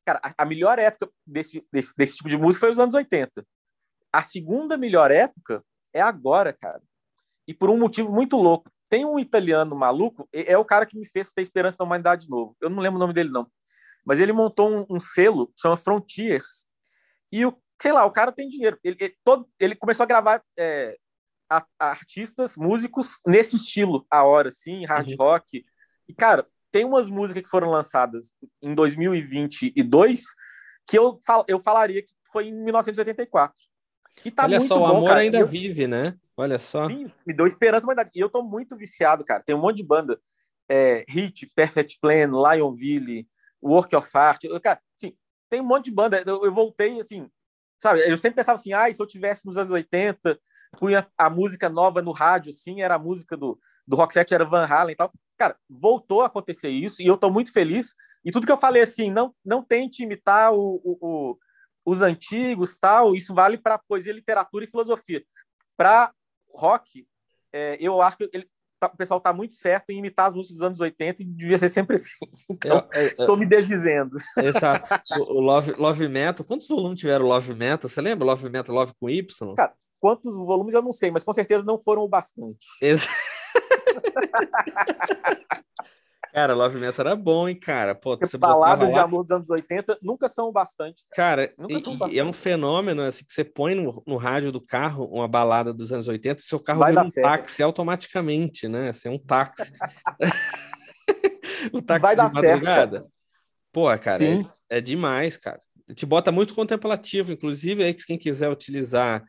cara, 0.04 0.20
a, 0.22 0.42
a 0.42 0.44
melhor 0.44 0.78
época 0.78 1.12
desse, 1.26 1.66
desse, 1.72 1.94
desse 1.96 2.16
tipo 2.16 2.28
de 2.28 2.36
música 2.36 2.66
foi 2.66 2.72
os 2.72 2.78
anos 2.78 2.94
80. 2.94 3.44
A 4.12 4.22
segunda 4.22 4.76
melhor 4.76 5.10
época 5.10 5.64
é 5.92 6.00
agora, 6.00 6.52
cara. 6.52 6.82
E 7.46 7.54
por 7.54 7.70
um 7.70 7.78
motivo 7.78 8.12
muito 8.12 8.36
louco. 8.36 8.70
Tem 8.88 9.04
um 9.04 9.20
italiano 9.20 9.76
maluco, 9.76 10.28
é 10.32 10.58
o 10.58 10.64
cara 10.64 10.84
que 10.84 10.98
me 10.98 11.08
fez 11.08 11.32
ter 11.32 11.42
esperança 11.42 11.76
na 11.78 11.84
humanidade 11.84 12.24
de 12.24 12.30
novo. 12.30 12.56
Eu 12.60 12.68
não 12.68 12.82
lembro 12.82 12.96
o 12.96 13.00
nome 13.00 13.12
dele, 13.12 13.30
não. 13.30 13.48
Mas 14.04 14.18
ele 14.18 14.32
montou 14.32 14.68
um, 14.68 14.84
um 14.90 14.98
selo, 14.98 15.52
chama 15.56 15.76
Frontiers. 15.76 16.66
E 17.30 17.46
o, 17.46 17.56
sei 17.80 17.92
lá, 17.92 18.04
o 18.04 18.10
cara 18.10 18.32
tem 18.32 18.48
dinheiro. 18.48 18.76
Ele, 18.82 18.96
ele 18.98 19.16
todo, 19.22 19.48
ele 19.60 19.76
começou 19.76 20.02
a 20.02 20.06
gravar 20.06 20.42
é, 20.58 20.96
a, 21.48 21.64
a 21.78 21.90
artistas, 21.90 22.56
músicos 22.56 23.20
nesse 23.26 23.56
estilo, 23.56 24.04
a 24.10 24.24
hora, 24.24 24.50
sim, 24.50 24.84
hard 24.84 25.10
uhum. 25.10 25.16
rock. 25.18 25.64
E, 26.08 26.14
cara, 26.14 26.46
tem 26.70 26.84
umas 26.84 27.08
músicas 27.08 27.42
que 27.42 27.48
foram 27.48 27.70
lançadas 27.70 28.32
em 28.62 28.74
2022 28.74 30.24
que 30.86 30.98
eu, 30.98 31.20
fal, 31.24 31.44
eu 31.46 31.60
falaria 31.60 32.02
que 32.02 32.12
foi 32.32 32.48
em 32.48 32.52
1984. 32.52 33.54
E 34.24 34.30
tá 34.30 34.44
Olha 34.44 34.58
muito 34.58 34.68
só, 34.68 34.80
o 34.80 34.86
amor 34.86 35.08
cara. 35.08 35.20
ainda 35.20 35.38
eu, 35.38 35.46
vive, 35.46 35.86
né? 35.86 36.16
Olha 36.36 36.58
só. 36.58 36.88
Sim, 36.88 37.10
me 37.26 37.32
deu 37.32 37.46
esperança, 37.46 37.86
mas 37.86 38.08
e 38.14 38.20
eu 38.20 38.28
tô 38.28 38.42
muito 38.42 38.76
viciado, 38.76 39.24
cara. 39.24 39.42
Tem 39.42 39.54
um 39.54 39.60
monte 39.60 39.78
de 39.78 39.84
banda. 39.84 40.20
É, 40.68 41.04
Hit, 41.08 41.50
Perfect 41.54 41.98
Plan, 42.00 42.30
Lionville, 42.30 43.26
Work 43.62 43.94
of 43.94 44.08
Art. 44.14 44.44
Eu, 44.44 44.60
cara, 44.60 44.80
sim, 44.96 45.16
tem 45.48 45.60
um 45.60 45.66
monte 45.66 45.86
de 45.86 45.92
banda. 45.92 46.22
Eu, 46.26 46.44
eu, 46.44 46.52
voltei, 46.52 46.98
assim, 46.98 47.28
sabe? 47.80 48.00
Eu 48.08 48.16
sempre 48.16 48.36
pensava 48.36 48.56
assim, 48.56 48.72
ah, 48.72 48.92
se 48.92 49.00
eu 49.00 49.06
tivesse 49.06 49.46
nos 49.46 49.56
anos 49.56 49.70
80, 49.70 50.38
punha 50.78 51.06
a 51.16 51.30
música 51.30 51.68
nova 51.68 52.02
no 52.02 52.12
rádio, 52.12 52.50
assim, 52.50 52.82
era 52.82 52.94
a 52.94 52.98
música 52.98 53.36
do, 53.36 53.58
do 53.90 53.96
Rock 53.96 54.14
Set, 54.14 54.32
era 54.32 54.44
Van 54.44 54.64
Halen 54.64 54.92
e 54.92 54.96
tal. 54.96 55.12
Cara, 55.36 55.56
voltou 55.68 56.22
a 56.22 56.26
acontecer 56.26 56.68
isso 56.68 57.02
e 57.02 57.06
eu 57.06 57.16
tô 57.16 57.28
muito 57.28 57.52
feliz. 57.52 57.96
E 58.24 58.30
tudo 58.30 58.46
que 58.46 58.52
eu 58.52 58.56
falei, 58.56 58.82
assim, 58.82 59.10
não, 59.10 59.34
não 59.44 59.64
tente 59.64 60.04
imitar 60.04 60.52
o, 60.52 60.80
o, 60.84 60.98
o 61.00 61.38
os 61.84 62.02
antigos, 62.02 62.78
tal, 62.78 63.14
isso 63.16 63.34
vale 63.34 63.58
para 63.58 63.78
poesia, 63.78 64.12
literatura 64.12 64.64
e 64.64 64.70
filosofia. 64.70 65.24
Para 65.76 66.12
rock, 66.54 67.04
é, 67.52 67.78
eu 67.80 68.00
acho 68.02 68.18
que 68.18 68.30
ele, 68.32 68.48
tá, 68.78 68.86
o 68.86 68.96
pessoal 68.96 69.18
está 69.18 69.32
muito 69.32 69.54
certo 69.54 69.90
em 69.90 69.98
imitar 69.98 70.28
as 70.28 70.34
músicas 70.34 70.56
dos 70.58 70.66
anos 70.66 70.78
80 70.78 71.22
e 71.22 71.24
devia 71.24 71.58
ser 71.58 71.70
sempre 71.70 71.96
assim. 71.96 72.14
Então, 72.50 72.86
eu, 72.92 73.00
eu, 73.00 73.06
estou 73.08 73.36
me 73.36 73.46
desdizendo. 73.46 74.18
Exato. 74.36 74.86
O 75.30 75.40
Love, 75.40 75.72
Love 75.72 76.06
Metal, 76.06 76.44
quantos 76.44 76.68
volumes 76.68 77.00
tiveram 77.00 77.26
Love 77.26 77.54
Metal? 77.54 77.88
Você 77.88 78.00
lembra 78.00 78.26
Love 78.26 78.48
Metal, 78.50 78.74
Love 78.74 78.92
com 79.00 79.08
Y? 79.08 79.54
Cara, 79.56 79.74
quantos 79.98 80.36
volumes 80.36 80.74
eu 80.74 80.82
não 80.82 80.92
sei, 80.92 81.10
mas 81.10 81.24
com 81.24 81.32
certeza 81.32 81.64
não 81.64 81.82
foram 81.82 82.02
o 82.02 82.08
bastante. 82.08 82.66
Exato. 82.80 83.10
Cara, 86.32 86.54
Love 86.54 86.78
Metal 86.78 87.06
era 87.06 87.16
bom, 87.16 87.48
hein, 87.48 87.56
cara? 87.56 87.94
Pô, 87.94 88.16
você 88.16 88.38
baladas 88.38 88.92
de 88.92 88.98
amor 88.98 89.22
dos 89.24 89.32
anos 89.32 89.50
80 89.50 89.98
nunca 90.00 90.28
são 90.28 90.52
bastante. 90.52 91.04
Cara, 91.12 91.52
nunca 91.58 91.74
e, 91.74 91.80
são 91.80 91.96
bastante. 91.96 92.20
é 92.20 92.24
um 92.24 92.32
fenômeno 92.32 93.02
assim 93.02 93.24
que 93.24 93.32
você 93.32 93.44
põe 93.44 93.74
no, 93.74 94.02
no 94.06 94.16
rádio 94.16 94.52
do 94.52 94.60
carro 94.60 95.06
uma 95.06 95.26
balada 95.26 95.72
dos 95.74 95.92
anos 95.92 96.06
80, 96.06 96.40
seu 96.40 96.60
carro 96.60 96.80
Vai 96.80 96.92
vira 96.92 97.04
um 97.04 97.10
certo. 97.10 97.26
táxi 97.26 97.62
automaticamente, 97.62 98.68
né? 98.68 98.90
Assim, 98.90 99.08
é 99.08 99.10
um 99.10 99.18
táxi. 99.18 99.72
o 101.72 101.82
táxi 101.82 102.02
Vai 102.02 102.16
dar 102.16 102.32
madrugada. 102.32 102.98
Certo, 102.98 103.12
Pô, 103.72 103.86
cara, 103.98 104.24
é, 104.24 104.78
é, 104.78 104.80
demais, 104.80 105.36
cara. 105.36 105.60
Te 105.94 106.06
bota 106.06 106.30
muito 106.30 106.54
contemplativo, 106.54 107.32
inclusive 107.32 107.82
aí 107.82 107.92
quem 107.92 108.18
quiser 108.18 108.48
utilizar 108.48 109.24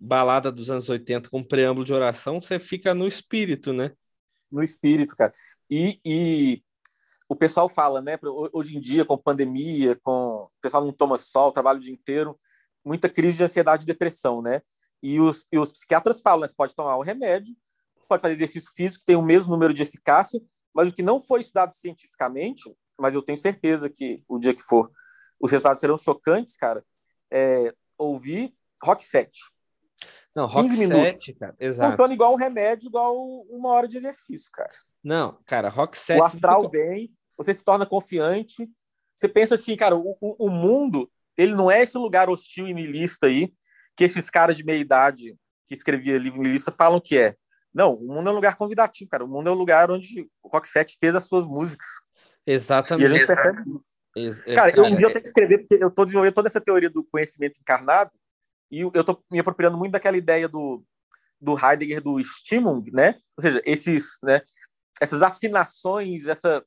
balada 0.00 0.50
dos 0.52 0.70
anos 0.70 0.88
80 0.88 1.28
como 1.28 1.46
preâmbulo 1.46 1.84
de 1.84 1.92
oração, 1.92 2.40
você 2.40 2.58
fica 2.58 2.94
no 2.94 3.06
espírito, 3.06 3.72
né? 3.72 3.92
no 4.52 4.62
espírito, 4.62 5.16
cara. 5.16 5.32
E, 5.70 5.98
e 6.04 6.62
o 7.28 7.34
pessoal 7.34 7.70
fala, 7.74 8.02
né? 8.02 8.18
Hoje 8.52 8.76
em 8.76 8.80
dia, 8.80 9.04
com 9.04 9.16
pandemia, 9.16 9.98
com 10.02 10.12
o 10.12 10.50
pessoal 10.60 10.84
não 10.84 10.92
toma 10.92 11.16
sol, 11.16 11.50
trabalha 11.50 11.78
o 11.78 11.80
dia 11.80 11.92
inteiro, 11.92 12.38
muita 12.84 13.08
crise 13.08 13.38
de 13.38 13.44
ansiedade 13.44 13.84
e 13.84 13.86
depressão, 13.86 14.42
né? 14.42 14.60
E 15.02 15.18
os, 15.18 15.46
e 15.50 15.58
os 15.58 15.72
psiquiatras 15.72 16.20
falam, 16.20 16.42
né, 16.42 16.48
você 16.48 16.54
pode 16.54 16.74
tomar 16.74 16.96
o 16.96 17.02
remédio, 17.02 17.56
pode 18.08 18.22
fazer 18.22 18.34
exercício 18.34 18.70
físico, 18.76 19.00
que 19.00 19.06
tem 19.06 19.16
o 19.16 19.22
mesmo 19.22 19.50
número 19.50 19.72
de 19.72 19.82
eficácia, 19.82 20.40
mas 20.72 20.88
o 20.88 20.94
que 20.94 21.02
não 21.02 21.20
foi 21.20 21.40
estudado 21.40 21.74
cientificamente, 21.74 22.72
mas 23.00 23.14
eu 23.14 23.22
tenho 23.22 23.38
certeza 23.38 23.90
que 23.90 24.22
o 24.28 24.38
dia 24.38 24.54
que 24.54 24.62
for, 24.62 24.92
os 25.40 25.50
resultados 25.50 25.80
serão 25.80 25.96
chocantes, 25.96 26.56
cara, 26.56 26.84
é 27.32 27.74
ouvir 27.98 28.54
rock 28.84 29.04
set. 29.04 29.32
Não, 30.34 30.46
rock 30.46 30.68
15 30.68 30.78
minutos. 30.78 31.16
set, 31.16 31.34
cara. 31.34 31.54
Exato. 31.60 31.90
Funciona 31.90 32.14
igual 32.14 32.32
um 32.32 32.36
remédio, 32.36 32.88
igual 32.88 33.16
uma 33.50 33.68
hora 33.70 33.86
de 33.86 33.98
exercício, 33.98 34.50
cara. 34.52 34.70
Não, 35.04 35.38
cara, 35.46 35.68
rock 35.68 35.98
set. 35.98 36.18
O 36.18 36.24
astral 36.24 36.70
vem, 36.70 37.12
você 37.36 37.52
se 37.52 37.64
torna 37.64 37.84
confiante. 37.84 38.68
Você 39.14 39.28
pensa 39.28 39.54
assim, 39.54 39.76
cara, 39.76 39.94
o, 39.94 40.16
o, 40.20 40.48
mundo, 40.48 41.10
ele 41.36 41.54
não 41.54 41.70
é 41.70 41.82
esse 41.82 41.98
lugar 41.98 42.30
hostil 42.30 42.66
e 42.66 42.74
niilista 42.74 43.26
aí, 43.26 43.52
que 43.94 44.04
esses 44.04 44.30
caras 44.30 44.56
de 44.56 44.64
meia 44.64 44.78
idade 44.78 45.36
que 45.66 45.74
escrevia 45.74 46.18
livro 46.18 46.40
niilista 46.40 46.72
falam 46.72 47.00
que 47.00 47.18
é. 47.18 47.36
Não, 47.74 47.94
o 47.94 48.06
mundo 48.06 48.28
é 48.28 48.32
um 48.32 48.36
lugar 48.36 48.56
convidativo, 48.56 49.10
cara. 49.10 49.24
O 49.24 49.28
mundo 49.28 49.48
é 49.48 49.52
um 49.52 49.56
lugar 49.56 49.90
onde 49.90 50.28
o 50.42 50.48
Rock 50.48 50.68
Set 50.68 50.96
fez 50.98 51.14
as 51.14 51.24
suas 51.24 51.46
músicas. 51.46 51.86
Exatamente. 52.46 53.02
E 53.02 53.06
a 53.06 53.16
gente 53.16 53.26
percebe 53.26 53.62
isso. 53.76 54.02
Ex 54.14 54.42
cara, 54.54 54.72
eu, 54.76 54.84
um 54.84 54.96
dia 54.96 55.06
eu 55.06 55.10
tenho 55.10 55.22
que 55.22 55.28
escrever, 55.28 55.58
porque 55.58 55.82
eu 55.82 55.88
estou 55.88 56.04
desenvolvendo 56.04 56.34
toda 56.34 56.48
essa 56.48 56.60
teoria 56.60 56.90
do 56.90 57.02
conhecimento 57.04 57.58
encarnado, 57.58 58.10
e 58.72 58.80
eu 58.80 58.90
estou 58.94 59.22
me 59.30 59.38
apropriando 59.38 59.76
muito 59.76 59.92
daquela 59.92 60.16
ideia 60.16 60.48
do, 60.48 60.82
do 61.38 61.54
Heidegger 61.58 62.02
do 62.02 62.18
Stimmung, 62.24 62.90
né? 62.90 63.18
Ou 63.36 63.42
seja, 63.42 63.62
esses, 63.66 64.16
né, 64.22 64.40
essas 64.98 65.20
afinações, 65.20 66.26
essa, 66.26 66.64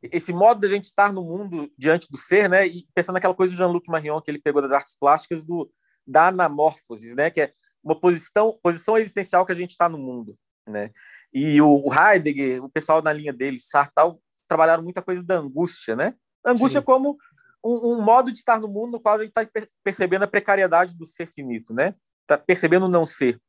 esse 0.00 0.32
modo 0.32 0.60
de 0.60 0.68
a 0.68 0.70
gente 0.76 0.84
estar 0.84 1.12
no 1.12 1.24
mundo 1.24 1.68
diante 1.76 2.08
do 2.08 2.16
ser, 2.16 2.48
né? 2.48 2.66
E 2.66 2.86
pensando 2.94 3.14
naquela 3.14 3.34
coisa 3.34 3.52
do 3.52 3.58
Jean-Luc 3.58 3.90
Marion 3.90 4.20
que 4.20 4.30
ele 4.30 4.40
pegou 4.40 4.62
das 4.62 4.70
artes 4.70 4.96
plásticas 4.96 5.44
do 5.44 5.68
da 6.06 6.28
anamorfose, 6.28 7.14
né? 7.14 7.28
Que 7.28 7.40
é 7.42 7.52
uma 7.82 7.98
posição, 7.98 8.58
posição 8.62 8.96
existencial 8.96 9.44
que 9.44 9.52
a 9.52 9.56
gente 9.56 9.70
está 9.70 9.88
no 9.88 9.98
mundo, 9.98 10.38
né? 10.66 10.92
E 11.32 11.60
o, 11.60 11.82
o, 11.84 11.92
Heidegger, 11.92 12.64
o 12.64 12.68
pessoal 12.68 13.02
na 13.02 13.12
linha 13.12 13.32
dele, 13.32 13.58
Sartre, 13.58 14.04
trabalharam 14.46 14.82
muita 14.82 15.02
coisa 15.02 15.24
da 15.24 15.38
angústia, 15.38 15.96
né? 15.96 16.14
angústia 16.44 16.80
Sim. 16.80 16.84
como 16.84 17.16
um, 17.64 17.92
um, 17.92 18.02
modo 18.02 18.32
de 18.32 18.38
estar 18.38 18.60
no 18.60 18.68
mundo 18.68 18.92
no 18.92 19.00
qual 19.00 19.16
a 19.16 19.22
gente 19.22 19.32
está 19.36 19.68
percebendo 19.84 20.24
a 20.24 20.28
precariedade 20.28 20.94
do 20.94 21.06
ser 21.06 21.26
finito, 21.26 21.72
né? 21.72 21.94
Está 22.22 22.36
percebendo 22.38 22.86
o 22.86 22.88
não 22.88 23.06
ser. 23.06 23.40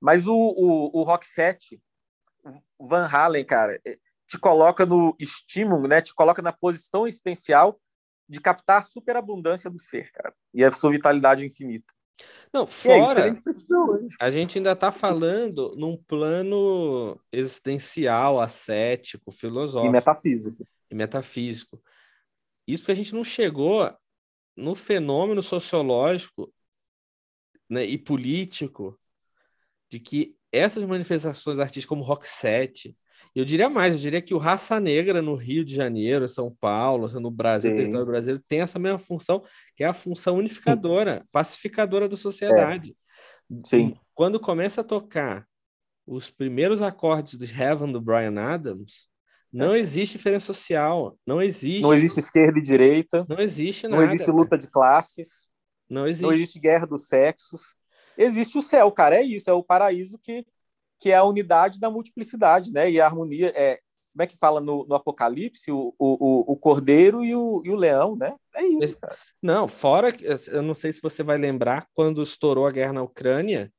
Mas 0.00 0.26
o, 0.26 0.34
o, 0.34 1.00
o 1.00 1.02
Rock 1.02 1.26
7, 1.26 1.80
Van 2.78 3.06
Halen, 3.06 3.44
cara, 3.44 3.80
é, 3.86 3.98
te 4.26 4.38
coloca 4.38 4.86
no 4.86 5.16
estímulo, 5.18 5.88
né? 5.88 6.00
Te 6.00 6.14
coloca 6.14 6.42
na 6.42 6.52
posição 6.52 7.06
existencial 7.06 7.80
de 8.28 8.40
captar 8.40 8.80
a 8.80 8.82
superabundância 8.82 9.70
do 9.70 9.80
ser, 9.80 10.12
cara, 10.12 10.34
e 10.52 10.62
a 10.62 10.70
sua 10.70 10.90
vitalidade 10.90 11.46
infinita. 11.46 11.92
Não, 12.52 12.66
fora, 12.66 13.24
aí, 13.26 13.42
a 14.20 14.30
gente 14.30 14.58
ainda 14.58 14.72
está 14.72 14.90
falando 14.90 15.74
num 15.76 15.96
plano 15.96 17.18
existencial, 17.32 18.40
ascético, 18.40 19.30
filosófico. 19.30 19.88
E 19.88 19.92
metafísico. 19.92 20.68
E 20.90 20.94
metafísico. 20.94 21.80
Isso 22.68 22.82
porque 22.82 22.92
a 22.92 22.96
gente 22.96 23.14
não 23.14 23.24
chegou 23.24 23.90
no 24.54 24.74
fenômeno 24.74 25.42
sociológico 25.42 26.52
né, 27.68 27.84
e 27.84 27.96
político 27.96 29.00
de 29.90 29.98
que 29.98 30.36
essas 30.52 30.84
manifestações 30.84 31.58
artísticas 31.58 31.88
como 31.88 32.04
Rock 32.04 32.28
Set, 32.28 32.94
eu 33.34 33.44
diria 33.44 33.70
mais, 33.70 33.94
eu 33.94 34.00
diria 34.00 34.20
que 34.20 34.34
o 34.34 34.38
Raça 34.38 34.78
Negra 34.78 35.22
no 35.22 35.34
Rio 35.34 35.64
de 35.64 35.74
Janeiro, 35.74 36.28
São 36.28 36.54
Paulo, 36.60 37.08
no 37.18 37.30
Brasil, 37.30 37.70
território 37.70 38.06
brasileiro, 38.06 38.44
tem 38.46 38.60
essa 38.60 38.78
mesma 38.78 38.98
função, 38.98 39.42
que 39.74 39.82
é 39.82 39.86
a 39.86 39.94
função 39.94 40.36
unificadora, 40.36 41.26
pacificadora 41.32 42.06
da 42.06 42.16
sociedade. 42.16 42.94
É. 43.50 43.60
Sim. 43.64 43.96
Quando 44.14 44.38
começa 44.38 44.82
a 44.82 44.84
tocar 44.84 45.46
os 46.06 46.30
primeiros 46.30 46.82
acordes 46.82 47.34
do 47.34 47.44
Heaven 47.44 47.92
do 47.92 48.00
Brian 48.00 48.38
Adams, 48.38 49.08
não 49.52 49.74
existe 49.74 50.18
diferença 50.18 50.46
social. 50.46 51.16
Não 51.26 51.40
existe. 51.40 51.82
Não 51.82 51.94
existe 51.94 52.20
esquerda 52.20 52.58
e 52.58 52.62
direita. 52.62 53.26
Não 53.28 53.38
existe 53.38 53.88
nada. 53.88 54.04
Não 54.04 54.12
existe 54.12 54.30
luta 54.30 54.58
de 54.58 54.70
classes. 54.70 55.48
Não 55.88 56.06
existe. 56.06 56.22
Não 56.22 56.32
existe 56.32 56.60
guerra 56.60 56.86
dos 56.86 57.06
sexos. 57.06 57.74
Existe 58.16 58.58
o 58.58 58.62
céu, 58.62 58.90
cara. 58.92 59.16
É 59.16 59.22
isso. 59.22 59.48
É 59.48 59.52
o 59.52 59.62
paraíso 59.62 60.18
que, 60.18 60.44
que 61.00 61.10
é 61.10 61.16
a 61.16 61.24
unidade 61.24 61.80
da 61.80 61.90
multiplicidade, 61.90 62.72
né? 62.72 62.90
E 62.90 63.00
a 63.00 63.06
harmonia. 63.06 63.52
É, 63.56 63.80
como 64.12 64.22
é 64.22 64.26
que 64.26 64.36
fala 64.36 64.60
no, 64.60 64.84
no 64.86 64.94
Apocalipse? 64.94 65.70
O, 65.70 65.94
o, 65.98 66.52
o 66.52 66.56
cordeiro 66.56 67.24
e 67.24 67.34
o, 67.34 67.62
e 67.64 67.70
o 67.70 67.76
leão, 67.76 68.16
né? 68.16 68.34
É 68.54 68.64
isso, 68.64 68.98
cara. 68.98 69.16
Não, 69.42 69.66
fora. 69.66 70.14
Eu 70.48 70.62
não 70.62 70.74
sei 70.74 70.92
se 70.92 71.00
você 71.00 71.22
vai 71.22 71.38
lembrar 71.38 71.86
quando 71.94 72.22
estourou 72.22 72.66
a 72.66 72.72
guerra 72.72 72.92
na 72.92 73.02
Ucrânia 73.02 73.72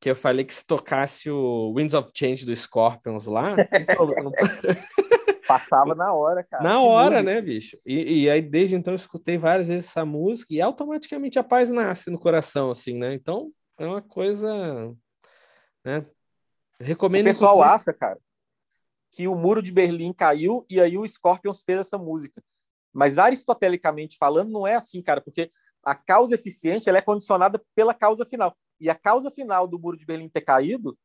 que 0.00 0.10
eu 0.10 0.16
falei 0.16 0.44
que 0.44 0.54
se 0.54 0.64
tocasse 0.64 1.30
o 1.30 1.74
Winds 1.74 1.94
of 1.94 2.10
Change 2.14 2.46
do 2.46 2.54
Scorpions 2.54 3.26
lá. 3.26 3.54
Passava 5.46 5.94
na 5.94 6.12
hora, 6.12 6.44
cara. 6.44 6.62
Na 6.62 6.78
que 6.78 6.84
hora, 6.84 7.22
música. 7.22 7.22
né, 7.22 7.40
bicho? 7.40 7.78
E, 7.84 8.22
e, 8.22 8.30
aí, 8.30 8.42
desde 8.42 8.76
então, 8.76 8.92
eu 8.92 8.96
escutei 8.96 9.38
várias 9.38 9.66
vezes 9.66 9.88
essa 9.88 10.04
música 10.04 10.52
e 10.52 10.60
automaticamente 10.60 11.38
a 11.38 11.44
paz 11.44 11.70
nasce 11.70 12.10
no 12.10 12.18
coração, 12.18 12.70
assim, 12.70 12.98
né? 12.98 13.14
Então, 13.14 13.50
é 13.78 13.86
uma 13.86 14.02
coisa. 14.02 14.94
Né? 15.82 16.04
Recomendo. 16.78 17.26
O 17.26 17.30
pessoal 17.30 17.56
inclusive... 17.56 17.74
acha, 17.74 17.92
cara, 17.94 18.18
que 19.10 19.26
o 19.26 19.34
muro 19.34 19.62
de 19.62 19.72
Berlim 19.72 20.12
caiu 20.12 20.66
e 20.68 20.80
aí 20.80 20.98
o 20.98 21.08
Scorpions 21.08 21.62
fez 21.62 21.80
essa 21.80 21.96
música. 21.96 22.42
Mas 22.92 23.18
aristotelicamente 23.18 24.18
falando, 24.18 24.50
não 24.50 24.66
é 24.66 24.74
assim, 24.74 25.00
cara, 25.02 25.20
porque 25.20 25.50
a 25.82 25.94
causa 25.94 26.34
eficiente 26.34 26.88
ela 26.88 26.98
é 26.98 27.02
condicionada 27.02 27.62
pela 27.74 27.94
causa 27.94 28.26
final. 28.26 28.54
E 28.80 28.88
a 28.88 28.94
causa 28.94 29.30
final 29.30 29.66
do 29.66 29.78
muro 29.78 29.96
de 29.96 30.06
Berlim 30.06 30.28
ter 30.28 30.42
caído 30.42 30.96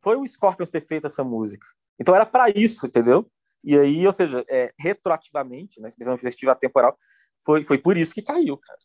foi 0.00 0.16
o 0.16 0.26
Scorpions 0.26 0.70
ter 0.70 0.86
feito 0.86 1.06
essa 1.06 1.24
música. 1.24 1.66
Então 1.98 2.14
era 2.14 2.26
para 2.26 2.50
isso, 2.50 2.86
entendeu? 2.86 3.30
E 3.64 3.76
aí, 3.76 4.06
ou 4.06 4.12
seja, 4.12 4.44
é, 4.48 4.72
retroativamente, 4.78 5.80
né, 5.80 5.88
pensando 5.96 6.14
em 6.14 6.20
perspectiva 6.20 6.54
temporal, 6.54 6.96
foi, 7.44 7.64
foi 7.64 7.78
por 7.78 7.96
isso 7.96 8.14
que 8.14 8.22
caiu, 8.22 8.56
cara. 8.58 8.78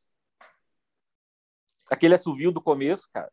Aquele 1.89 2.15
assovio 2.15 2.51
do 2.51 2.61
começo, 2.61 3.07
cara. 3.11 3.29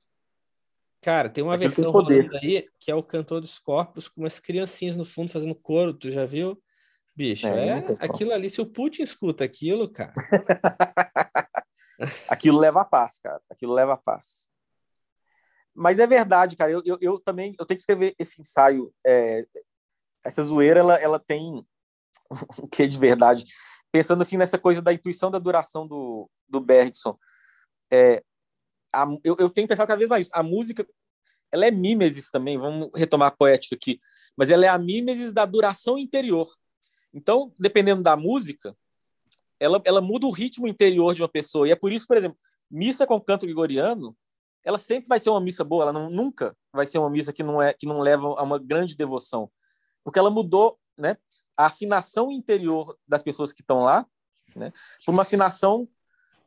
Cara, 1.00 1.30
tem 1.30 1.44
uma 1.44 1.54
Aquilo 1.54 1.70
versão 1.70 2.06
tem 2.06 2.28
aí 2.42 2.68
que 2.80 2.90
é 2.90 2.94
o 2.94 3.02
cantor 3.02 3.40
dos 3.40 3.58
corpos 3.58 4.08
com 4.08 4.22
umas 4.22 4.40
criancinhas 4.40 4.96
no 4.96 5.04
fundo 5.04 5.30
fazendo 5.30 5.54
coro, 5.54 5.94
tu 5.94 6.10
já 6.10 6.26
viu? 6.26 6.60
Bicho, 7.14 7.46
é, 7.46 7.68
é 7.68 7.84
aquilo 8.00 8.32
ali, 8.32 8.50
se 8.50 8.60
o 8.60 8.66
Putin 8.66 9.02
escuta 9.02 9.44
aquilo, 9.44 9.90
cara. 9.90 10.12
aquilo 12.28 12.58
leva 12.58 12.82
a 12.82 12.84
paz, 12.84 13.18
cara. 13.20 13.40
Aquilo 13.50 13.72
leva 13.72 13.94
a 13.94 13.96
paz. 13.96 14.48
Mas 15.78 16.00
é 16.00 16.06
verdade, 16.06 16.56
cara. 16.56 16.72
Eu, 16.72 16.82
eu, 16.84 16.98
eu 17.00 17.20
também 17.20 17.54
eu 17.58 17.64
tenho 17.64 17.76
que 17.76 17.82
escrever 17.82 18.14
esse 18.18 18.40
ensaio. 18.40 18.92
É, 19.06 19.46
essa 20.24 20.42
zoeira, 20.42 20.80
ela, 20.80 20.96
ela 20.96 21.18
tem 21.20 21.64
o 22.58 22.66
que 22.66 22.88
de 22.88 22.98
verdade. 22.98 23.44
Pensando 23.92 24.22
assim 24.22 24.36
nessa 24.36 24.58
coisa 24.58 24.82
da 24.82 24.92
intuição 24.92 25.30
da 25.30 25.38
duração 25.38 25.86
do, 25.86 26.28
do 26.48 26.60
Bergson. 26.60 27.16
É, 27.92 28.22
a, 28.92 29.06
eu, 29.22 29.36
eu 29.38 29.48
tenho 29.48 29.68
pensado 29.68 29.86
cada 29.86 29.98
vez 29.98 30.08
mais. 30.08 30.28
A 30.32 30.42
música, 30.42 30.84
ela 31.52 31.64
é 31.64 31.70
mimesis 31.70 32.28
também, 32.28 32.58
vamos 32.58 32.90
retomar 32.94 33.28
a 33.28 33.36
poética 33.36 33.76
aqui, 33.76 34.00
mas 34.36 34.50
ela 34.50 34.66
é 34.66 34.68
a 34.68 34.78
mimesis 34.78 35.32
da 35.32 35.46
duração 35.46 35.96
interior. 35.96 36.48
Então, 37.14 37.54
dependendo 37.58 38.02
da 38.02 38.16
música, 38.16 38.76
ela, 39.60 39.80
ela 39.84 40.00
muda 40.00 40.26
o 40.26 40.32
ritmo 40.32 40.66
interior 40.66 41.14
de 41.14 41.22
uma 41.22 41.28
pessoa. 41.28 41.68
E 41.68 41.70
é 41.70 41.76
por 41.76 41.92
isso, 41.92 42.06
por 42.06 42.16
exemplo, 42.16 42.36
missa 42.68 43.06
com 43.06 43.20
canto 43.20 43.46
gregoriano, 43.46 44.14
ela 44.68 44.76
sempre 44.76 45.08
vai 45.08 45.18
ser 45.18 45.30
uma 45.30 45.40
missa 45.40 45.64
boa, 45.64 45.84
ela 45.84 45.92
não, 45.94 46.10
nunca 46.10 46.54
vai 46.70 46.84
ser 46.84 46.98
uma 46.98 47.08
missa 47.08 47.32
que 47.32 47.42
não 47.42 47.60
é 47.60 47.72
que 47.72 47.86
não 47.86 48.00
leva 48.00 48.26
a 48.36 48.42
uma 48.42 48.58
grande 48.58 48.94
devoção, 48.94 49.50
porque 50.04 50.18
ela 50.18 50.28
mudou, 50.28 50.78
né, 50.94 51.16
a 51.56 51.64
afinação 51.64 52.30
interior 52.30 52.94
das 53.08 53.22
pessoas 53.22 53.50
que 53.50 53.62
estão 53.62 53.78
lá, 53.80 54.06
né, 54.54 54.70
por 55.06 55.12
uma 55.12 55.22
afinação 55.22 55.88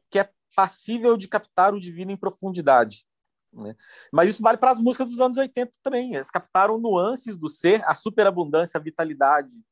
que 0.07 0.19
é 0.19 0.29
passível 0.55 1.17
de 1.17 1.27
captar 1.27 1.73
o 1.73 1.79
divino 1.79 2.11
em 2.11 2.15
profundidade. 2.15 3.07
Né? 3.51 3.75
Mas 4.13 4.29
isso 4.29 4.43
vale 4.43 4.59
para 4.59 4.69
as 4.69 4.79
músicas 4.79 5.09
dos 5.09 5.19
anos 5.19 5.39
80 5.39 5.71
também. 5.81 6.13
Eles 6.13 6.29
captaram 6.29 6.77
nuances 6.77 7.37
do 7.37 7.49
ser, 7.49 7.83
a 7.85 7.95
superabundância, 7.95 8.77
a 8.77 8.83
vitalidade. 8.83 9.65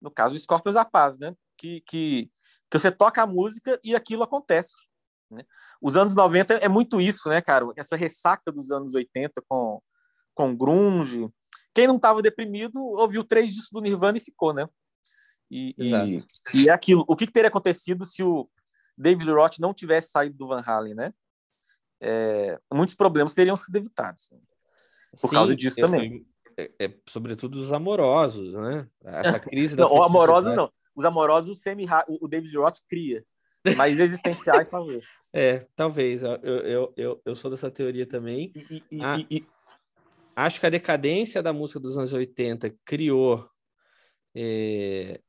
No 0.00 0.12
caso 0.12 0.34
do 0.34 0.40
Scorpions, 0.40 0.76
a 0.76 0.84
paz, 0.84 1.18
né? 1.18 1.34
Que, 1.56 1.80
que, 1.82 2.30
que 2.70 2.78
você 2.78 2.90
toca 2.90 3.20
a 3.20 3.26
música 3.26 3.80
e 3.82 3.96
aquilo 3.96 4.22
acontece. 4.22 4.86
Né? 5.30 5.44
Os 5.80 5.96
anos 5.96 6.14
90 6.14 6.54
é 6.54 6.68
muito 6.68 7.00
isso, 7.00 7.28
né, 7.28 7.40
cara? 7.40 7.66
Essa 7.76 7.96
ressaca 7.96 8.50
dos 8.50 8.70
anos 8.70 8.94
80 8.94 9.42
com, 9.48 9.80
com 10.34 10.56
grunge. 10.56 11.28
Quem 11.74 11.86
não 11.86 11.96
estava 11.96 12.22
deprimido 12.22 12.80
ouviu 12.80 13.24
três 13.24 13.52
discos 13.52 13.70
do 13.72 13.80
Nirvana 13.80 14.18
e 14.18 14.20
ficou, 14.20 14.52
né? 14.52 14.66
E, 15.50 15.74
e, 15.76 16.24
e, 16.54 16.68
é 16.68 16.72
aquilo. 16.72 17.04
O 17.08 17.16
que, 17.16 17.26
que 17.26 17.32
teria 17.32 17.48
acontecido 17.48 18.04
se 18.04 18.22
o, 18.22 18.48
David 19.00 19.30
Roth 19.30 19.58
não 19.58 19.72
tivesse 19.72 20.10
saído 20.10 20.36
do 20.36 20.48
Van 20.48 20.62
Halen, 20.64 20.94
né? 20.94 21.14
É, 22.02 22.58
muitos 22.72 22.94
problemas 22.94 23.32
teriam 23.32 23.56
sido 23.56 23.76
evitados. 23.76 24.30
Por 25.20 25.28
Sim, 25.28 25.34
causa 25.34 25.56
disso 25.56 25.76
também. 25.80 26.26
É, 26.56 26.70
é, 26.78 26.94
sobretudo 27.08 27.58
os 27.58 27.72
amorosos, 27.72 28.52
né? 28.52 28.86
Essa 29.02 29.40
crise 29.40 29.74
da 29.74 29.84
não, 29.84 30.02
amorosos 30.02 30.54
não. 30.54 30.70
Os 30.94 31.04
amorosos 31.04 31.50
o, 31.50 31.60
semi 31.60 31.86
o 32.08 32.28
David 32.28 32.54
Roth 32.58 32.78
cria. 32.86 33.24
Mas 33.76 33.98
existenciais, 33.98 34.68
talvez. 34.68 35.04
É, 35.32 35.64
talvez. 35.76 36.24
Eu, 36.24 36.32
eu, 36.42 36.92
eu, 36.96 37.22
eu 37.24 37.36
sou 37.36 37.52
dessa 37.52 37.70
teoria 37.70 38.04
também. 38.04 38.52
E, 38.56 38.82
e, 38.90 39.00
ah, 39.00 39.16
e, 39.30 39.46
acho 40.34 40.58
que 40.58 40.66
a 40.66 40.70
decadência 40.70 41.40
da 41.40 41.52
música 41.52 41.78
dos 41.78 41.96
anos 41.96 42.12
80 42.12 42.74
criou 42.84 43.48
é, 44.34 45.20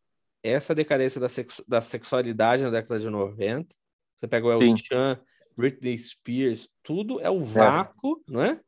essa 0.42 0.74
decadência 0.74 1.22
da, 1.22 1.30
sexu 1.30 1.64
da 1.68 1.80
sexualidade 1.80 2.64
na 2.64 2.72
década 2.72 3.00
de 3.00 3.10
90. 3.12 3.76
Você 4.20 4.28
pega 4.28 4.48
o 4.48 4.52
El 4.52 4.76
Chan, 4.78 5.20
Britney 5.56 5.98
Spears, 5.98 6.68
tudo 6.82 7.20
é 7.22 7.30
o 7.30 7.42
é. 7.42 7.46
vácuo, 7.46 8.24
é. 8.28 8.32
não 8.32 8.42
é? 8.42 8.60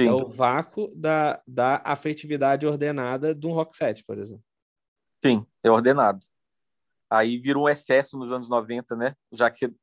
Sim. 0.00 0.08
É 0.08 0.12
o 0.12 0.28
vácuo 0.28 0.92
da, 0.94 1.42
da 1.46 1.82
afetividade 1.84 2.66
ordenada 2.66 3.34
de 3.34 3.46
um 3.46 3.52
rock 3.52 3.76
set, 3.76 4.04
por 4.04 4.18
exemplo. 4.18 4.44
Sim, 5.22 5.44
é 5.62 5.70
ordenado. 5.70 6.24
Aí 7.10 7.38
vira 7.38 7.58
um 7.58 7.68
excesso 7.68 8.18
nos 8.18 8.30
anos 8.30 8.48
90, 8.48 8.96
né? 8.96 9.14
Já 9.32 9.50
que 9.50 9.56
você. 9.56 9.74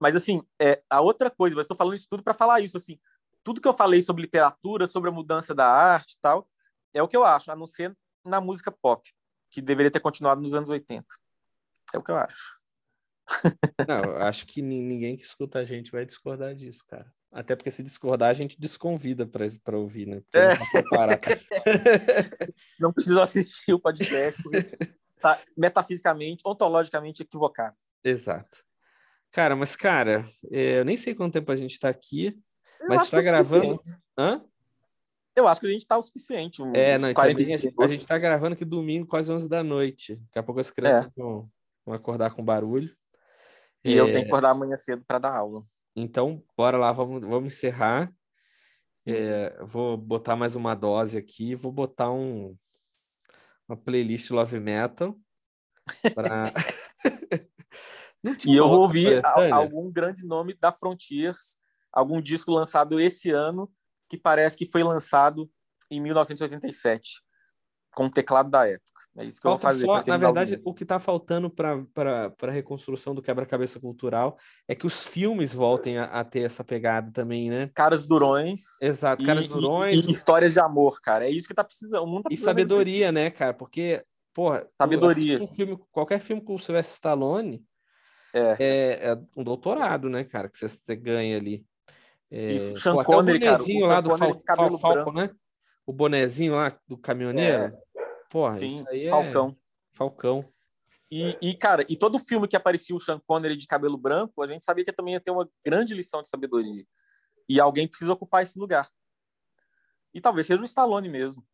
Mas, 0.00 0.14
assim, 0.14 0.42
é, 0.60 0.82
a 0.88 1.00
outra 1.00 1.30
coisa, 1.30 1.56
mas 1.56 1.64
estou 1.64 1.76
falando 1.76 1.94
isso 1.94 2.06
tudo 2.08 2.22
para 2.22 2.34
falar 2.34 2.60
isso, 2.60 2.76
assim. 2.76 2.98
Tudo 3.42 3.60
que 3.60 3.68
eu 3.68 3.74
falei 3.74 4.00
sobre 4.00 4.22
literatura, 4.22 4.86
sobre 4.86 5.10
a 5.10 5.12
mudança 5.12 5.54
da 5.54 5.66
arte 5.66 6.12
e 6.12 6.18
tal, 6.20 6.48
é 6.94 7.02
o 7.02 7.08
que 7.08 7.16
eu 7.16 7.24
acho, 7.24 7.50
a 7.50 7.56
não 7.56 7.66
ser 7.66 7.96
na 8.24 8.40
música 8.40 8.70
pop 8.70 9.10
que 9.50 9.62
deveria 9.62 9.90
ter 9.90 10.00
continuado 10.00 10.40
nos 10.40 10.54
anos 10.54 10.68
80. 10.68 11.06
É 11.94 11.98
o 11.98 12.02
que 12.02 12.10
eu 12.10 12.16
acho. 12.16 12.58
Não, 13.88 14.04
eu 14.04 14.22
acho 14.22 14.46
que 14.46 14.62
ninguém 14.62 15.16
que 15.16 15.22
escuta 15.22 15.58
a 15.58 15.64
gente 15.64 15.90
vai 15.90 16.04
discordar 16.04 16.54
disso, 16.54 16.84
cara. 16.86 17.10
Até 17.30 17.54
porque 17.54 17.70
se 17.70 17.82
discordar, 17.82 18.30
a 18.30 18.34
gente 18.34 18.58
desconvida 18.58 19.26
para 19.26 19.76
ouvir, 19.76 20.06
né? 20.06 20.22
É. 20.34 20.54
Não, 22.78 22.88
não 22.88 22.92
precisa 22.92 23.22
assistir 23.22 23.72
o 23.72 23.80
podcast, 23.80 24.42
porque 24.42 24.58
tá 25.20 25.40
metafisicamente, 25.56 26.42
ontologicamente 26.46 27.22
equivocado. 27.22 27.76
Exato. 28.02 28.64
Cara, 29.30 29.54
mas, 29.54 29.76
cara, 29.76 30.26
é, 30.50 30.80
eu 30.80 30.84
nem 30.84 30.96
sei 30.96 31.14
quanto 31.14 31.34
tempo 31.34 31.52
a 31.52 31.56
gente 31.56 31.72
está 31.72 31.88
aqui, 31.88 32.38
eu 32.80 32.88
mas 32.88 33.02
está 33.02 33.20
gravando. 33.20 33.80
Hã? 34.16 34.42
eu 35.38 35.46
acho 35.46 35.60
que 35.60 35.66
a 35.66 35.70
gente 35.70 35.86
tá 35.86 35.96
o 35.96 36.02
suficiente. 36.02 36.60
É, 36.74 36.98
não, 36.98 37.14
45 37.14 37.80
a, 37.80 37.84
a 37.84 37.88
gente 37.88 38.06
tá 38.06 38.18
gravando 38.18 38.54
aqui 38.54 38.64
domingo, 38.64 39.06
quase 39.06 39.32
11 39.32 39.48
da 39.48 39.62
noite. 39.62 40.16
Daqui 40.16 40.38
a 40.38 40.42
pouco 40.42 40.60
as 40.60 40.70
crianças 40.70 41.06
é. 41.06 41.10
vão, 41.16 41.48
vão, 41.86 41.94
acordar 41.94 42.30
com 42.34 42.44
barulho. 42.44 42.94
E 43.84 43.94
é... 43.94 44.00
eu 44.00 44.10
tenho 44.10 44.24
que 44.24 44.30
acordar 44.30 44.50
amanhã 44.50 44.76
cedo 44.76 45.04
para 45.06 45.18
dar 45.18 45.36
aula. 45.36 45.62
Então, 45.94 46.42
bora 46.56 46.76
lá, 46.76 46.92
vamos, 46.92 47.24
vamos 47.24 47.54
encerrar. 47.54 48.12
É, 49.06 49.56
vou 49.62 49.96
botar 49.96 50.36
mais 50.36 50.54
uma 50.54 50.74
dose 50.74 51.16
aqui, 51.16 51.54
vou 51.54 51.72
botar 51.72 52.10
um, 52.10 52.54
uma 53.68 53.76
playlist 53.76 54.30
Love 54.30 54.58
Metal. 54.58 55.16
Pra... 56.14 56.44
e 58.46 58.56
eu 58.56 58.68
vou 58.68 58.80
ouvir 58.80 59.22
algum 59.52 59.90
grande 59.90 60.24
nome 60.24 60.54
da 60.54 60.72
Frontiers, 60.72 61.58
algum 61.92 62.20
disco 62.20 62.50
lançado 62.50 62.98
esse 62.98 63.30
ano 63.30 63.70
que 64.08 64.16
parece 64.16 64.56
que 64.56 64.70
foi 64.70 64.82
lançado 64.82 65.50
em 65.90 66.00
1987, 66.00 67.22
com 67.94 68.06
o 68.06 68.10
teclado 68.10 68.50
da 68.50 68.66
época. 68.66 68.97
É 69.18 69.24
isso 69.24 69.38
que 69.38 69.42
Falta 69.42 69.66
eu 69.66 69.72
vou 69.72 69.72
fazer. 69.72 69.86
Só, 69.86 70.02
na 70.06 70.16
verdade, 70.16 70.60
o, 70.64 70.70
o 70.70 70.74
que 70.74 70.84
está 70.84 71.00
faltando 71.00 71.50
para 71.50 72.32
a 72.40 72.50
reconstrução 72.50 73.14
do 73.14 73.20
quebra-cabeça 73.20 73.80
cultural 73.80 74.38
é 74.68 74.74
que 74.74 74.86
os 74.86 75.06
filmes 75.06 75.52
voltem 75.52 75.98
a, 75.98 76.04
a, 76.04 76.24
ter 76.24 76.42
essa 76.42 76.62
pegada 76.62 77.10
também, 77.10 77.50
né? 77.50 77.68
Caras 77.74 78.04
durões. 78.04 78.80
Exato, 78.80 79.24
caras 79.26 79.46
e, 79.46 79.48
durões. 79.48 80.04
E, 80.04 80.08
e, 80.08 80.10
histórias 80.10 80.52
de 80.52 80.60
amor, 80.60 81.00
cara. 81.00 81.26
É 81.26 81.30
isso 81.30 81.48
que 81.48 81.54
tá 81.54 81.64
precisando. 81.64 82.04
O 82.04 82.06
mundo 82.06 82.22
tá 82.22 82.28
precisando 82.28 82.44
e 82.44 82.60
sabedoria, 82.62 83.06
disso. 83.06 83.12
né, 83.12 83.30
cara? 83.30 83.52
Porque, 83.52 84.04
porra, 84.32 84.64
sabedoria. 84.78 85.42
Um 85.42 85.48
filme, 85.48 85.76
qualquer 85.90 86.20
filme 86.20 86.40
com 86.40 86.54
o 86.54 86.58
Sylvester 86.58 86.94
Stallone 86.94 87.64
é. 88.32 88.56
É, 88.58 89.10
é 89.10 89.18
um 89.36 89.42
doutorado, 89.42 90.08
né, 90.08 90.22
cara, 90.22 90.48
que 90.48 90.56
você, 90.56 90.68
você 90.68 90.94
ganha 90.94 91.36
ali. 91.36 91.64
É, 92.30 92.52
Isso, 92.52 92.76
Sean 92.76 92.94
pô, 92.94 93.04
Connery, 93.04 93.40
cara. 93.40 93.62
O 93.62 93.86
lá 93.86 94.00
do 94.00 94.16
Fal 94.16 94.36
Fal 94.46 94.78
Falcon, 94.78 95.12
né? 95.12 95.30
O 95.86 95.92
bonezinho 95.92 96.54
lá 96.54 96.78
do 96.86 96.96
caminhoneiro. 96.98 97.64
É. 97.64 97.72
Porra, 98.28 98.54
Sim, 98.54 98.66
isso 98.66 98.88
aí 98.88 99.06
é... 99.06 99.10
Falcão. 99.10 99.56
Falcão. 99.92 100.44
E, 101.10 101.36
e, 101.40 101.54
cara, 101.54 101.84
e 101.88 101.96
todo 101.96 102.18
filme 102.18 102.46
que 102.46 102.56
aparecia 102.56 102.94
o 102.94 103.00
Sean 103.00 103.18
Connery 103.26 103.56
de 103.56 103.66
cabelo 103.66 103.96
branco, 103.96 104.42
a 104.42 104.46
gente 104.46 104.64
sabia 104.64 104.84
que 104.84 104.92
também 104.92 105.14
ia 105.14 105.20
ter 105.20 105.30
uma 105.30 105.48
grande 105.64 105.94
lição 105.94 106.22
de 106.22 106.28
sabedoria. 106.28 106.84
E 107.48 107.58
alguém 107.58 107.88
precisa 107.88 108.12
ocupar 108.12 108.42
esse 108.42 108.58
lugar. 108.58 108.88
E 110.12 110.20
talvez 110.20 110.46
seja 110.46 110.60
o 110.60 110.64
Stallone 110.64 111.08
mesmo. 111.08 111.46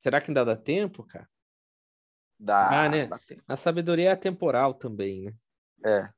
Será 0.00 0.20
que 0.20 0.30
ainda 0.30 0.44
dá 0.44 0.56
tempo, 0.56 1.02
cara? 1.02 1.28
Dá, 2.38 2.84
ah, 2.84 2.88
né? 2.88 3.06
dá. 3.06 3.18
A 3.48 3.56
sabedoria 3.56 4.10
é 4.10 4.16
temporal 4.16 4.74
também, 4.74 5.22
né? 5.22 5.34
É. 5.84 6.12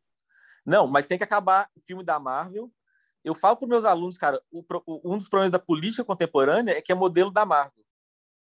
Não, 0.64 0.86
mas 0.86 1.06
tem 1.06 1.16
que 1.16 1.24
acabar 1.24 1.70
o 1.74 1.80
filme 1.80 2.04
da 2.04 2.20
Marvel 2.20 2.70
eu 3.26 3.34
falo 3.34 3.56
para 3.56 3.66
meus 3.66 3.84
alunos, 3.84 4.16
cara, 4.16 4.40
o, 4.52 4.64
um 5.04 5.18
dos 5.18 5.28
problemas 5.28 5.50
da 5.50 5.58
política 5.58 6.04
contemporânea 6.04 6.78
é 6.78 6.80
que 6.80 6.92
é 6.92 6.94
modelo 6.94 7.32
da 7.32 7.44
Marvel. 7.44 7.84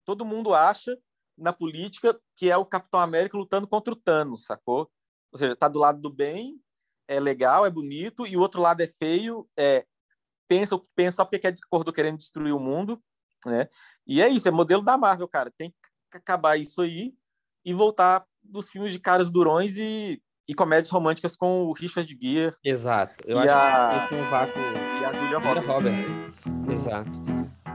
Todo 0.04 0.24
mundo 0.24 0.54
acha 0.54 0.96
na 1.36 1.52
política 1.52 2.18
que 2.36 2.50
é 2.50 2.56
o 2.56 2.66
Capitão 2.66 3.00
América 3.00 3.36
lutando 3.36 3.66
contra 3.66 3.92
o 3.92 3.96
Thanos, 3.96 4.44
sacou? 4.44 4.90
Ou 5.32 5.38
seja, 5.38 5.56
tá 5.56 5.68
do 5.68 5.78
lado 5.78 6.00
do 6.00 6.10
bem, 6.10 6.60
é 7.08 7.18
legal, 7.18 7.64
é 7.66 7.70
bonito, 7.70 8.26
e 8.26 8.36
o 8.36 8.40
outro 8.40 8.60
lado 8.60 8.80
é 8.82 8.86
feio, 8.86 9.48
é 9.58 9.84
pensa 10.48 10.74
o 10.74 10.80
que 10.80 10.88
pensa 10.94 11.16
só 11.16 11.24
porque 11.24 11.38
quer 11.38 11.54
acordou 11.64 11.94
querendo 11.94 12.18
destruir 12.18 12.52
o 12.52 12.60
mundo. 12.60 13.02
né? 13.46 13.68
E 14.06 14.20
é 14.20 14.28
isso, 14.28 14.46
é 14.46 14.50
modelo 14.50 14.82
da 14.82 14.98
Marvel, 14.98 15.26
cara. 15.26 15.50
Tem 15.56 15.70
que 16.10 16.16
acabar 16.18 16.58
isso 16.58 16.82
aí 16.82 17.14
e 17.64 17.72
voltar 17.72 18.26
dos 18.42 18.68
filmes 18.68 18.92
de 18.92 18.98
caras 18.98 19.30
durões 19.30 19.76
e, 19.78 20.22
e 20.46 20.54
comédias 20.54 20.90
românticas 20.90 21.36
com 21.36 21.64
o 21.64 21.72
Richard 21.72 22.18
Gere. 22.20 22.54
Exato. 22.62 23.24
Eu 23.26 23.38
acho 23.38 23.54
a... 23.54 24.02
que 24.02 24.08
tem 24.10 24.22
um 24.22 24.30
vácuo. 24.30 24.60
E 24.60 25.04
a 25.04 25.12
Julia 25.14 25.40
Julia 25.40 25.60
Roberts. 25.60 26.08
Roberts. 26.08 26.58
Exato. 26.70 27.18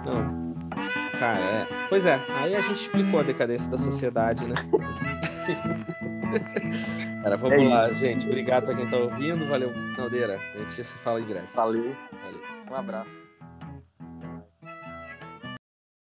Não. 0.06 0.87
Cara, 1.20 1.40
é. 1.40 1.68
Pois 1.90 2.06
é, 2.06 2.22
aí 2.30 2.56
a 2.56 2.62
gente 2.62 2.76
explicou 2.82 3.20
a 3.20 3.24
decadência 3.24 3.70
da 3.72 3.78
sociedade, 3.78 4.46
né? 4.46 4.56
Cara, 7.24 7.38
vamos 7.38 7.58
É 7.58 7.68
lá, 7.68 7.86
isso. 7.88 7.96
gente. 7.96 8.26
Obrigado 8.26 8.66
pra 8.66 8.76
quem 8.76 8.90
tá 8.90 8.98
ouvindo. 8.98 9.48
Valeu, 9.48 9.72
Naldeira. 9.98 10.40
A 10.56 10.58
gente 10.60 10.72
se 10.72 10.84
fala 10.84 11.22
em 11.22 11.26
breve. 11.26 11.48
Valeu. 11.54 11.96
Valeu. 12.24 12.42
Um 12.70 12.76
abraço. 12.76 13.27